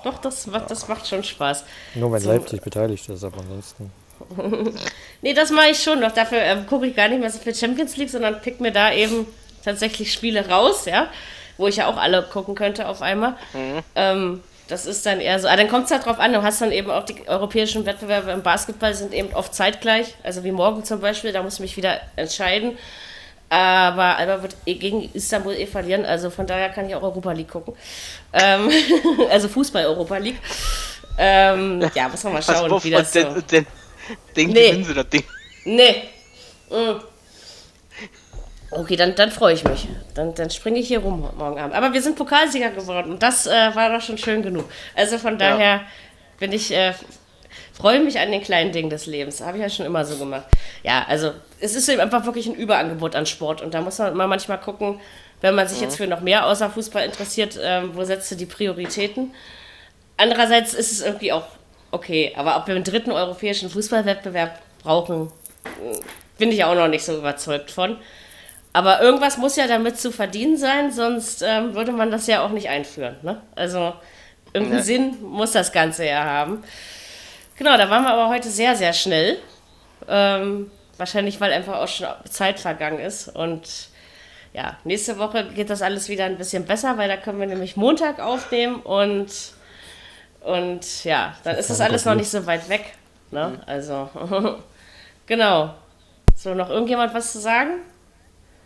doch, 0.07 0.19
das 0.19 0.47
macht, 0.47 0.71
das 0.71 0.87
macht 0.87 1.07
schon 1.07 1.23
Spaß. 1.23 1.63
Nur 1.95 2.11
wenn 2.11 2.21
So. 2.21 2.31
Leipzig 2.31 2.61
beteiligt 2.61 3.07
ist, 3.09 3.23
aber 3.23 3.39
ansonsten. 3.39 3.91
Nee, 5.21 5.33
das 5.33 5.49
mache 5.51 5.69
ich 5.71 5.81
schon 5.81 5.99
noch. 5.99 6.11
Dafür 6.11 6.39
ähm, 6.39 6.65
gucke 6.67 6.87
ich 6.87 6.95
gar 6.95 7.07
nicht 7.07 7.19
mehr 7.19 7.29
so 7.29 7.39
viel 7.39 7.53
Champions 7.55 7.97
League, 7.97 8.09
sondern 8.09 8.41
pick 8.41 8.59
mir 8.59 8.71
da 8.71 8.93
eben 8.93 9.25
tatsächlich 9.63 10.11
Spiele 10.13 10.47
raus, 10.47 10.85
ja. 10.85 11.07
Wo 11.57 11.67
ich 11.67 11.77
ja 11.77 11.87
auch 11.87 11.97
alle 11.97 12.21
gucken 12.23 12.53
könnte 12.55 12.87
auf 12.87 13.01
einmal. 13.01 13.35
Ähm, 13.95 14.41
das 14.67 14.85
ist 14.85 15.05
dann 15.05 15.19
eher 15.21 15.39
so. 15.39 15.47
Aber 15.47 15.57
dann 15.57 15.67
kommt 15.69 15.85
es 15.85 15.91
halt 15.91 16.05
drauf 16.05 16.19
an, 16.19 16.33
du 16.33 16.43
hast 16.43 16.61
dann 16.61 16.71
eben 16.71 16.91
auch 16.91 17.03
die 17.03 17.27
europäischen 17.27 17.85
Wettbewerbe 17.85 18.31
im 18.31 18.43
Basketball 18.43 18.93
sind 18.93 19.13
eben 19.13 19.33
oft 19.33 19.53
zeitgleich. 19.55 20.13
Also 20.23 20.43
wie 20.43 20.51
morgen 20.51 20.83
zum 20.83 20.99
Beispiel, 20.99 21.31
da 21.31 21.41
muss 21.41 21.55
ich 21.55 21.59
mich 21.61 21.77
wieder 21.77 21.99
entscheiden. 22.15 22.77
Aber 23.49 24.17
Alba 24.17 24.41
wird 24.41 24.55
eh 24.65 24.73
gegen 24.73 25.09
Istanbul 25.13 25.53
eh 25.53 25.65
verlieren, 25.65 26.05
also 26.05 26.29
von 26.29 26.45
daher 26.45 26.69
kann 26.69 26.87
ich 26.87 26.95
auch 26.95 27.03
Europa 27.03 27.31
League 27.31 27.49
gucken. 27.49 27.73
Ähm, 28.33 28.69
also 29.29 29.47
Fußball-Europa 29.47 30.17
League. 30.17 30.39
Ähm, 31.17 31.89
ja, 31.95 32.09
muss 32.09 32.23
man 32.23 32.33
mal 32.33 32.43
schauen, 32.43 32.71
auf, 32.71 32.83
wie 32.83 32.91
das 32.91 33.13
so... 33.13 33.21
Den, 33.21 33.45
den, 33.47 33.65
den 34.35 34.49
Nee. 34.49 34.69
gewinnen 34.69 34.83
sie 34.83 34.93
das 34.93 35.09
Ding. 35.09 35.23
Nee. 35.63 36.03
Mm. 36.69 36.99
Okay, 38.69 38.97
dann, 38.97 39.15
dann 39.15 39.31
freue 39.31 39.53
ich 39.53 39.63
mich. 39.63 39.87
Dann, 40.13 40.35
dann 40.35 40.49
springe 40.49 40.79
ich 40.79 40.89
hier 40.89 40.99
rum 40.99 41.29
morgen 41.37 41.57
Abend. 41.57 41.73
Aber 41.73 41.93
wir 41.93 42.01
sind 42.01 42.17
Pokalsieger 42.17 42.71
geworden 42.71 43.11
und 43.11 43.23
das 43.23 43.47
äh, 43.47 43.51
war 43.73 43.89
doch 43.91 44.01
schon 44.01 44.17
schön 44.17 44.43
genug. 44.43 44.65
Also 44.93 45.17
von 45.17 45.37
daher 45.37 45.81
bin 46.37 46.51
ich, 46.51 46.73
äh, 46.73 46.93
freue 47.77 47.99
mich 47.99 48.19
an 48.19 48.31
den 48.31 48.41
kleinen 48.41 48.71
Dingen 48.71 48.89
des 48.89 49.05
Lebens. 49.05 49.41
Habe 49.41 49.57
ich 49.57 49.63
ja 49.63 49.69
schon 49.69 49.85
immer 49.85 50.03
so 50.03 50.17
gemacht. 50.17 50.45
Ja, 50.83 51.05
also 51.07 51.31
es 51.59 51.75
ist 51.75 51.87
eben 51.89 52.01
einfach 52.01 52.25
wirklich 52.25 52.47
ein 52.47 52.55
Überangebot 52.55 53.15
an 53.15 53.25
Sport 53.25 53.61
und 53.61 53.73
da 53.73 53.81
muss 53.81 53.99
man 53.99 54.11
immer 54.11 54.27
manchmal 54.27 54.59
gucken, 54.59 54.99
wenn 55.41 55.53
man 55.53 55.67
sich 55.67 55.81
jetzt 55.81 55.97
für 55.97 56.07
noch 56.07 56.21
mehr 56.21 56.47
außer 56.47 56.69
Fußball 56.69 57.05
interessiert, 57.05 57.59
ähm, 57.61 57.91
wo 57.93 58.03
setzt 58.03 58.31
du 58.31 58.35
die 58.35 58.47
Prioritäten? 58.47 59.33
Andererseits 60.17 60.73
ist 60.73 60.91
es 60.91 61.01
irgendwie 61.01 61.31
auch 61.31 61.45
okay, 61.91 62.33
aber 62.35 62.57
ob 62.57 62.67
wir 62.67 62.73
einen 62.75 62.83
dritten 62.83 63.11
europäischen 63.11 63.69
Fußballwettbewerb 63.69 64.59
brauchen, 64.81 65.31
bin 66.39 66.51
ich 66.51 66.63
auch 66.63 66.73
noch 66.73 66.87
nicht 66.87 67.05
so 67.05 67.15
überzeugt 67.15 67.69
von. 67.69 67.97
Aber 68.73 69.01
irgendwas 69.01 69.37
muss 69.37 69.55
ja 69.55 69.67
damit 69.67 69.99
zu 69.99 70.11
verdienen 70.11 70.57
sein, 70.57 70.91
sonst 70.91 71.43
ähm, 71.43 71.75
würde 71.75 71.91
man 71.91 72.11
das 72.11 72.27
ja 72.27 72.43
auch 72.43 72.49
nicht 72.51 72.69
einführen. 72.69 73.15
Ne? 73.21 73.41
Also 73.55 73.93
irgendeinen 74.53 74.79
Nee. 74.79 74.85
Sinn 74.85 75.17
muss 75.21 75.51
das 75.51 75.71
Ganze 75.71 76.05
ja 76.05 76.23
haben. 76.23 76.63
Genau, 77.57 77.75
da 77.75 77.89
waren 77.89 78.03
wir 78.03 78.11
aber 78.11 78.29
heute 78.29 78.49
sehr, 78.49 78.75
sehr 78.75 78.93
schnell. 78.93 79.39
Ähm, 80.07 80.71
wahrscheinlich, 80.97 81.41
weil 81.41 81.51
einfach 81.51 81.77
auch 81.77 81.87
schon 81.87 82.07
Zeit 82.29 82.59
vergangen 82.59 82.99
ist. 82.99 83.29
Und 83.29 83.89
ja, 84.53 84.77
nächste 84.83 85.17
Woche 85.17 85.45
geht 85.49 85.69
das 85.69 85.81
alles 85.81 86.07
wieder 86.09 86.25
ein 86.25 86.37
bisschen 86.37 86.65
besser, 86.65 86.97
weil 86.97 87.07
da 87.07 87.17
können 87.17 87.39
wir 87.39 87.47
nämlich 87.47 87.75
Montag 87.75 88.19
aufnehmen 88.19 88.77
und, 88.77 89.27
und 90.41 91.03
ja, 91.03 91.35
dann 91.43 91.55
ist 91.55 91.69
das 91.69 91.81
alles 91.81 92.05
noch 92.05 92.15
nicht 92.15 92.29
so 92.29 92.45
weit 92.45 92.69
weg. 92.69 92.93
Ne? 93.31 93.59
Also, 93.65 94.09
genau. 95.25 95.73
So, 96.35 96.53
noch 96.53 96.69
irgendjemand 96.69 97.13
was 97.15 97.31
zu 97.31 97.39
sagen? 97.39 97.71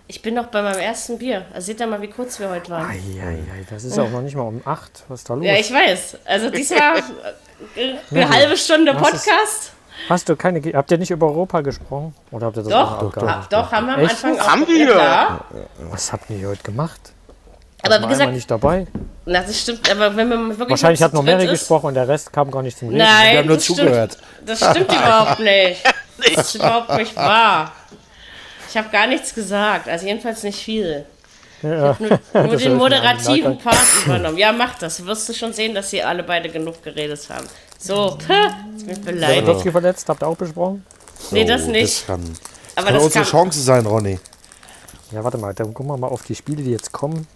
Ich 0.07 0.21
bin 0.21 0.33
noch 0.33 0.47
bei 0.47 0.61
meinem 0.61 0.79
ersten 0.79 1.17
Bier. 1.17 1.45
Also 1.53 1.67
seht 1.67 1.79
ihr 1.79 1.87
mal, 1.87 2.01
wie 2.01 2.09
kurz 2.09 2.37
wir 2.37 2.49
heute 2.49 2.69
waren. 2.69 2.89
Eieiei, 2.89 3.39
das 3.69 3.85
ist 3.85 3.97
auch 3.97 4.09
noch 4.09 4.21
nicht 4.21 4.35
mal 4.35 4.43
um 4.43 4.61
8. 4.65 5.05
Was 5.07 5.21
ist 5.21 5.29
da 5.29 5.35
los? 5.35 5.45
Ja, 5.45 5.55
ich 5.55 5.71
weiß. 5.71 6.17
Also 6.25 6.49
diesmal 6.49 7.01
eine 8.11 8.29
halbe 8.29 8.57
Stunde 8.57 8.93
Was 8.99 9.13
ist- 9.13 9.25
Podcast. 9.25 9.71
Hast 10.09 10.27
du 10.29 10.35
keine. 10.35 10.59
Habt 10.73 10.89
ihr 10.91 10.97
nicht 10.97 11.11
über 11.11 11.27
Europa 11.27 11.61
gesprochen? 11.61 12.15
Oder 12.31 12.47
habt 12.47 12.57
ihr 12.57 12.63
das 12.63 12.71
Doch, 12.71 12.97
auch 13.03 13.11
doch, 13.13 13.37
nicht? 13.37 13.53
doch, 13.53 13.71
haben 13.71 13.85
wir 13.87 13.93
am 13.93 13.99
Echt? 14.01 14.11
Anfang 14.11 14.39
auch. 14.39 14.47
Haben 14.47 14.67
wir? 14.67 14.95
Ja. 14.95 15.39
Was 15.91 16.11
habt 16.11 16.29
ihr 16.29 16.47
heute 16.47 16.63
gemacht? 16.63 16.99
Aber 17.83 17.95
War 17.95 18.03
wie 18.03 18.07
gesagt, 18.07 18.31
nicht 18.33 18.49
dabei. 18.49 18.87
na, 19.25 19.41
das 19.41 19.59
stimmt, 19.59 19.89
aber 19.89 20.15
wenn 20.15 20.29
man 20.29 20.49
wirklich 20.49 20.69
Wahrscheinlich 20.69 20.99
nur 20.99 21.07
hat 21.07 21.13
noch 21.13 21.39
ist- 21.43 21.49
gesprochen 21.49 21.87
und 21.87 21.93
der 21.95 22.07
Rest 22.07 22.31
kam 22.33 22.49
gar 22.51 22.61
nicht 22.63 22.77
zum 22.77 22.89
Reden. 22.89 22.99
Nein, 22.99 23.31
Wir 23.31 23.39
haben 23.39 23.47
nur 23.47 23.57
das 23.57 23.65
zugehört. 23.65 24.13
Stimmt, 24.13 24.49
das 24.49 24.69
stimmt 24.69 24.91
überhaupt 24.91 25.39
nicht. 25.39 25.83
Das 26.35 26.45
ist 26.47 26.55
überhaupt 26.55 26.95
nicht 26.97 27.15
wahr. 27.15 27.71
Ich 28.69 28.77
habe 28.77 28.89
gar 28.89 29.07
nichts 29.07 29.33
gesagt, 29.35 29.87
also 29.89 30.05
jedenfalls 30.05 30.43
nicht 30.43 30.59
viel. 30.63 31.05
Ja. 31.61 31.95
Nur, 31.99 32.09
nur 32.33 32.47
Das 32.53 32.61
den 32.63 32.75
moderativen. 32.75 33.57
Part 33.57 33.77
übernommen. 34.05 34.37
Ja, 34.37 34.51
mach 34.51 34.77
das. 34.79 35.05
Wirst 35.05 35.29
du 35.29 35.33
schon 35.33 35.53
sehen, 35.53 35.73
dass 35.75 35.89
sie 35.89 36.01
alle 36.01 36.23
beide 36.23 36.49
genug 36.49 36.81
geredet 36.83 37.19
haben. 37.29 37.45
So, 37.77 38.17
jetzt 38.19 38.85
bin 38.85 38.95
ich 38.95 39.01
beleidigt. 39.01 39.41
Lewandowski 39.41 39.71
verletzt, 39.71 40.07
habt 40.09 40.21
ihr 40.23 40.27
auch 40.27 40.37
besprochen? 40.37 40.85
Nee, 41.31 41.45
das 41.45 41.65
nicht. 41.67 41.99
Das 42.01 42.07
kann, 42.07 42.21
Aber 42.75 42.85
kann 42.85 42.95
das 42.95 43.03
unsere 43.03 43.23
kam, 43.23 43.31
Chance 43.31 43.61
sein, 43.61 43.85
Ronny. 43.85 44.19
Ja, 45.11 45.23
warte 45.23 45.37
mal, 45.37 45.53
dann 45.53 45.73
gucken 45.73 45.91
wir 45.91 45.97
mal 45.97 46.07
auf 46.07 46.23
die 46.23 46.35
Spiele, 46.35 46.61
die 46.63 46.71
jetzt 46.71 46.91
kommen. 46.91 47.27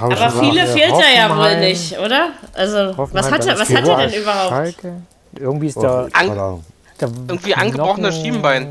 Hab 0.00 0.12
aber 0.12 0.30
viele 0.40 0.62
gesagt. 0.62 0.78
Ja, 0.78 0.86
fehlt 0.88 1.04
er 1.04 1.16
ja 1.16 1.36
wohl 1.36 1.60
nicht, 1.60 1.98
oder? 1.98 2.28
Also, 2.54 2.94
was 3.12 3.30
hat 3.30 3.46
er, 3.46 3.58
was 3.58 3.68
hat 3.70 3.86
er 3.88 3.96
denn 3.96 4.12
überhaupt? 4.22 4.48
Schalke. 4.50 4.92
Irgendwie 5.38 5.66
ist 5.66 5.76
Oh, 5.76 5.80
der, 5.82 6.08
An- 6.12 6.62
Irgendwie 7.00 7.54
angebrochenes 7.54 8.16
Schienbein. 8.16 8.68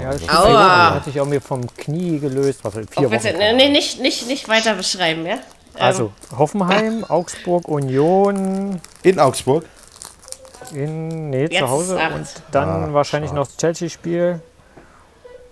Ja, 0.00 0.12
Schienbein 0.18 0.36
Aua. 0.36 0.94
hat 0.94 1.04
sich 1.04 1.16
irgendwie 1.16 1.40
vom 1.40 1.66
Knie 1.76 2.18
gelöst. 2.18 2.60
Was, 2.62 2.74
vier 2.74 2.84
Oh, 2.96 3.02
Wochen. 3.12 3.20
nee, 3.38 3.52
nee, 3.54 3.68
nicht, 3.68 4.00
nicht, 4.00 4.26
nicht 4.26 4.48
weiter 4.48 4.74
beschreiben, 4.74 5.24
ja? 5.26 5.34
Ähm, 5.34 5.40
Also 5.78 6.12
Hoffenheim, 6.36 7.04
Augsburg, 7.04 7.66
Union 7.68 8.80
In 9.02 9.18
Augsburg. 9.18 9.64
in 10.72 11.30
nee, 11.30 11.42
Jetzt 11.42 11.58
zu 11.58 11.68
Hause 11.68 11.94
und 11.96 12.26
dann 12.50 12.68
Ah, 12.68 12.88
wahrscheinlich 12.92 13.30
schade. 13.30 13.40
noch 13.40 13.46
das 13.46 13.56
Chelsea-Spiel. 13.56 14.40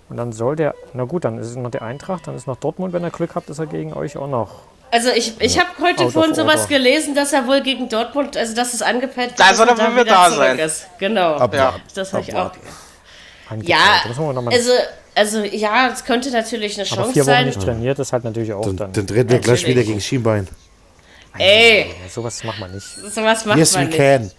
Und 0.09 0.17
dann 0.17 0.33
soll 0.33 0.57
der, 0.57 0.75
na 0.93 1.05
gut, 1.05 1.25
dann 1.25 1.39
ist 1.39 1.47
es 1.49 1.57
noch 1.57 1.71
der 1.71 1.83
Eintracht, 1.83 2.27
dann 2.27 2.35
ist 2.35 2.47
noch 2.49 2.57
Dortmund, 2.57 2.93
wenn 2.93 3.05
ihr 3.05 3.11
Glück 3.11 3.37
habt, 3.37 3.49
ist 3.49 3.61
er 3.61 3.67
gegen 3.67 3.93
euch 3.93 4.17
auch 4.17 4.27
noch. 4.29 4.63
Also 4.91 5.11
ich, 5.11 5.41
ich 5.41 5.57
habe 5.57 5.69
heute 5.81 6.01
Out 6.03 6.07
of 6.09 6.13
vorhin 6.15 6.35
sowas 6.35 6.63
order. 6.63 6.69
gelesen, 6.69 7.15
dass 7.15 7.33
er 7.33 7.47
wohl 7.47 7.61
gegen 7.61 7.89
Dortmund, 7.89 8.37
also 8.37 8.57
dass 8.57 8.75
es 8.75 8.83
angepeilt 8.83 9.35
Da 9.37 9.49
dass 9.51 9.57
soll 9.59 9.69
er 9.69 9.79
er 9.79 9.87
wohl 9.87 9.95
wieder 9.95 10.05
da 10.07 10.25
zurück 10.27 10.39
sein. 10.39 10.59
Ist. 10.59 10.87
Genau. 10.99 11.39
Ja. 11.53 11.75
das 11.95 12.13
habe 12.13 12.23
ich 12.25 12.35
auch. 12.35 12.51
Ja, 13.63 14.03
mal, 14.17 14.49
also, 14.53 14.73
also 15.15 15.41
ja, 15.45 15.89
es 15.89 16.05
könnte 16.05 16.31
natürlich 16.31 16.79
eine 16.79 16.87
aber 16.89 16.97
Chance 16.97 17.13
vier 17.13 17.23
Wochen 17.23 17.31
sein. 17.31 17.47
nicht 17.47 17.61
trainiert, 17.61 17.99
ist 17.99 18.13
halt 18.13 18.25
natürlich 18.25 18.53
auch 18.53 18.65
Dann, 18.65 18.77
dann. 18.77 18.93
dann 18.93 19.07
drehen 19.07 19.29
wir 19.29 19.39
gleich 19.39 19.67
wieder 19.67 19.83
gegen 19.83 20.01
Schienbein. 20.01 20.47
Ey, 21.39 21.87
Ja, 22.03 22.09
sowas 22.09 22.43
macht 22.45 22.59
man 22.59 22.73
nicht. 22.75 22.87
sowas 22.87 23.45
macht 23.45 23.59
Yes, 23.59 23.75
we 23.75 23.79
man 23.79 23.89
nicht. 23.89 23.97
can. 23.97 24.31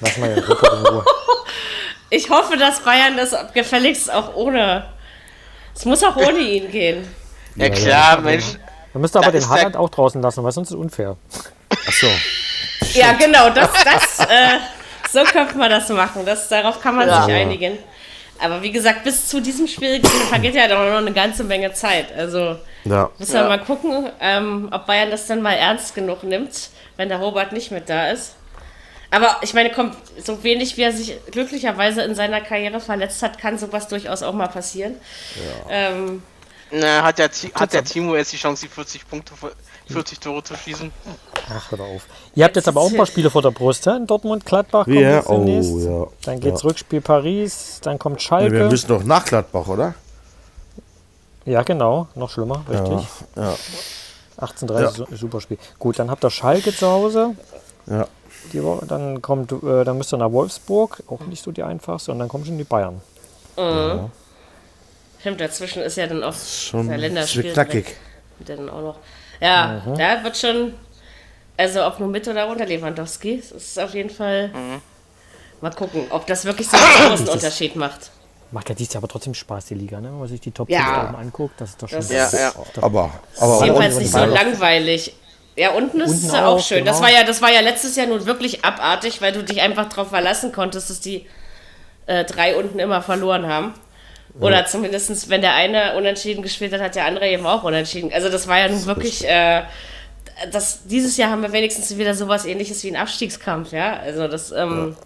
Lass 0.00 0.16
mal 0.18 0.30
in 0.32 0.38
Ruhe. 0.44 1.04
Ich 2.10 2.30
hoffe, 2.30 2.56
dass 2.56 2.78
Bayern 2.80 3.16
das 3.16 3.34
gefälligst 3.54 4.12
auch 4.12 4.34
ohne. 4.36 4.84
Es 5.74 5.84
muss 5.84 6.04
auch 6.04 6.14
ohne 6.16 6.38
ihn 6.38 6.70
gehen. 6.70 7.08
Ja, 7.56 7.68
klar, 7.68 8.20
Mensch. 8.20 8.44
Dann 8.92 9.00
müsst 9.02 9.14
ihr 9.16 9.20
aber 9.20 9.30
den 9.32 9.48
Haaland 9.48 9.76
auch 9.76 9.88
draußen 9.88 10.20
lassen, 10.20 10.42
weil 10.44 10.50
sonst 10.52 10.68
ist 10.68 10.74
es 10.74 10.80
unfair. 10.80 11.16
Achso. 11.86 12.06
Ja, 12.92 13.12
genau, 13.12 13.50
das, 13.50 13.70
das, 13.84 14.26
äh, 14.28 14.58
so 15.12 15.22
könnte 15.24 15.56
man 15.56 15.70
das 15.70 15.88
machen. 15.88 16.24
Das, 16.26 16.48
darauf 16.48 16.80
kann 16.80 16.96
man 16.96 17.08
sich 17.08 17.34
einigen. 17.34 17.78
Aber 18.40 18.62
wie 18.62 18.72
gesagt, 18.72 19.04
bis 19.04 19.28
zu 19.28 19.40
diesem 19.40 19.66
Spiel 19.68 20.02
vergeht 20.28 20.54
ja 20.54 20.66
doch 20.68 20.78
noch 20.78 20.98
eine 20.98 21.12
ganze 21.12 21.44
Menge 21.44 21.72
Zeit. 21.72 22.12
Also 22.16 22.56
Ja. 22.84 23.10
müssen 23.18 23.34
wir 23.34 23.44
mal 23.44 23.60
gucken, 23.60 24.10
ähm, 24.20 24.68
ob 24.72 24.86
Bayern 24.86 25.10
das 25.10 25.26
dann 25.26 25.40
mal 25.40 25.52
ernst 25.54 25.94
genug 25.94 26.24
nimmt, 26.24 26.70
wenn 26.96 27.08
der 27.08 27.18
Robert 27.18 27.52
nicht 27.52 27.70
mit 27.70 27.88
da 27.88 28.10
ist. 28.10 28.34
Aber 29.10 29.36
ich 29.42 29.54
meine, 29.54 29.70
kommt, 29.70 29.96
so 30.24 30.42
wenig 30.42 30.76
wie 30.76 30.82
er 30.82 30.92
sich 30.92 31.16
glücklicherweise 31.30 32.02
in 32.02 32.16
seiner 32.16 32.40
Karriere 32.40 32.80
verletzt 32.80 33.22
hat, 33.22 33.38
kann 33.38 33.56
sowas 33.58 33.86
durchaus 33.86 34.24
auch 34.24 34.32
mal 34.32 34.48
passieren. 34.48 34.96
Ähm, 35.70 36.22
Na, 36.72 37.04
hat 37.04 37.18
der, 37.18 37.30
Ti- 37.30 37.52
hat 37.54 37.72
der 37.72 37.84
Timo 37.84 38.16
jetzt 38.16 38.32
die 38.32 38.36
Chance, 38.36 38.66
die 38.66 38.72
40 38.74 39.08
Punkte, 39.08 39.34
40 39.88 40.18
Tore 40.20 40.42
zu 40.42 40.54
schießen? 40.56 40.90
Ach, 41.50 41.70
hör 41.70 41.78
doch 41.78 41.84
auf. 41.86 42.06
Ihr 42.34 42.44
habt 42.44 42.56
jetzt 42.56 42.68
aber 42.68 42.80
auch 42.80 42.90
ein 42.90 42.96
paar 42.96 43.06
Spiele 43.06 43.30
vor 43.30 43.42
der 43.42 43.50
Brust? 43.50 43.86
In 43.86 44.06
Dortmund, 44.06 44.44
Gladbach 44.46 44.84
kommt 44.84 44.96
Wir, 44.96 45.10
jetzt 45.16 45.28
oh 45.28 45.34
demnächst. 45.44 45.72
ja. 45.86 46.06
Dann 46.24 46.40
geht's 46.40 46.62
ja. 46.62 46.68
Rückspiel 46.68 47.00
Paris, 47.00 47.80
dann 47.82 47.98
kommt 47.98 48.16
Wir 48.16 48.20
Schalke. 48.20 48.68
müssen 48.68 48.90
noch 48.92 49.04
nach 49.04 49.24
Gladbach, 49.26 49.66
oder? 49.68 49.94
Ja, 51.44 51.62
genau, 51.62 52.08
noch 52.14 52.30
schlimmer, 52.30 52.64
richtig. 52.70 53.06
Ja. 53.36 53.54
18:30 54.38 54.88
su- 54.90 55.06
super 55.16 55.40
Spiel. 55.42 55.58
Gut, 55.78 55.98
dann 55.98 56.10
habt 56.10 56.24
ihr 56.24 56.30
Schalke 56.30 56.74
zu 56.74 56.88
Hause. 56.88 57.34
Ja. 57.86 58.06
Die 58.52 58.62
Woche, 58.62 58.86
dann 58.86 59.20
kommt, 59.22 59.52
äh, 59.52 59.84
dann 59.84 59.96
müsst 59.98 60.12
ihr 60.12 60.16
nach 60.16 60.32
Wolfsburg, 60.32 61.02
auch 61.08 61.20
nicht 61.20 61.42
so 61.44 61.52
die 61.52 61.62
einfachste, 61.62 62.12
und 62.12 62.18
dann 62.18 62.28
kommen 62.28 62.44
schon 62.44 62.56
die 62.58 62.64
Bayern. 62.64 63.00
stimmt, 65.20 65.40
dazwischen 65.40 65.82
ist 65.82 65.96
ja 65.96 66.06
dann 66.06 66.22
auch 66.24 66.34
Schon 66.34 66.88
der 66.88 66.98
Länderspiel. 66.98 67.52
knackig. 67.52 67.96
Dann 68.46 68.68
auch 68.68 68.80
noch. 68.82 68.96
Ja, 69.44 69.82
da 69.96 70.24
wird 70.24 70.36
schon, 70.36 70.74
also 71.56 71.84
ob 71.86 72.00
nur 72.00 72.08
mit 72.08 72.26
oder 72.26 72.48
unter 72.48 72.66
Lewandowski, 72.66 73.38
es 73.38 73.52
ist 73.52 73.78
auf 73.78 73.94
jeden 73.94 74.10
Fall. 74.10 74.50
Mal 75.60 75.70
gucken, 75.72 76.06
ob 76.10 76.26
das 76.26 76.44
wirklich 76.44 76.68
so 76.68 76.76
einen 76.76 77.08
großen 77.08 77.28
Unterschied 77.28 77.76
macht. 77.76 78.10
Macht 78.50 78.68
ja 78.68 78.74
dieses 78.74 78.94
Jahr 78.94 79.02
aber 79.02 79.08
trotzdem 79.08 79.34
Spaß, 79.34 79.66
die 79.66 79.74
Liga, 79.74 80.00
ne? 80.00 80.08
wenn 80.08 80.18
man 80.18 80.28
sich 80.28 80.40
die 80.40 80.50
Top 80.50 80.68
Ja. 80.68 80.84
5 80.84 80.90
da 80.96 81.08
oben 81.08 81.16
anguckt. 81.16 81.60
Das 81.60 81.70
ist 81.70 81.82
doch 81.82 81.88
schon 81.88 81.98
Das 81.98 82.10
Ja, 82.10 82.30
ja. 82.38 82.52
Aber, 82.80 83.10
ist 83.32 83.42
aber 83.42 83.64
jedenfalls 83.64 83.94
unten 83.94 84.02
nicht 84.02 84.12
so 84.12 84.24
langweilig. 84.24 85.14
Ja, 85.56 85.70
unten 85.70 86.00
ist 86.00 86.10
Unten 86.10 86.26
es 86.26 86.34
auch, 86.34 86.42
auch, 86.56 86.60
schön. 86.60 86.84
Das 86.84 86.96
genau. 86.96 87.08
war 87.08 87.14
ja, 87.14 87.24
das 87.24 87.40
war 87.40 87.50
ja 87.50 87.60
letztes 87.60 87.96
Jahr 87.96 88.06
nun 88.06 88.26
wirklich 88.26 88.64
abartig, 88.64 89.20
weil 89.22 89.32
du 89.32 89.42
dich 89.42 89.60
einfach 89.60 89.88
darauf 89.88 90.08
verlassen 90.08 90.52
konntest, 90.52 90.90
dass 90.90 91.00
die 91.00 91.26
äh, 92.06 92.24
drei 92.24 92.56
unten 92.56 92.78
immer 92.78 93.02
verloren 93.02 93.46
haben. 93.46 93.74
Oder 94.40 94.66
zumindest, 94.66 95.30
wenn 95.30 95.42
der 95.42 95.54
eine 95.54 95.96
unentschieden 95.96 96.42
gespielt 96.42 96.72
hat, 96.72 96.80
hat 96.80 96.96
der 96.96 97.06
andere 97.06 97.28
eben 97.28 97.46
auch 97.46 97.62
unentschieden. 97.62 98.12
Also 98.12 98.28
das 98.28 98.48
war 98.48 98.58
ja 98.58 98.68
nun 98.68 98.84
wirklich, 98.86 99.26
äh, 99.28 99.62
das, 100.50 100.86
dieses 100.86 101.16
Jahr 101.16 101.30
haben 101.30 101.42
wir 101.42 101.52
wenigstens 101.52 101.96
wieder 101.96 102.14
sowas 102.14 102.44
ähnliches 102.44 102.82
wie 102.82 102.88
einen 102.88 102.96
Abstiegskampf, 102.96 103.72
ja. 103.72 103.94
Also 103.94 104.26
das, 104.26 104.50
ähm, 104.50 104.96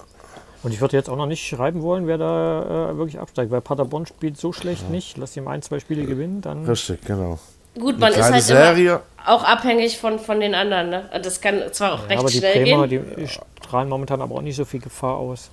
Und 0.63 0.73
ich 0.73 0.81
würde 0.81 0.97
jetzt 0.97 1.11
auch 1.11 1.17
noch 1.17 1.27
nicht 1.27 1.47
schreiben 1.47 1.83
wollen, 1.83 2.07
wer 2.07 2.17
da 2.17 2.91
äh, 2.93 2.97
wirklich 2.97 3.19
absteigt, 3.19 3.51
weil 3.51 3.61
Paderborn 3.61 4.07
spielt 4.07 4.39
so 4.39 4.53
schlecht 4.53 4.89
nicht. 4.91 5.19
Lass 5.19 5.37
ihm 5.37 5.47
ein, 5.47 5.61
zwei 5.61 5.79
Spiele 5.79 6.05
gewinnen, 6.05 6.41
dann. 6.41 6.65
Richtig, 6.65 7.05
genau. 7.05 7.39
gut, 7.79 7.99
man 7.99 8.13
ist 8.13 8.33
halt 8.33 8.43
Serie. 8.43 8.91
immer 8.93 9.03
auch 9.27 9.45
abhängig 9.45 9.99
von, 9.99 10.19
von 10.19 10.41
den 10.41 10.55
anderen, 10.55 10.89
ne? 10.89 11.11
Das 11.23 11.43
kann 11.43 11.63
zwar 11.73 11.93
auch 11.93 12.09
recht 12.09 12.19
aber 12.19 12.31
die 12.31 12.39
schnell 12.39 12.65
Bremer, 12.65 12.89
gehen. 12.89 13.05
die 13.17 13.29
strahlen 13.29 13.91
momentan 13.91 14.23
aber 14.23 14.37
auch 14.37 14.43
nicht 14.43 14.57
so 14.57 14.65
viel 14.65 14.81
Gefahr 14.81 15.17
aus. 15.17 15.51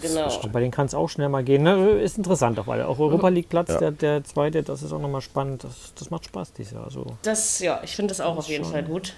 Genau. 0.00 0.28
Bei 0.52 0.60
denen 0.60 0.70
kann 0.70 0.86
es 0.86 0.94
auch 0.94 1.08
schnell 1.08 1.28
mal 1.28 1.42
gehen. 1.42 1.62
Ne? 1.64 1.90
Ist 2.00 2.18
interessant 2.18 2.58
auch, 2.60 2.66
weil 2.68 2.82
auch 2.82 2.98
Europa 2.98 3.28
League 3.28 3.48
Platz, 3.48 3.68
Ja. 3.70 3.78
der, 3.78 3.90
der 3.90 4.24
zweite, 4.24 4.62
das 4.62 4.82
ist 4.82 4.92
auch 4.92 5.00
nochmal 5.00 5.20
spannend. 5.22 5.64
Das, 5.64 5.92
das 5.98 6.10
macht 6.10 6.24
Spaß 6.26 6.52
dieses 6.52 6.72
Jahr. 6.72 6.84
Also, 6.84 7.04
Das, 7.22 7.58
ja, 7.58 7.80
ich 7.82 7.96
finde 7.96 8.12
das 8.12 8.20
auch 8.20 8.36
auf 8.36 8.48
jeden 8.48 8.64
Fall 8.64 8.84
gut. 8.84 9.14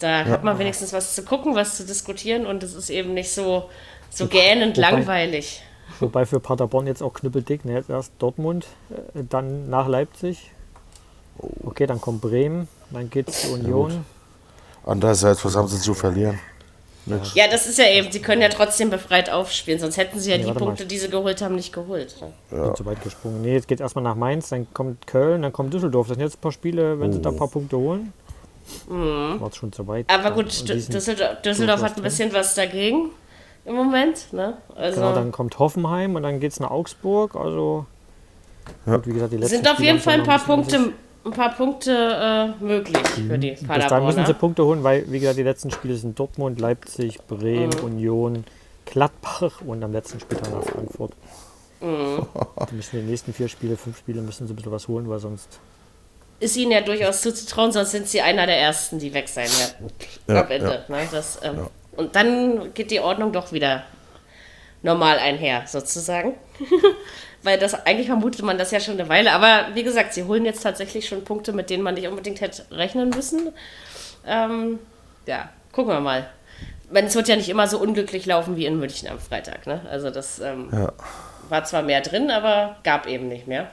Da 0.00 0.24
hat 0.24 0.42
man 0.44 0.58
wenigstens 0.58 0.92
was 0.92 1.14
zu 1.14 1.22
gucken, 1.24 1.54
was 1.54 1.76
zu 1.76 1.84
diskutieren 1.86 2.44
und 2.44 2.62
es 2.62 2.74
ist 2.74 2.90
eben 2.90 3.14
nicht 3.14 3.30
so, 3.32 3.70
so 4.10 4.26
gähnend 4.26 4.76
Wobei- 4.76 4.90
langweilig. 4.90 5.62
wobei 6.00 6.26
für 6.26 6.40
Paderborn 6.40 6.86
jetzt 6.88 7.02
auch 7.02 7.14
knüppeldick. 7.14 7.64
Ne? 7.64 7.84
Erst 7.88 8.12
Dortmund, 8.18 8.66
äh, 8.90 9.22
dann 9.28 9.70
nach 9.70 9.86
Leipzig. 9.88 10.50
Okay, 11.64 11.86
dann 11.86 12.00
kommt 12.00 12.20
Bremen, 12.20 12.68
dann 12.90 13.08
geht's 13.10 13.42
zu 13.42 13.54
Union. 13.54 14.04
Andererseits, 14.84 15.44
was 15.44 15.54
haben 15.56 15.68
sie 15.68 15.78
zu 15.78 15.94
verlieren? 15.94 16.38
Ja, 17.34 17.48
das 17.50 17.66
ist 17.66 17.78
ja 17.78 17.86
eben, 17.86 18.12
sie 18.12 18.20
können 18.22 18.42
ja 18.42 18.48
trotzdem 18.48 18.88
befreit 18.90 19.28
aufspielen, 19.30 19.80
sonst 19.80 19.96
hätten 19.96 20.20
sie 20.20 20.30
ja 20.30 20.36
Nee, 20.36 20.42
die 20.44 20.48
warte 20.48 20.60
mal. 20.60 20.66
Punkte, 20.66 20.86
die 20.86 20.98
sie 20.98 21.08
geholt 21.08 21.42
haben, 21.42 21.56
nicht 21.56 21.72
geholt. 21.72 22.14
Bin 22.50 22.74
zu 22.76 22.84
weit 22.86 23.02
gesprungen. 23.02 23.42
Nee, 23.42 23.54
jetzt 23.54 23.66
geht 23.66 23.80
erstmal 23.80 24.04
nach 24.04 24.14
Mainz, 24.14 24.50
dann 24.50 24.66
kommt 24.72 25.06
Köln, 25.06 25.42
dann 25.42 25.52
kommt 25.52 25.74
Düsseldorf. 25.74 26.06
Das 26.08 26.16
sind 26.16 26.24
jetzt 26.24 26.36
ein 26.38 26.40
paar 26.40 26.52
Spiele, 26.52 27.00
wenn 27.00 27.12
sie 27.12 27.20
da 27.20 27.30
ein 27.30 27.36
paar 27.36 27.48
Punkte 27.48 27.76
holen. 27.76 28.12
War 28.88 29.48
es 29.48 29.56
schon 29.56 29.72
zu 29.72 29.86
weit. 29.88 30.06
Mhm. 30.08 30.14
Aber 30.14 30.24
Ja, 30.24 30.30
gut, 30.30 30.68
Düsseldorf, 30.68 31.42
Düsseldorf 31.42 31.82
hat 31.82 31.90
ein 31.90 31.94
drin. 31.94 32.04
bisschen 32.04 32.32
was 32.32 32.54
dagegen 32.54 33.10
im 33.64 33.74
Moment. 33.74 34.32
Ne? 34.32 34.56
Also 34.76 35.00
Genau, 35.00 35.12
dann 35.14 35.32
kommt 35.32 35.58
Hoffenheim 35.58 36.14
und 36.14 36.22
dann 36.22 36.38
geht 36.38 36.52
es 36.52 36.60
nach 36.60 36.70
Augsburg. 36.70 37.34
Also, 37.34 37.84
gut, 38.86 39.06
wie 39.08 39.12
gesagt, 39.12 39.32
die 39.32 39.38
letzten 39.38 39.56
sind 39.56 39.68
auf 39.68 39.80
jeden 39.80 39.98
Fall 39.98 40.14
ein 40.14 40.22
paar 40.22 40.38
Punkte, 40.38 40.92
ein 41.24 41.30
paar 41.32 41.54
Punkte 41.54 42.54
äh, 42.60 42.64
möglich 42.64 42.98
für 43.08 43.38
die 43.38 43.50
Bis 43.52 43.60
dahin 43.66 44.04
müssen 44.04 44.26
sie 44.26 44.32
Paderborner. 44.32 44.34
Punkte 44.34 44.64
holen, 44.64 44.82
weil, 44.84 45.10
wie 45.10 45.20
gesagt, 45.20 45.38
die 45.38 45.42
letzten 45.42 45.70
Spiele 45.70 45.94
sind 45.96 46.18
Dortmund, 46.18 46.60
Leipzig, 46.60 47.18
Bremen, 47.28 47.70
Mhm. 47.78 47.84
Union, 47.84 48.44
Gladbach 48.86 49.60
und 49.66 49.82
am 49.84 49.92
letzten 49.92 50.20
Spieltag 50.20 50.52
nach 50.52 50.64
Frankfurt. 50.64 51.12
Mhm. 51.80 52.26
Die 52.70 52.74
müssen 52.74 53.00
die 53.00 53.10
nächsten 53.10 53.32
vier 53.32 53.48
Spiele, 53.48 53.76
fünf 53.76 53.98
Spiele, 53.98 54.20
müssen 54.22 54.46
sie 54.46 54.52
ein 54.52 54.56
bisschen 54.56 54.72
was 54.72 54.88
holen, 54.88 55.08
weil 55.08 55.18
sonst. 55.18 55.58
Ist 56.40 56.56
ihnen 56.56 56.72
ja 56.72 56.80
durchaus 56.80 57.20
zuzutrauen, 57.22 57.70
sonst 57.70 57.92
sind 57.92 58.08
sie 58.08 58.20
einer 58.20 58.46
der 58.46 58.58
Ersten, 58.58 58.98
die 58.98 59.14
weg 59.14 59.28
sein 59.28 59.48
werden. 59.48 59.90
Ja, 60.28 60.42
Am 60.44 60.50
Ende. 60.50 60.84
Ne? 60.88 61.08
Das, 61.12 61.38
ähm, 61.42 61.66
Und 61.96 62.16
dann 62.16 62.74
geht 62.74 62.90
die 62.90 62.98
Ordnung 63.00 63.32
doch 63.32 63.52
wieder 63.52 63.84
normal 64.82 65.18
einher, 65.18 65.62
sozusagen. 65.66 66.34
Weil 67.42 67.58
das 67.58 67.74
eigentlich 67.86 68.06
vermutet 68.06 68.42
man 68.42 68.56
das 68.58 68.70
ja 68.70 68.78
schon 68.80 68.94
eine 69.00 69.08
Weile. 69.08 69.32
Aber 69.32 69.74
wie 69.74 69.82
gesagt, 69.82 70.14
sie 70.14 70.24
holen 70.24 70.44
jetzt 70.44 70.62
tatsächlich 70.62 71.08
schon 71.08 71.24
Punkte, 71.24 71.52
mit 71.52 71.70
denen 71.70 71.82
man 71.82 71.94
nicht 71.94 72.06
unbedingt 72.06 72.40
hätte 72.40 72.64
rechnen 72.70 73.10
müssen. 73.10 73.50
Ähm, 74.26 74.78
ja, 75.26 75.48
gucken 75.72 75.92
wir 75.92 76.00
mal. 76.00 76.28
Es 76.92 77.14
wird 77.14 77.26
ja 77.28 77.36
nicht 77.36 77.48
immer 77.48 77.66
so 77.66 77.78
unglücklich 77.78 78.26
laufen 78.26 78.56
wie 78.56 78.66
in 78.66 78.78
München 78.78 79.08
am 79.08 79.18
Freitag. 79.18 79.66
Ne? 79.66 79.80
Also 79.90 80.10
das 80.10 80.38
ähm, 80.40 80.68
Ja. 80.72 80.92
war 81.48 81.64
zwar 81.64 81.82
mehr 81.82 82.00
drin, 82.02 82.30
aber 82.30 82.76
gab 82.84 83.06
eben 83.06 83.28
nicht 83.28 83.48
mehr. 83.48 83.70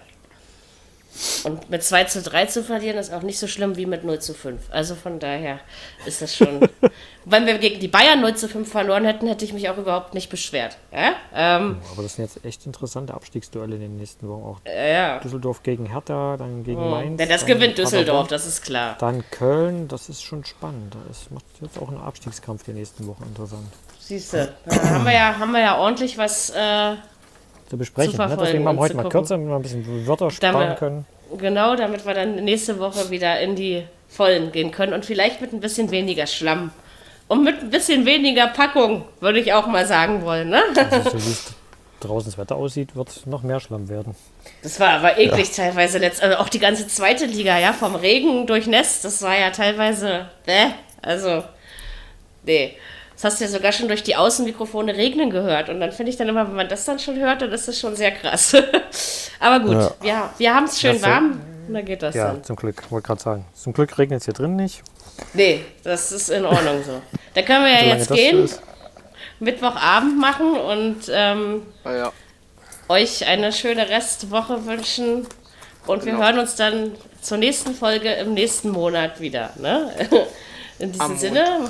Und 1.44 1.70
mit 1.70 1.84
2 1.84 2.06
zu 2.06 2.22
3 2.22 2.46
zu 2.46 2.64
verlieren 2.64 2.98
ist 2.98 3.14
auch 3.14 3.22
nicht 3.22 3.40
so 3.40 3.48
schlimm 3.48 3.76
wie 3.76 3.86
mit 3.86 4.04
0 4.04 4.20
zu 4.20 4.34
5. 4.34 4.62
Also 4.72 4.96
von 4.96 5.20
daher 5.20 5.60
ist 6.06 6.22
das 6.22 6.36
schon. 6.36 6.68
Wenn 7.26 7.46
wir 7.46 7.58
gegen 7.58 7.80
die 7.80 7.88
Bayern 7.88 8.22
0 8.22 8.36
zu 8.36 8.48
5 8.48 8.70
verloren 8.70 9.06
hätten, 9.06 9.28
hätte 9.28 9.46
ich 9.46 9.54
mich 9.54 9.70
auch 9.70 9.78
überhaupt 9.78 10.14
nicht 10.14 10.30
beschwert. 10.30 10.78
Ja, 10.92 11.14
ähm, 11.34 11.78
Aber 11.92 12.04
das 12.04 12.16
sind 12.16 12.26
jetzt 12.26 12.44
echt 12.46 12.66
interessante 12.66 13.14
Abstiegsduelle 13.14 13.76
in 13.76 13.82
den 13.82 13.98
nächsten 13.98 14.28
Wochen. 14.28 14.44
Auch 14.44 14.60
äh, 14.66 14.94
ja. 14.94 15.20
Düsseldorf 15.20 15.62
gegen 15.62 15.86
Hertha, 15.86 16.38
dann 16.38 16.64
gegen 16.64 16.90
Mainz. 16.90 17.18
Denn 17.18 17.30
das 17.30 17.46
gewinnt 17.46 17.78
Düsseldorf, 17.78 18.28
das 18.28 18.46
ist 18.46 18.62
klar. 18.62 18.96
Dann 19.00 19.24
Köln, 19.30 19.88
das 19.88 20.10
ist 20.10 20.24
schon 20.24 20.46
spannend. 20.46 20.96
Das 21.08 21.30
macht 21.30 21.46
jetzt 21.62 21.78
auch 21.80 21.90
einen 21.90 22.02
Abstiegskampf 22.02 22.64
die 22.64 22.74
nächsten 22.74 23.06
Wochen 23.08 23.24
interessant. 23.24 23.68
Siehst 24.00 24.34
du, 24.34 24.52
da 24.66 24.76
haben 24.90 25.06
wir 25.06 25.14
ja, 25.14 25.38
haben 25.38 25.52
wir 25.52 25.62
ja 25.62 25.78
ordentlich 25.78 26.18
was. 26.18 26.50
Äh, 26.52 26.96
Zu 27.70 27.78
besprechen. 27.78 28.14
Zu 28.14 28.18
ne? 28.18 28.38
Deswegen 28.40 28.64
machen 28.64 28.78
wir 28.78 28.82
heute 28.82 28.96
mal 28.96 29.04
gucken. 29.04 29.20
kürzer, 29.20 29.36
damit 29.36 29.50
wir 29.50 29.56
ein 29.56 29.62
bisschen 29.62 30.08
Wörter 30.08 30.26
Damit- 30.26 30.36
sparen 30.36 30.76
können. 30.78 31.06
genau, 31.38 31.76
damit 31.76 32.06
wir 32.06 32.14
dann 32.14 32.36
nächste 32.44 32.80
Woche 32.80 33.10
wieder 33.10 33.40
in 33.40 33.56
die 33.56 33.84
Vollen 34.08 34.52
gehen 34.52 34.72
können 34.72 34.94
und 34.94 35.06
vielleicht 35.06 35.40
mit 35.42 35.54
ein 35.54 35.60
bisschen 35.60 35.92
weniger 35.92 36.26
Schlamm. 36.26 36.72
Und 37.28 37.44
mit 37.44 37.60
ein 37.62 37.70
bisschen 37.70 38.08
weniger 38.08 38.48
Packung, 38.48 39.06
würde 39.20 39.40
ich 39.40 39.54
auch 39.54 39.68
mal 39.68 39.86
sagen 39.86 40.24
wollen. 40.24 40.50
Ne? 40.50 40.64
Also, 40.76 41.12
so 41.12 41.14
wie 41.14 41.32
es 41.32 41.54
draußen 42.00 42.32
das 42.32 42.40
Wetter 42.40 42.56
aussieht, 42.56 42.96
wird 42.96 43.28
noch 43.28 43.44
mehr 43.44 43.60
Schlamm 43.60 43.88
werden. 43.88 44.16
Das 44.64 44.80
war 44.80 44.90
aber 44.90 45.20
eklig 45.20 45.52
teilweise 45.52 46.00
letzt, 46.00 46.24
also 46.24 46.38
auch 46.38 46.50
die 46.50 46.60
ganze 46.60 46.88
zweite 46.88 47.26
Liga, 47.26 47.60
ja, 47.60 47.72
vom 47.74 47.94
Regen 47.96 48.48
durchnässt, 48.48 49.06
das 49.06 49.22
war 49.22 49.38
ja 49.38 49.52
teilweise, 49.52 50.30
äh, 50.48 50.70
also, 51.04 51.44
nee. 52.44 52.74
Das 53.22 53.34
hast 53.34 53.40
du 53.42 53.46
ja 53.46 53.50
sogar 53.52 53.72
schon 53.74 53.90
durch 53.90 54.02
die 54.04 54.16
Außenmikrofone 54.16 54.96
regnen 54.96 55.30
gehört. 55.30 55.68
Und 55.68 55.82
dann 55.82 55.92
finde 55.92 56.10
ich 56.12 56.18
dann 56.18 56.30
immer, 56.30 56.48
wenn 56.48 56.56
man 56.56 56.70
das 56.70 56.86
dann 56.86 57.00
schon 57.00 57.18
hört, 57.20 57.42
dann 57.42 57.52
ist 57.52 57.68
das 57.68 57.78
schon 57.78 57.96
sehr 57.96 58.12
krass. 58.12 58.56
aber 59.42 59.60
gut, 59.60 59.76
Ja. 59.76 59.92
wir, 60.02 60.30
wir 60.38 60.56
haben 60.56 60.66
es 60.66 60.80
schön 60.80 60.94
Das 60.94 61.02
warm. 61.04 61.42
Und 61.68 61.74
dann 61.74 61.84
geht 61.86 62.02
das 62.02 62.16
Ja, 62.16 62.28
dann. 62.32 62.44
zum 62.46 62.56
Glück, 62.56 62.90
wollte 62.90 63.08
gerade 63.08 63.22
sagen. 63.22 63.46
Zum 63.54 63.74
Glück 63.74 63.98
regnet 63.98 64.20
es 64.22 64.26
hier 64.26 64.34
drin 64.34 64.56
nicht. 64.56 64.82
Nee, 65.34 65.66
das 65.84 66.14
ist 66.14 66.30
in 66.30 66.46
Ordnung 66.46 66.82
so. 66.86 67.02
Da 67.34 67.42
können 67.42 67.66
wir 67.66 67.72
ja 67.74 67.96
jetzt 67.96 68.10
gehen, 68.10 68.46
ist. 68.46 68.62
Mittwochabend 69.40 70.18
machen 70.20 70.54
und 70.56 70.98
ähm, 71.12 71.64
Ah, 71.84 71.94
ja. 71.94 72.12
euch 72.88 73.26
eine 73.28 73.52
schöne 73.52 73.90
Restwoche 73.90 74.66
wünschen. 74.66 75.28
Und 75.86 76.06
wir 76.06 76.14
Genau. 76.14 76.24
hören 76.24 76.40
uns 76.40 76.56
dann 76.56 76.94
zur 77.22 77.38
nächsten 77.38 77.74
Folge 77.76 78.12
im 78.14 78.34
nächsten 78.34 78.70
Monat 78.70 79.20
wieder. 79.20 79.52
Ne? 79.58 79.92
In 80.80 80.92
diesem 80.94 81.06
Am 81.06 81.18
Sinne, 81.18 81.70